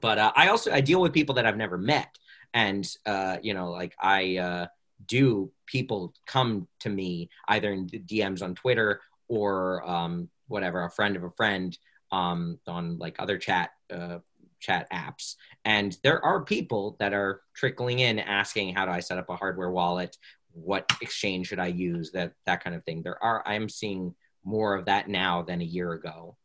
[0.00, 2.16] but uh, I also I deal with people that I've never met,
[2.54, 4.66] and uh, you know like I uh,
[5.06, 11.16] do people come to me either in DMs on Twitter or um, whatever, a friend
[11.16, 11.76] of a friend
[12.12, 14.18] um, on like other chat uh,
[14.60, 15.34] chat apps.
[15.64, 19.36] And there are people that are trickling in asking, how do I set up a
[19.36, 20.16] hardware wallet?
[20.52, 22.12] What exchange should I use?
[22.12, 23.02] That that kind of thing.
[23.02, 26.36] There are I'm seeing more of that now than a year ago.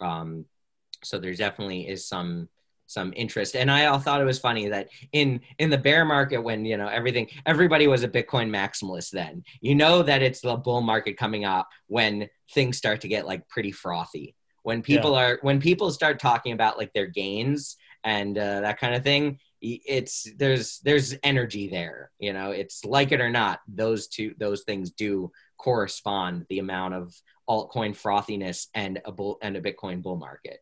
[0.00, 0.46] Um,
[1.04, 2.48] so there definitely is some
[2.90, 3.54] some interest.
[3.54, 6.76] And I all thought it was funny that in in the bear market when you
[6.76, 9.44] know everything everybody was a Bitcoin maximalist then.
[9.60, 13.48] You know that it's the bull market coming up when things start to get like
[13.48, 14.34] pretty frothy.
[14.62, 15.20] When people yeah.
[15.20, 19.38] are when people start talking about like their gains and uh, that kind of thing,
[19.60, 22.10] it's there's there's energy there.
[22.18, 26.94] You know, it's like it or not, those two those things do correspond the amount
[26.94, 27.14] of
[27.48, 30.58] altcoin frothiness and a bull and a Bitcoin bull market.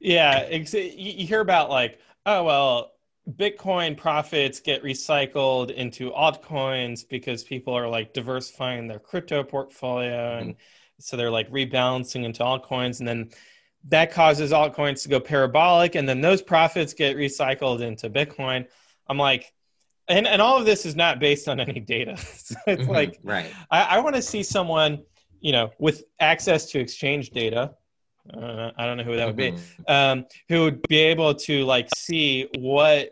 [0.00, 2.92] Yeah, you hear about like, oh well,
[3.28, 10.54] Bitcoin profits get recycled into altcoins because people are like diversifying their crypto portfolio, and
[11.00, 13.30] so they're like rebalancing into altcoins, and then
[13.88, 18.66] that causes altcoins to go parabolic, and then those profits get recycled into Bitcoin.
[19.08, 19.52] I'm like,
[20.08, 22.16] and and all of this is not based on any data.
[22.34, 23.52] so it's mm-hmm, like, right?
[23.70, 25.02] I, I want to see someone,
[25.40, 27.72] you know, with access to exchange data
[28.34, 29.82] uh, I don't know who that would be, mm-hmm.
[29.86, 33.08] um, who would be able to like see what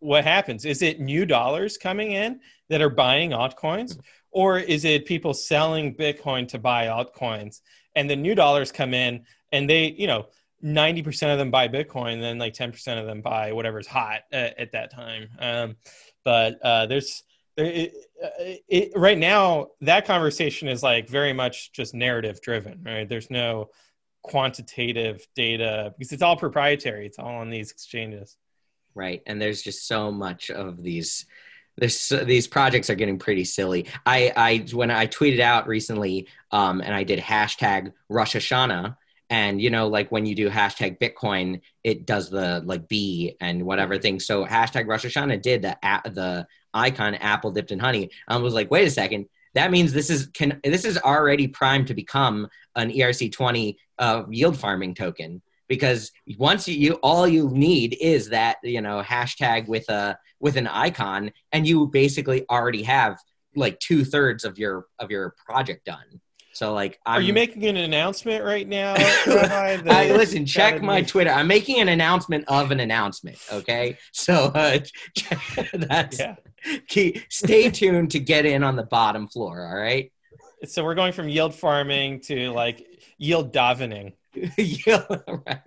[0.00, 0.64] what happens.
[0.64, 3.98] Is it new dollars coming in that are buying altcoins,
[4.30, 7.60] or is it people selling Bitcoin to buy altcoins?
[7.96, 10.26] And the new dollars come in, and they, you know,
[10.62, 13.86] ninety percent of them buy Bitcoin, and then like ten percent of them buy whatever's
[13.86, 15.28] hot at, at that time.
[15.38, 15.76] Um,
[16.24, 17.24] but uh, there's
[17.56, 17.92] it,
[18.68, 23.08] it, right now that conversation is like very much just narrative driven, right?
[23.08, 23.70] There's no
[24.22, 28.36] quantitative data because it's all proprietary it's all on these exchanges.
[28.94, 31.26] Right and there's just so much of these
[31.76, 33.86] this these projects are getting pretty silly.
[34.04, 38.96] I i when i tweeted out recently um and i did hashtag rosh hashanah
[39.30, 43.64] and you know like when you do hashtag bitcoin it does the like b and
[43.64, 44.20] whatever thing.
[44.20, 48.10] So hashtag rosh hashanah did the the icon apple dipped in honey.
[48.26, 49.26] I was like wait a second
[49.58, 54.56] that means this is can this is already primed to become an ERC20 uh, yield
[54.56, 55.42] farming token.
[55.68, 60.56] Because once you, you, all you need is that you know hashtag with a with
[60.56, 63.18] an icon and you basically already have
[63.56, 66.20] like two thirds of your of your project done
[66.58, 71.30] so like I'm, are you making an announcement right now I, listen check my twitter
[71.30, 74.78] i'm making an announcement of an announcement okay so uh,
[75.72, 76.36] that's yeah.
[76.88, 80.12] key stay tuned to get in on the bottom floor all right
[80.64, 82.86] so we're going from yield farming to like
[83.18, 84.14] yield davening.
[84.56, 85.60] yield, right.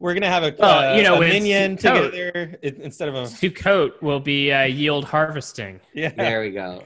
[0.00, 4.00] We're gonna have a well, uh, you know a minyan together instead of a Sukkot
[4.00, 5.80] will be uh, yield harvesting.
[5.92, 6.84] Yeah, there we go.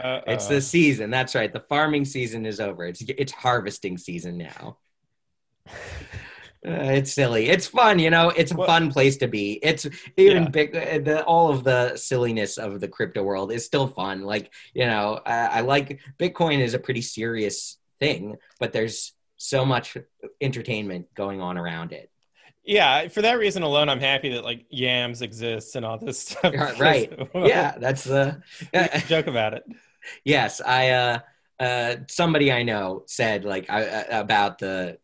[0.00, 0.20] Uh-oh.
[0.26, 1.10] It's the season.
[1.10, 1.52] That's right.
[1.52, 2.86] The farming season is over.
[2.86, 4.78] It's it's harvesting season now.
[6.66, 7.48] Uh, it's silly.
[7.48, 8.30] It's fun, you know.
[8.30, 9.60] It's a well, fun place to be.
[9.62, 9.86] It's
[10.16, 10.48] even yeah.
[10.48, 10.74] big.
[10.74, 14.22] Uh, the, all of the silliness of the crypto world is still fun.
[14.22, 19.64] Like you know, I, I like Bitcoin is a pretty serious thing, but there's so
[19.64, 19.96] much
[20.40, 22.10] entertainment going on around it.
[22.66, 26.52] Yeah, for that reason alone, I'm happy that like yams exists and all this stuff.
[26.80, 27.12] right.
[27.34, 28.42] yeah, that's the
[28.74, 29.64] uh, joke about it.
[30.24, 30.90] Yes, I.
[30.90, 31.18] uh
[31.58, 34.98] uh, somebody I know said like I, uh, about the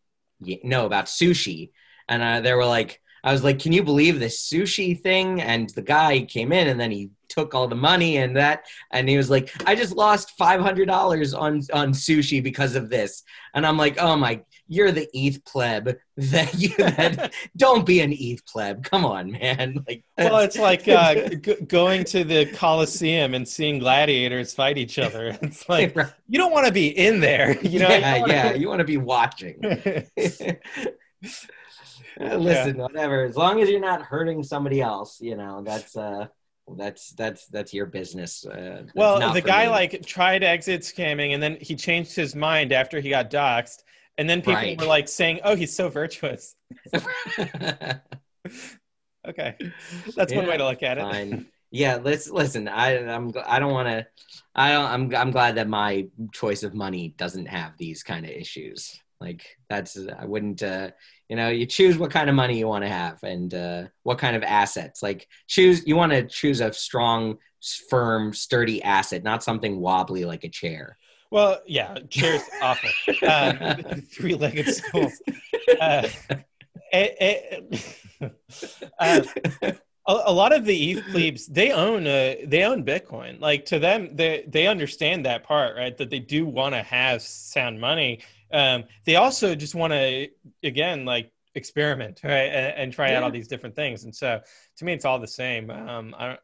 [0.63, 1.71] no about sushi,
[2.09, 5.41] and uh, they were like, I was like, can you believe this sushi thing?
[5.41, 9.09] And the guy came in and then he took all the money and that, and
[9.09, 13.23] he was like, I just lost five hundred dollars on on sushi because of this.
[13.55, 18.11] And I'm like, oh my, you're the ETH pleb that you that, don't be an
[18.11, 18.83] ETH pleb.
[18.83, 19.85] Come on, man.
[19.89, 24.99] Like, well, it's like uh, g- going to the Coliseum and seeing gladiators fight each
[24.99, 25.37] other.
[25.43, 26.07] It's like right.
[26.29, 27.61] you don't want to be in there.
[27.61, 29.61] You know, yeah, you yeah, you want to be watching.
[32.21, 32.83] Uh, listen, yeah.
[32.83, 33.25] whatever.
[33.25, 36.27] As long as you're not hurting somebody else, you know, that's uh
[36.77, 38.47] that's that's that's your business.
[38.47, 39.71] Uh, well, the guy me.
[39.71, 43.83] like tried exit scamming and then he changed his mind after he got doxxed.
[44.19, 44.81] And then people right.
[44.81, 46.55] were like saying, "Oh, he's so virtuous."
[46.95, 48.01] okay,
[49.27, 51.01] that's yeah, one way to look at it.
[51.01, 51.47] Fine.
[51.71, 51.99] yeah.
[52.03, 52.69] Let's listen.
[52.69, 54.07] I I'm I don't want to.
[54.55, 54.87] I don't.
[54.87, 58.99] I'm I'm glad that my choice of money doesn't have these kind of issues.
[59.21, 60.63] Like that's I wouldn't.
[60.63, 60.91] Uh,
[61.29, 64.19] you know, you choose what kind of money you want to have and uh, what
[64.19, 65.03] kind of assets.
[65.03, 65.87] Like choose.
[65.87, 67.39] You want to choose a strong,
[67.89, 70.99] firm, sturdy asset, not something wobbly like a chair.
[71.33, 72.91] Well, yeah, chairs awful.
[73.27, 75.15] Um, three-legged stools.
[75.81, 76.07] Uh,
[76.93, 77.17] it,
[77.73, 77.97] it,
[78.99, 79.23] uh,
[79.63, 79.75] a,
[80.27, 83.41] a, lot of the ETH plebes they own uh, they own Bitcoin.
[83.41, 85.97] Like to them, they they understand that part, right?
[85.97, 88.21] That they do want to have sound money.
[88.53, 90.29] Um, they also just want to
[90.63, 93.17] again like experiment, right, and, and try yeah.
[93.17, 94.05] out all these different things.
[94.05, 94.39] And so,
[94.77, 95.71] to me, it's all the same.
[95.71, 96.37] Um, I,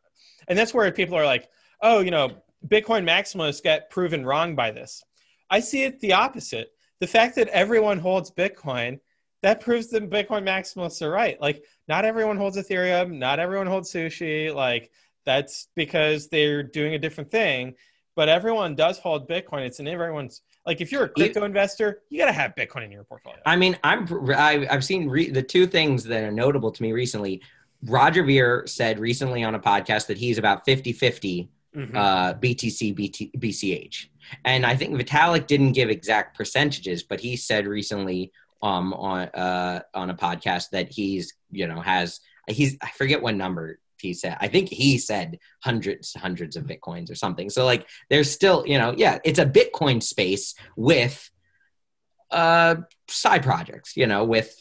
[0.48, 1.50] and that's where people are like,
[1.82, 2.30] oh, you know,
[2.66, 5.02] Bitcoin maximalists get proven wrong by this.
[5.50, 6.70] I see it the opposite.
[7.00, 8.98] The fact that everyone holds Bitcoin,
[9.42, 11.40] that proves that Bitcoin maximalists are right.
[11.40, 14.52] Like, not everyone holds Ethereum, not everyone holds sushi.
[14.52, 14.90] Like,
[15.24, 17.74] that's because they're doing a different thing.
[18.16, 19.64] But everyone does hold Bitcoin.
[19.64, 22.90] It's in everyone's like if you're a crypto investor, you got to have Bitcoin in
[22.90, 23.38] your portfolio.
[23.46, 26.92] I mean, I'm I, have seen re, the two things that are notable to me
[26.92, 27.40] recently.
[27.84, 31.48] Roger Ver said recently on a podcast that he's about 50 50
[31.78, 31.96] mm-hmm.
[31.96, 34.06] uh, BTC, BT, BCH.
[34.44, 38.32] And I think Vitalik didn't give exact percentages, but he said recently
[38.62, 43.36] um, on uh, on a podcast that he's you know has he's I forget what
[43.36, 44.36] number he said.
[44.40, 47.50] I think he said hundreds hundreds of bitcoins or something.
[47.50, 51.30] So like there's still you know yeah it's a Bitcoin space with
[52.30, 52.76] uh
[53.08, 54.54] side projects you know with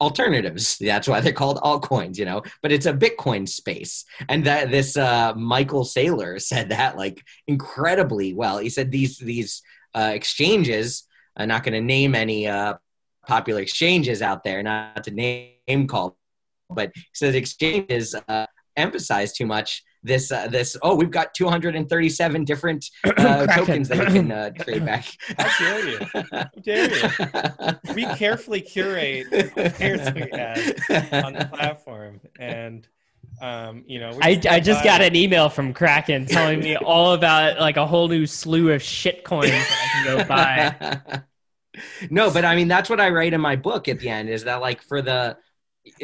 [0.00, 0.78] alternatives.
[0.78, 2.42] That's why they're called altcoins, you know.
[2.62, 8.34] But it's a Bitcoin space, and that this uh, Michael Saylor said that like incredibly
[8.34, 8.58] well.
[8.58, 9.62] He said these these
[9.94, 11.04] uh, exchanges.
[11.36, 12.74] I'm not going to name any uh,
[13.26, 16.16] popular exchanges out there, not to name call,
[16.68, 18.46] but he says exchanges uh,
[18.76, 24.06] emphasize too much this uh, this oh we've got 237 different uh, tokens that you
[24.06, 25.06] can uh, trade back.
[25.38, 25.98] How dare you?
[26.30, 27.78] How dare you?
[27.94, 32.86] We carefully curate the pairs we have on the platform, and
[33.40, 37.58] um, you know, I, I just got an email from Kraken telling me all about
[37.58, 41.22] like a whole new slew of shit coins that I can go buy.
[42.10, 44.44] no, but I mean that's what I write in my book at the end is
[44.44, 45.36] that like for the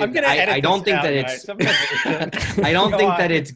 [0.01, 0.27] I'm gonna.
[0.27, 1.49] I, I don't think that it's.
[2.59, 3.19] I don't think on.
[3.19, 3.53] that it's.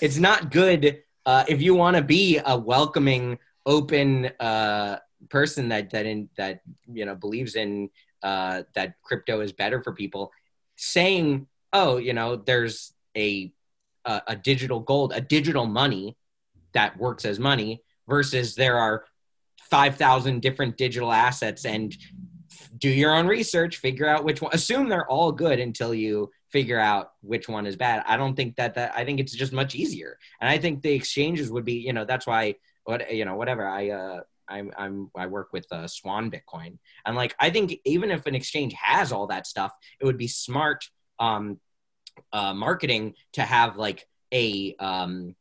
[0.00, 4.98] It's not good uh, if you want to be a welcoming, open uh,
[5.28, 7.90] person that that in that you know believes in
[8.22, 10.32] uh, that crypto is better for people.
[10.76, 13.52] Saying, oh, you know, there's a
[14.04, 16.16] a, a digital gold, a digital money
[16.72, 19.04] that works as money, versus there are
[19.60, 21.96] five thousand different digital assets and
[22.80, 24.52] do your own research, figure out which one.
[24.54, 28.02] Assume they're all good until you figure out which one is bad.
[28.06, 30.92] I don't think that that I think it's just much easier, and I think the
[30.92, 35.10] exchanges would be, you know, that's why what you know whatever I uh I'm I'm
[35.14, 39.12] I work with uh, Swan Bitcoin, and like I think even if an exchange has
[39.12, 40.88] all that stuff, it would be smart
[41.18, 41.60] um
[42.32, 45.36] uh marketing to have like a um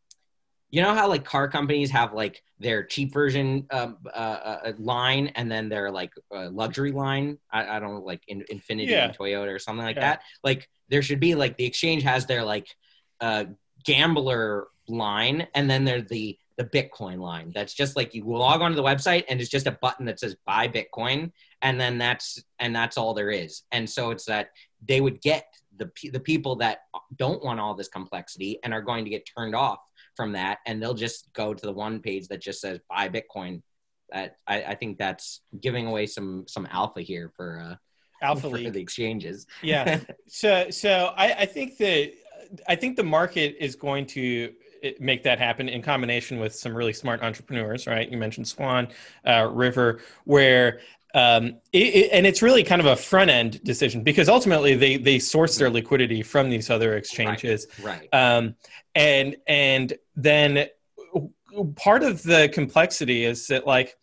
[0.72, 5.28] you know how like car companies have like their cheap version um, uh, uh, line
[5.36, 9.06] and then their like uh, luxury line I, I, don't know like in, Infiniti yeah.
[9.06, 10.02] and toyota or something like yeah.
[10.02, 12.68] that like there should be like the exchange has their like
[13.22, 13.46] uh,
[13.86, 18.76] gambler line and then there's the the bitcoin line that's just like you log onto
[18.76, 21.32] the website and it's just a button that says buy bitcoin
[21.62, 24.50] and then that's and that's all there is and so it's that
[24.86, 25.46] they would get
[25.78, 26.80] the, the people that
[27.16, 29.80] don't want all this complexity and are going to get turned off
[30.16, 33.62] from that and they'll just go to the one page that just says buy bitcoin.
[34.12, 37.76] That I, I think that's giving away some some alpha here for uh
[38.26, 38.74] alpha for League.
[38.74, 39.46] the exchanges.
[39.62, 40.00] Yeah.
[40.28, 42.12] So so I, I think that
[42.68, 46.74] i think the market is going to eh, make that happen in combination with some
[46.74, 48.10] really smart entrepreneurs right?
[48.12, 48.88] You mentioned swan
[49.28, 50.80] uh, river where
[51.16, 54.98] um, it, it, and it's really kind of a front end decision because ultimately they
[54.98, 58.08] they source their liquidity from these other exchanges, right?
[58.14, 58.14] right.
[58.14, 58.56] Um,
[58.94, 60.68] and and then
[61.76, 63.96] part of the complexity is that like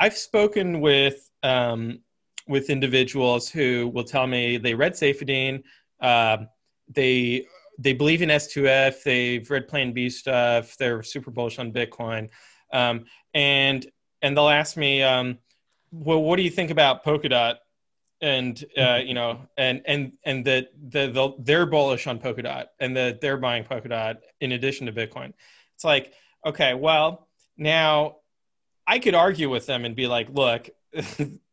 [0.00, 2.00] I've spoken with um,
[2.48, 5.62] with individuals who will tell me they read Saifedean,
[6.00, 6.38] uh,
[6.88, 7.46] they
[7.78, 12.30] they believe in S2F, they've read Plan B stuff, they're super bullish on Bitcoin,
[12.72, 13.86] um, and
[14.22, 15.04] and they'll ask me.
[15.90, 17.56] Well, what do you think about Polkadot?
[18.20, 19.08] And uh, mm-hmm.
[19.08, 23.36] you know, and and and that the, the they're bullish on Polkadot, and that they're
[23.36, 25.32] buying Polkadot in addition to Bitcoin.
[25.76, 26.12] It's like,
[26.44, 28.16] okay, well, now
[28.88, 30.68] I could argue with them and be like, look,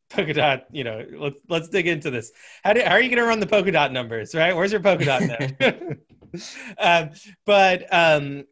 [0.09, 2.31] Polkadot, you know, let's let's dig into this.
[2.63, 4.55] How do, how are you going to run the Polkadot numbers, right?
[4.55, 5.99] Where's your Polkadot
[6.77, 7.09] um,
[7.45, 8.45] but um,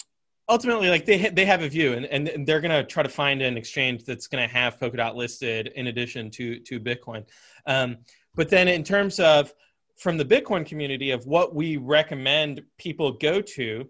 [0.50, 3.42] ultimately, like they ha- they have a view, and, and they're gonna try to find
[3.42, 7.26] an exchange that's gonna have Polkadot listed in addition to to Bitcoin.
[7.66, 7.98] Um,
[8.36, 9.54] but then, in terms of
[9.98, 13.88] from the Bitcoin community of what we recommend people go to,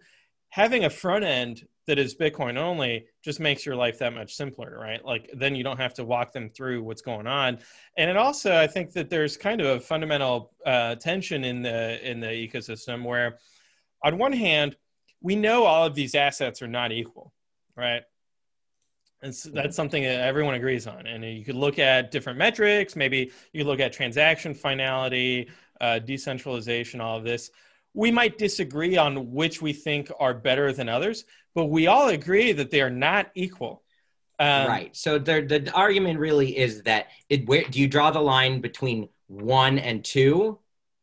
[0.49, 4.77] having a front end that is Bitcoin only just makes your life that much simpler,
[4.79, 5.03] right?
[5.03, 7.59] Like then you don't have to walk them through what's going on,
[7.97, 12.09] and it also I think that there's kind of a fundamental uh, tension in the
[12.09, 13.39] in the ecosystem where,
[14.03, 14.77] on one hand,
[15.23, 17.33] we know all of these assets are not equal,
[17.75, 18.03] right?
[19.23, 21.07] And so that's something that everyone agrees on.
[21.07, 22.95] And you could look at different metrics.
[22.95, 27.49] Maybe you look at transaction finality, uh, decentralization, all of this.
[27.93, 31.23] We might disagree on which we think are better than others,
[31.55, 33.81] but we all agree that they are not equal.
[34.39, 34.95] Um, right.
[34.95, 39.07] So the the argument really is that it where do you draw the line between
[39.27, 40.59] one and two,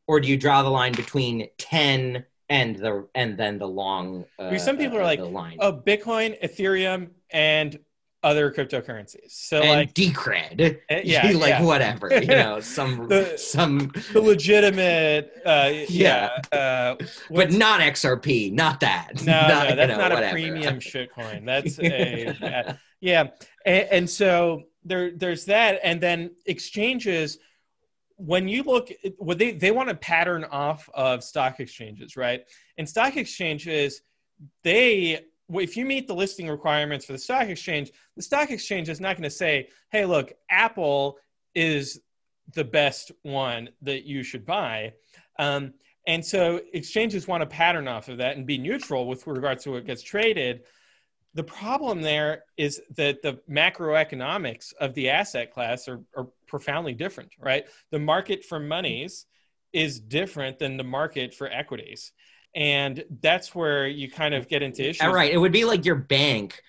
[0.06, 4.26] or do you draw the line between ten and the and then the long?
[4.38, 5.56] Uh, some people uh, are like, line.
[5.60, 7.78] oh, Bitcoin, Ethereum, and
[8.22, 9.30] other cryptocurrencies.
[9.30, 11.62] So and like Decred, uh, yeah, like yeah.
[11.62, 16.96] whatever, you know, some the, some the legitimate, uh, yeah, yeah uh,
[17.30, 19.24] but not XRP, not that.
[19.24, 20.36] No, not, no, that's know, not whatever.
[20.36, 21.46] a premium shitcoin.
[21.46, 23.28] That's a yeah,
[23.64, 27.38] and, and so there, there's that, and then exchanges.
[28.20, 32.42] When you look, what they they want to pattern off of stock exchanges, right?
[32.76, 34.02] And stock exchanges,
[34.62, 39.00] they if you meet the listing requirements for the stock exchange, the stock exchange is
[39.00, 41.18] not going to say, hey, look, Apple
[41.54, 42.00] is
[42.54, 44.92] the best one that you should buy.
[45.38, 45.74] Um,
[46.06, 49.72] and so exchanges want to pattern off of that and be neutral with regards to
[49.72, 50.62] what gets traded.
[51.34, 57.30] The problem there is that the macroeconomics of the asset class are, are profoundly different,
[57.38, 57.64] right?
[57.90, 59.24] The market for monies
[59.72, 62.12] is different than the market for equities
[62.54, 65.02] and that's where you kind of get into issues.
[65.02, 66.60] All right, it would be like your bank.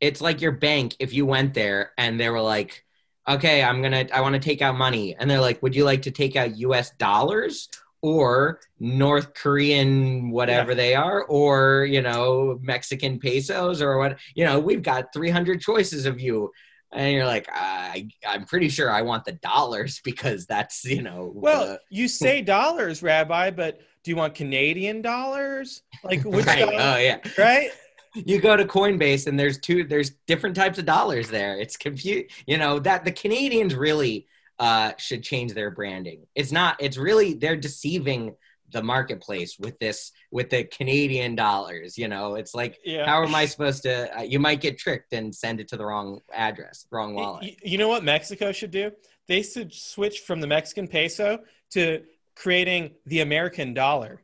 [0.00, 2.84] It's like your bank if you went there and they were like,
[3.28, 6.02] "Okay, I'm gonna, I want to take out money," and they're like, "Would you like
[6.02, 6.90] to take out U.S.
[6.98, 7.68] dollars
[8.00, 10.76] or North Korean whatever yeah.
[10.76, 14.18] they are, or you know Mexican pesos or what?
[14.34, 16.52] You know, we've got 300 choices of you."
[16.92, 21.32] And you're like, I, I'm pretty sure I want the dollars because that's you know.
[21.34, 21.80] Well, the...
[21.90, 25.82] you say dollars, Rabbi, but do you want Canadian dollars?
[26.02, 26.62] Like which right.
[26.62, 27.18] Oh yeah.
[27.36, 27.70] Right?
[28.14, 31.58] You go to Coinbase and there's two there's different types of dollars there.
[31.58, 32.30] It's confused.
[32.46, 34.26] You know, that the Canadians really
[34.58, 36.26] uh should change their branding.
[36.34, 38.34] It's not it's really they're deceiving
[38.70, 41.96] the marketplace with this with the Canadian dollars.
[41.96, 43.06] You know, it's like yeah.
[43.06, 44.18] how am I supposed to?
[44.18, 47.44] Uh, you might get tricked and send it to the wrong address, wrong wallet.
[47.44, 48.90] You, you know what Mexico should do?
[49.26, 51.40] They should switch from the Mexican peso
[51.72, 52.02] to
[52.34, 54.22] creating the American dollar,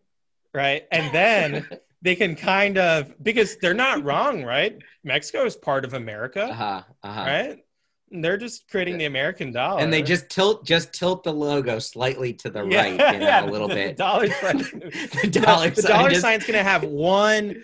[0.53, 0.85] right?
[0.91, 1.67] And then
[2.03, 4.79] they can kind of because they're not wrong, right?
[5.03, 7.21] Mexico is part of America, uh-huh, uh-huh.
[7.21, 7.64] right?
[8.23, 12.33] They're just creating the American dollar, and they just tilt just tilt the logo slightly
[12.35, 13.97] to the yeah, right, you know, yeah, a little the, bit.
[13.97, 14.59] The dollar sign,
[15.23, 16.23] the dollar, the, sign dollar just...
[16.23, 17.63] sign's going to have one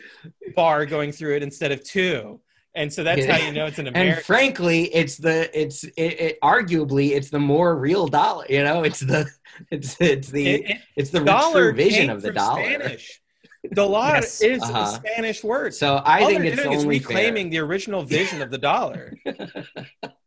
[0.55, 2.41] bar going through it instead of two
[2.75, 4.17] and so that's how you know it's an American.
[4.17, 8.47] And frankly, it's the it's it, it, arguably it's the more real dollar.
[8.49, 9.29] You know, it's the
[9.71, 12.63] it's it's the it, it's the true vision of the dollar.
[12.63, 13.21] Spanish.
[13.63, 14.41] The Dollar yes.
[14.41, 14.79] is uh-huh.
[14.79, 15.75] a Spanish word.
[15.75, 17.51] So I All think it's only reclaiming fair.
[17.51, 19.13] the original vision of the dollar.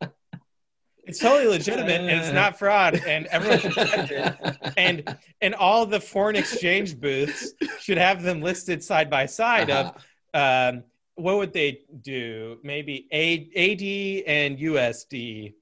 [1.14, 4.74] it's totally legitimate and it's not fraud and everyone should accept it.
[4.76, 9.92] And and all the foreign exchange booths should have them listed side by side uh-huh.
[10.34, 10.84] of um,
[11.14, 12.58] what would they do?
[12.64, 15.54] Maybe A, AD and USD.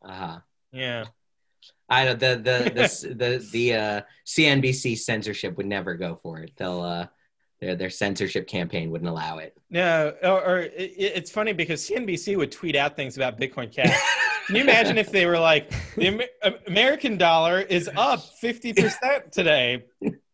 [0.00, 0.38] Uh huh.
[0.70, 1.06] Yeah.
[1.88, 6.52] I know the the the the, the uh, CNBC censorship would never go for it.
[6.56, 7.06] They'll uh,
[7.60, 9.56] their their censorship campaign wouldn't allow it.
[9.70, 13.98] No, or, or it, it's funny because CNBC would tweet out things about Bitcoin Cash.
[14.46, 19.30] Can you imagine if they were like the Amer- American dollar is up fifty percent
[19.30, 19.84] today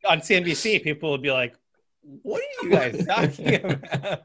[0.08, 0.82] on CNBC?
[0.82, 1.54] People would be like,
[2.22, 4.22] "What are you guys talking about?"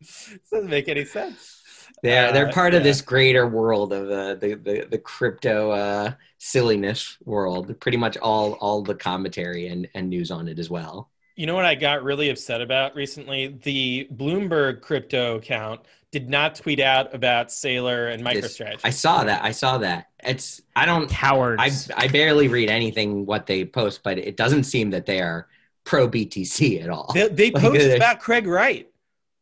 [0.00, 1.60] This doesn't make any sense.
[2.02, 5.70] They're they're uh, part uh, of this greater world of uh, the the the crypto
[5.70, 7.78] uh, silliness world.
[7.78, 11.11] Pretty much all all the commentary and, and news on it as well.
[11.42, 13.48] You know what I got really upset about recently?
[13.64, 15.80] The Bloomberg crypto account
[16.12, 18.82] did not tweet out about Saylor and MicroStrategy.
[18.84, 19.42] I saw that.
[19.42, 20.10] I saw that.
[20.22, 21.90] It's I don't cowards.
[21.90, 25.48] I I barely read anything what they post, but it doesn't seem that they are
[25.82, 27.10] pro BTC at all.
[27.12, 28.88] They, they like, post uh, about Craig Wright.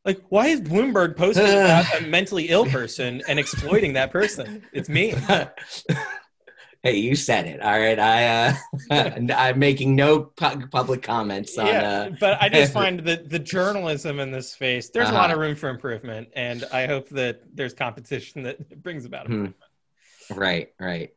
[0.07, 4.63] Like, why is Bloomberg posting about a mentally ill person and exploiting that person?
[4.73, 5.13] It's me.
[6.83, 7.61] Hey, you said it.
[7.61, 7.99] All right.
[7.99, 8.57] I
[8.91, 11.67] uh, I'm making no pu- public comments on.
[11.67, 15.25] yeah, Uh, but I just find that the journalism in this space, there's a lot
[15.25, 15.35] Uh-huh.
[15.35, 19.33] of room for improvement, and I hope that there's competition that brings about Hmm.
[19.33, 19.57] improvement.
[20.31, 20.69] right.
[20.81, 21.11] Right.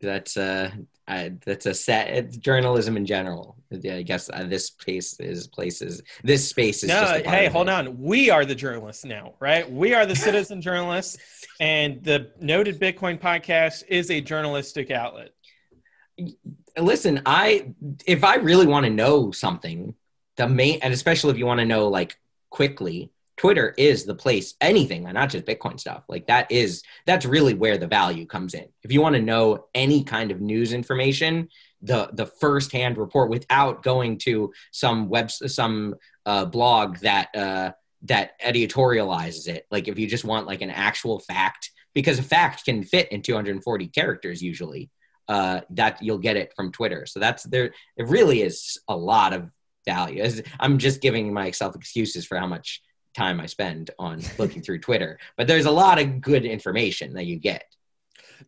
[0.00, 0.70] That's uh,
[1.08, 2.10] I, that's a set.
[2.10, 3.56] It's journalism in general.
[3.70, 6.02] Yeah, I guess uh, this place is places.
[6.24, 6.88] This space is.
[6.88, 7.72] No, just hey, hold it.
[7.72, 8.00] on.
[8.00, 9.70] We are the journalists now, right?
[9.70, 11.18] We are the citizen journalists,
[11.60, 15.30] and the Noded Bitcoin podcast is a journalistic outlet.
[16.78, 17.72] listen i
[18.06, 19.94] if i really want to know something
[20.36, 22.16] the main and especially if you want to know like
[22.50, 27.54] quickly twitter is the place anything not just bitcoin stuff like that is that's really
[27.54, 31.48] where the value comes in if you want to know any kind of news information
[31.82, 35.94] the the first hand report without going to some web some
[36.26, 37.70] uh, blog that uh,
[38.02, 42.64] that editorializes it like if you just want like an actual fact because a fact
[42.64, 44.90] can fit in 240 characters usually
[45.30, 47.06] uh, that you'll get it from Twitter.
[47.06, 47.72] So that's there.
[47.96, 49.48] It really is a lot of
[49.86, 50.24] value.
[50.58, 52.82] I'm just giving myself excuses for how much
[53.14, 57.26] time I spend on looking through Twitter, but there's a lot of good information that
[57.26, 57.64] you get.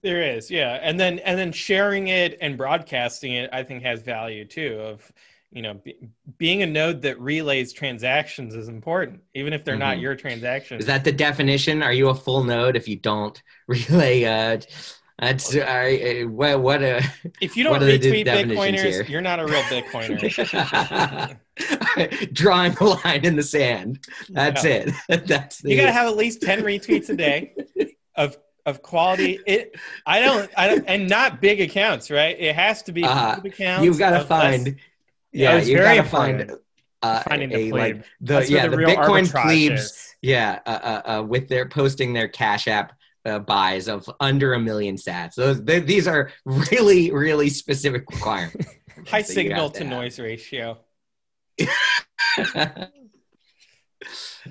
[0.01, 4.03] There is, yeah, and then and then sharing it and broadcasting it, I think, has
[4.03, 4.81] value too.
[4.81, 5.13] Of
[5.51, 5.97] you know, be,
[6.39, 10.03] being a node that relays transactions is important, even if they're not Mhm.
[10.03, 10.81] your transactions.
[10.81, 11.83] Is that the definition?
[11.83, 14.25] Are you a full node if you don't relay?
[14.25, 14.61] Uh,
[15.19, 17.03] that's uh, what what a
[17.41, 19.03] if you don't what are the retweet Bitcoiners, here?
[19.05, 21.37] you're not a real Bitcoiner.
[22.33, 24.05] drawing a line in the sand.
[24.31, 24.91] That's it.
[25.27, 27.55] That's the, You got to have at least ten retweets a day
[28.17, 28.37] of
[28.67, 29.41] of quality.
[29.47, 29.77] It,
[30.07, 32.37] I don't, I don't, and not big accounts, right?
[32.39, 33.85] It has to be Uh, accounts.
[33.85, 34.77] You've got to of less- find.
[35.33, 36.53] Yeah, it's you got to find.
[37.03, 37.97] Uh, Finding the a, plebe.
[37.97, 40.15] like the That's yeah the, real Bitcoin plebes is.
[40.23, 42.93] yeah uh, uh, uh, with their posting their Cash App
[43.25, 45.35] uh, buys of under a million sats.
[45.35, 48.67] Those they, these are really really specific requirements.
[49.09, 50.79] high signal have to noise ratio.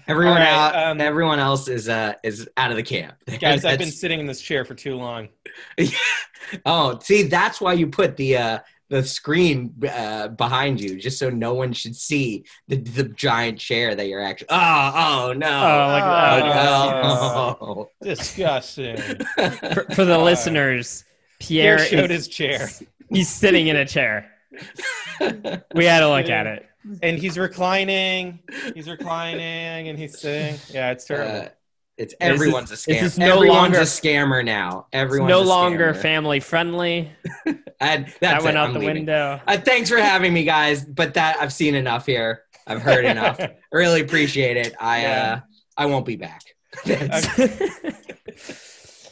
[0.07, 0.75] everyone All right, out.
[0.91, 3.15] um, everyone else is uh is out of the camp.
[3.39, 5.29] Guys, I've been sitting in this chair for too long.
[6.65, 8.59] oh, see, that's why you put the uh,
[8.89, 13.95] the screen uh, behind you, just so no one should see the, the giant chair
[13.95, 14.47] that you're actually.
[14.49, 15.47] Oh, oh no!
[15.47, 16.03] Oh, like
[16.43, 18.97] Oh, oh, oh, Disgusting.
[18.97, 21.05] For, for the Uh, listeners,
[21.39, 22.69] Pierre Pierre showed is, his chair,
[23.09, 24.29] he's sitting in a chair.
[25.75, 26.67] We had to look at it.
[27.01, 28.39] and he's reclining.
[28.73, 30.59] He's reclining, and he's sitting.
[30.73, 31.41] Yeah, it's terrible.
[31.45, 31.49] Uh,
[31.97, 32.99] it's everyone's is- a scam.
[33.01, 34.87] this is no everyone's longer- a scammer now.
[34.91, 37.11] It's Everyone's no a longer family friendly.
[37.83, 38.59] And that's That went it.
[38.59, 38.95] out I'm the leaving.
[38.97, 39.41] window.
[39.47, 40.85] Uh, thanks for having me, guys.
[40.85, 42.43] But that I've seen enough here.
[42.67, 43.39] I've heard enough.
[43.71, 44.75] really appreciate it.
[44.79, 45.33] I Yeah.
[45.33, 45.39] uh,
[45.77, 46.43] I won't be back.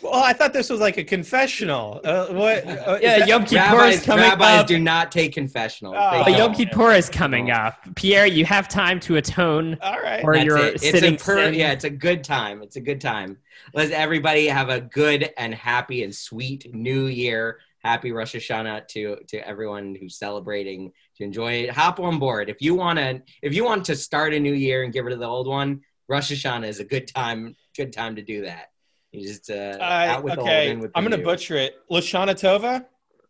[0.10, 2.02] That's- well, I thought this was like a confessional.
[2.04, 2.68] Uh, what?
[2.68, 4.68] Uh, yeah, Yom Kippur is coming rabbis up.
[4.68, 5.94] do not take confessional.
[5.96, 6.24] Oh.
[6.26, 6.54] But Yom.
[6.54, 7.76] Kippur is coming up.
[7.96, 10.22] Pierre, you have time to atone All right.
[10.22, 10.76] for That's your it.
[10.76, 11.54] It's sitting a per- sin.
[11.54, 12.62] yeah, it's a good time.
[12.62, 13.38] It's a good time.
[13.74, 17.60] Let's everybody have a good and happy and sweet New Year.
[17.84, 20.92] Happy Rosh Hashanah to to everyone who's celebrating.
[21.18, 22.50] To enjoy it, hop on board.
[22.50, 25.14] If you want to, if you want to start a new year and get rid
[25.14, 27.56] of the old one, Rosh Hashanah is a good time.
[27.76, 28.68] Good time to do that.
[29.12, 31.24] You just uh, Uh, out with the old, okay, in with the I'm gonna new.
[31.24, 31.76] butcher it.
[31.90, 32.86] Lashana Tova.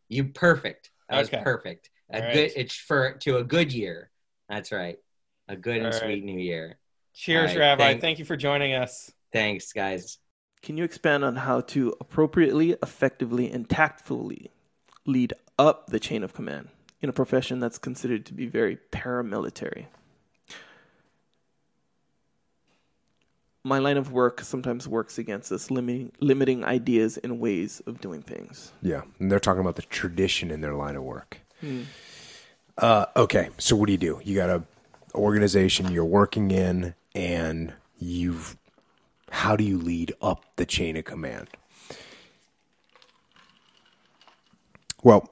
[0.10, 0.92] You perfect.
[1.10, 1.38] That Okay.
[1.38, 1.90] was perfect.
[2.12, 2.34] A All right.
[2.34, 2.52] good.
[2.56, 4.10] It's for to a good year.
[4.50, 4.98] That's right.
[5.48, 6.02] A good and All right.
[6.02, 6.78] sweet new year.
[7.14, 7.84] Cheers, All right, Rabbi.
[7.84, 9.12] thank- Thank you for joining us.
[9.32, 10.18] Thanks, guys.
[10.62, 14.52] Can you expand on how to appropriately, effectively, and tactfully
[15.06, 16.70] lead up the chain of command
[17.02, 19.86] in a profession that's considered to be very paramilitary?
[23.64, 28.22] My line of work sometimes works against us, limiting, limiting ideas and ways of doing
[28.22, 28.72] things.
[28.82, 31.40] Yeah, and they're talking about the tradition in their line of work.
[32.78, 34.22] Uh, okay, so what do you do?
[34.24, 34.64] You got a
[35.14, 38.56] organization you're working in, and you've.
[39.32, 41.50] How do you lead up the chain of command?
[45.04, 45.30] Well,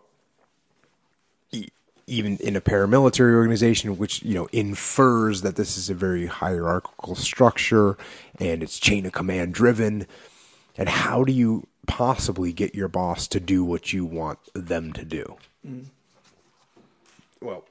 [2.08, 7.16] even in a paramilitary organization, which you know infers that this is a very hierarchical
[7.16, 7.98] structure
[8.40, 10.08] and it's chain of command driven,
[10.78, 15.04] and how do you possibly get your boss to do what you want them to
[15.04, 15.38] do?
[17.42, 17.66] Well,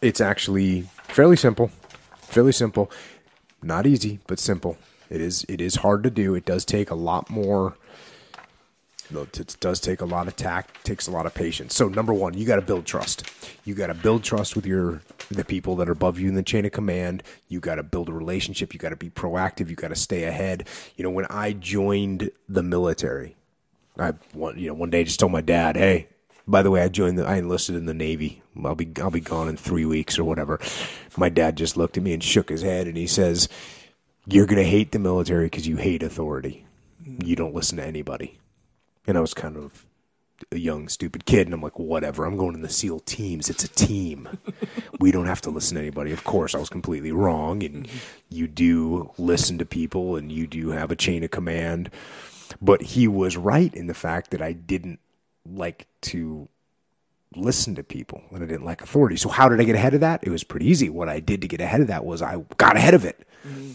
[0.00, 1.70] it's actually fairly simple.
[2.20, 2.90] Fairly simple.
[3.62, 4.78] Not easy, but simple.
[5.10, 6.34] It is it is hard to do.
[6.34, 7.74] It does take a lot more
[9.16, 11.74] it does take a lot of tact, takes a lot of patience.
[11.74, 13.30] So number one, you got to build trust.
[13.64, 16.42] You got to build trust with your the people that are above you in the
[16.42, 17.22] chain of command.
[17.48, 18.74] You got to build a relationship.
[18.74, 19.68] You got to be proactive.
[19.68, 20.68] You got to stay ahead.
[20.96, 23.36] You know, when I joined the military,
[23.98, 26.08] I one you know one day I just told my dad, hey,
[26.46, 28.42] by the way, I joined the I enlisted in the Navy.
[28.64, 30.60] I'll be I'll be gone in three weeks or whatever.
[31.16, 33.48] My dad just looked at me and shook his head and he says,
[34.26, 36.66] "You're gonna hate the military because you hate authority.
[37.24, 38.38] You don't listen to anybody."
[39.06, 39.86] And I was kind of
[40.50, 42.24] a young stupid kid and I'm like, whatever.
[42.24, 43.48] I'm going in the SEAL teams.
[43.48, 44.28] It's a team.
[45.00, 46.12] we don't have to listen to anybody.
[46.12, 47.62] Of course, I was completely wrong.
[47.62, 47.98] And mm-hmm.
[48.28, 51.90] you do listen to people and you do have a chain of command.
[52.60, 55.00] But he was right in the fact that I didn't
[55.46, 56.48] like to
[57.34, 59.16] listen to people and I didn't like authority.
[59.16, 60.20] So how did I get ahead of that?
[60.22, 60.88] It was pretty easy.
[60.88, 63.26] What I did to get ahead of that was I got ahead of it.
[63.46, 63.72] Mm-hmm.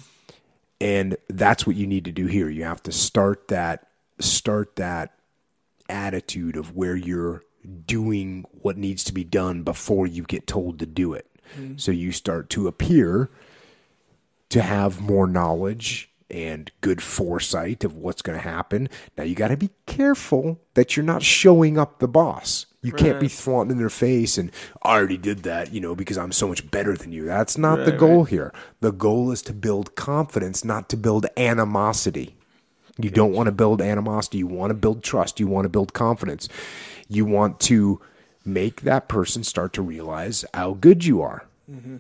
[0.79, 2.49] And that's what you need to do here.
[2.49, 3.87] You have to start that
[4.19, 5.16] start that
[5.89, 7.43] attitude of where you're
[7.85, 11.29] doing what needs to be done before you get told to do it.
[11.57, 11.77] Mm-hmm.
[11.77, 13.29] So you start to appear
[14.49, 18.89] to have more knowledge and good foresight of what's going to happen.
[19.17, 22.65] Now you got to be careful that you're not showing up the boss.
[22.81, 24.49] You can't be flaunting in their face and
[24.81, 27.25] I already did that, you know, because I'm so much better than you.
[27.25, 28.53] That's not the goal here.
[28.79, 32.36] The goal is to build confidence, not to build animosity.
[32.99, 34.39] You don't want to build animosity.
[34.39, 35.39] You want to build trust.
[35.39, 36.49] You want to build confidence.
[37.07, 38.01] You want to
[38.43, 41.45] make that person start to realize how good you are.
[41.69, 41.97] Mm-hmm.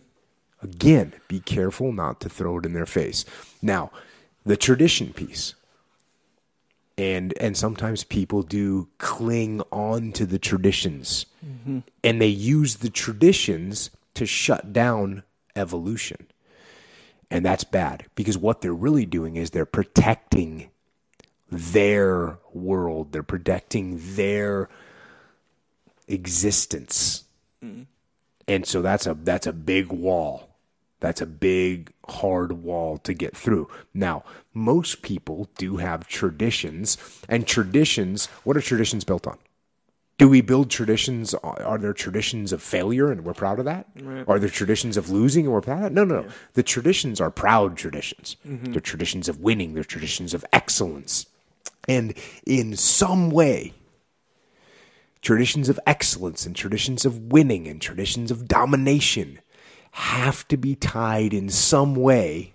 [0.61, 3.25] Again, be careful not to throw it in their face.
[3.61, 3.91] Now,
[4.45, 5.53] the tradition piece.
[6.97, 11.27] And and sometimes people do cling on to the traditions.
[11.45, 11.79] Mm-hmm.
[12.03, 15.21] And they use the traditions to shut down
[15.55, 16.25] evolution.
[17.29, 20.69] And that's bad because what they're really doing is they're protecting
[21.49, 23.11] their world.
[23.11, 24.69] They're protecting their
[26.07, 27.23] existence.
[28.47, 30.55] And so that's a that's a big wall.
[30.99, 33.69] That's a big hard wall to get through.
[33.93, 36.97] Now, most people do have traditions,
[37.29, 39.37] and traditions, what are traditions built on?
[40.17, 41.35] Do we build traditions?
[41.35, 43.85] Are there traditions of failure and we're proud of that?
[44.27, 45.93] Are there traditions of losing and we're proud of that?
[45.93, 46.29] No, no, no.
[46.53, 48.35] The traditions are proud traditions.
[48.47, 48.71] Mm-hmm.
[48.71, 51.27] They're traditions of winning, they're traditions of excellence.
[51.87, 52.13] And
[52.45, 53.73] in some way,
[55.21, 59.39] traditions of excellence and traditions of winning and traditions of domination
[59.91, 62.53] have to be tied in some way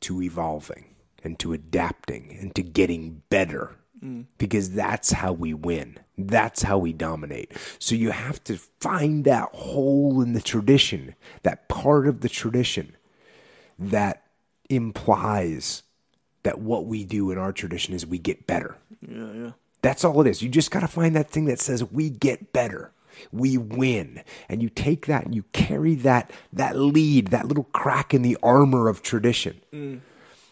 [0.00, 0.94] to evolving
[1.24, 4.26] and to adapting and to getting better mm.
[4.38, 5.98] because that's how we win.
[6.18, 7.52] That's how we dominate.
[7.78, 12.96] So you have to find that hole in the tradition, that part of the tradition
[13.78, 14.24] that
[14.68, 15.82] implies
[16.42, 18.76] that what we do in our tradition is we get better.
[19.06, 19.50] Yeah, yeah.
[19.82, 20.42] That's all it is.
[20.42, 22.92] You just got to find that thing that says we get better.
[23.30, 24.22] We win.
[24.48, 28.38] And you take that and you carry that that lead, that little crack in the
[28.42, 29.60] armor of tradition.
[29.72, 30.00] Mm.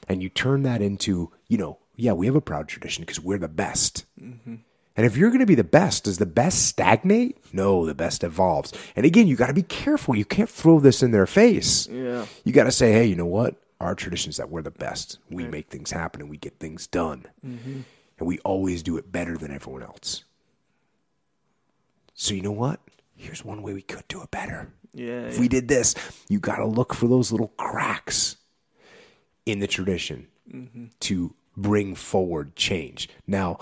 [0.08, 3.38] And you turn that into, you know, yeah, we have a proud tradition because we're
[3.38, 4.04] the best.
[4.20, 4.56] Mm-hmm.
[4.96, 7.38] And if you're going to be the best, does the best stagnate?
[7.54, 8.72] No, the best evolves.
[8.96, 10.16] And again, you got to be careful.
[10.16, 11.86] You can't throw this in their face.
[11.88, 12.26] Yeah.
[12.44, 13.54] You got to say, hey, you know what?
[13.80, 15.18] Our tradition is that we're the best.
[15.30, 17.26] We make things happen and we get things done.
[17.44, 17.80] Mm-hmm.
[18.18, 20.24] And we always do it better than everyone else.
[22.12, 22.80] So, you know what?
[23.16, 24.70] Here's one way we could do it better.
[24.92, 25.22] Yeah.
[25.22, 25.94] If we did this,
[26.28, 28.36] you got to look for those little cracks
[29.46, 30.86] in the tradition mm-hmm.
[31.00, 33.08] to bring forward change.
[33.26, 33.58] Now,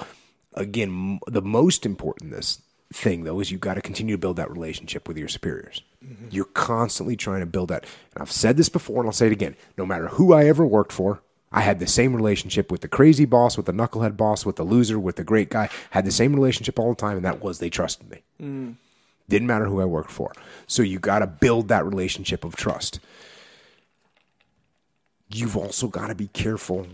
[0.55, 2.61] again, m- the most important this
[2.93, 5.83] thing though is you've got to continue to build that relationship with your superiors.
[6.05, 6.29] Mm-hmm.
[6.31, 7.85] You're constantly trying to build that.
[8.15, 9.57] And I've said this before and I'll say it again.
[9.77, 11.21] No matter who I ever worked for,
[11.51, 14.65] I had the same relationship with the crazy boss, with the knucklehead boss, with the
[14.65, 15.71] loser, with the great guy.
[15.91, 18.23] Had the same relationship all the time, and that was they trusted me.
[18.41, 18.77] Mm.
[19.29, 20.33] Didn't matter who I worked for.
[20.67, 23.01] So you got to build that relationship of trust.
[25.31, 26.87] You've also got to be careful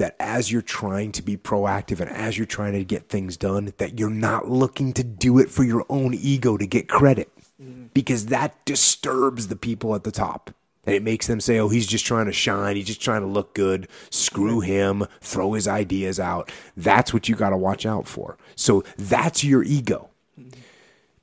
[0.00, 3.72] that as you're trying to be proactive and as you're trying to get things done,
[3.76, 7.30] that you're not looking to do it for your own ego to get credit
[7.62, 7.84] mm-hmm.
[7.92, 10.50] because that disturbs the people at the top.
[10.86, 12.76] And it makes them say, oh, he's just trying to shine.
[12.76, 13.88] He's just trying to look good.
[14.08, 15.04] Screw him.
[15.20, 16.50] Throw his ideas out.
[16.78, 18.38] That's what you got to watch out for.
[18.56, 20.08] So that's your ego.
[20.40, 20.60] Mm-hmm.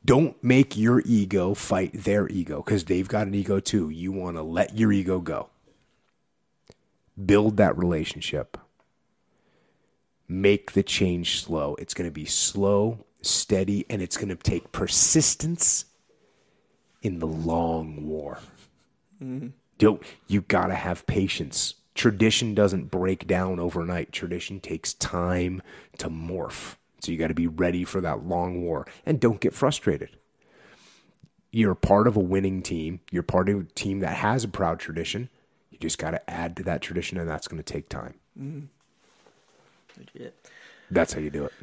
[0.06, 3.90] Don't make your ego fight their ego because they've got an ego too.
[3.90, 5.50] You want to let your ego go.
[7.26, 8.56] Build that relationship.
[10.28, 11.76] Make the change slow.
[11.80, 15.86] It's going to be slow, steady, and it's going to take persistence
[17.02, 18.40] in the long war.
[19.24, 19.50] Mm-hmm.
[19.78, 21.76] Don't you got to have patience.
[21.96, 24.12] Tradition doesn't break down overnight.
[24.12, 25.62] Tradition takes time
[25.98, 26.76] to morph.
[27.00, 30.18] So you got to be ready for that long war and don't get frustrated.
[31.52, 33.00] You're part of a winning team.
[33.12, 35.30] You're part of a team that has a proud tradition.
[35.72, 38.16] You just got to add to that tradition and that's going to take time.
[40.92, 41.54] That's how you do it.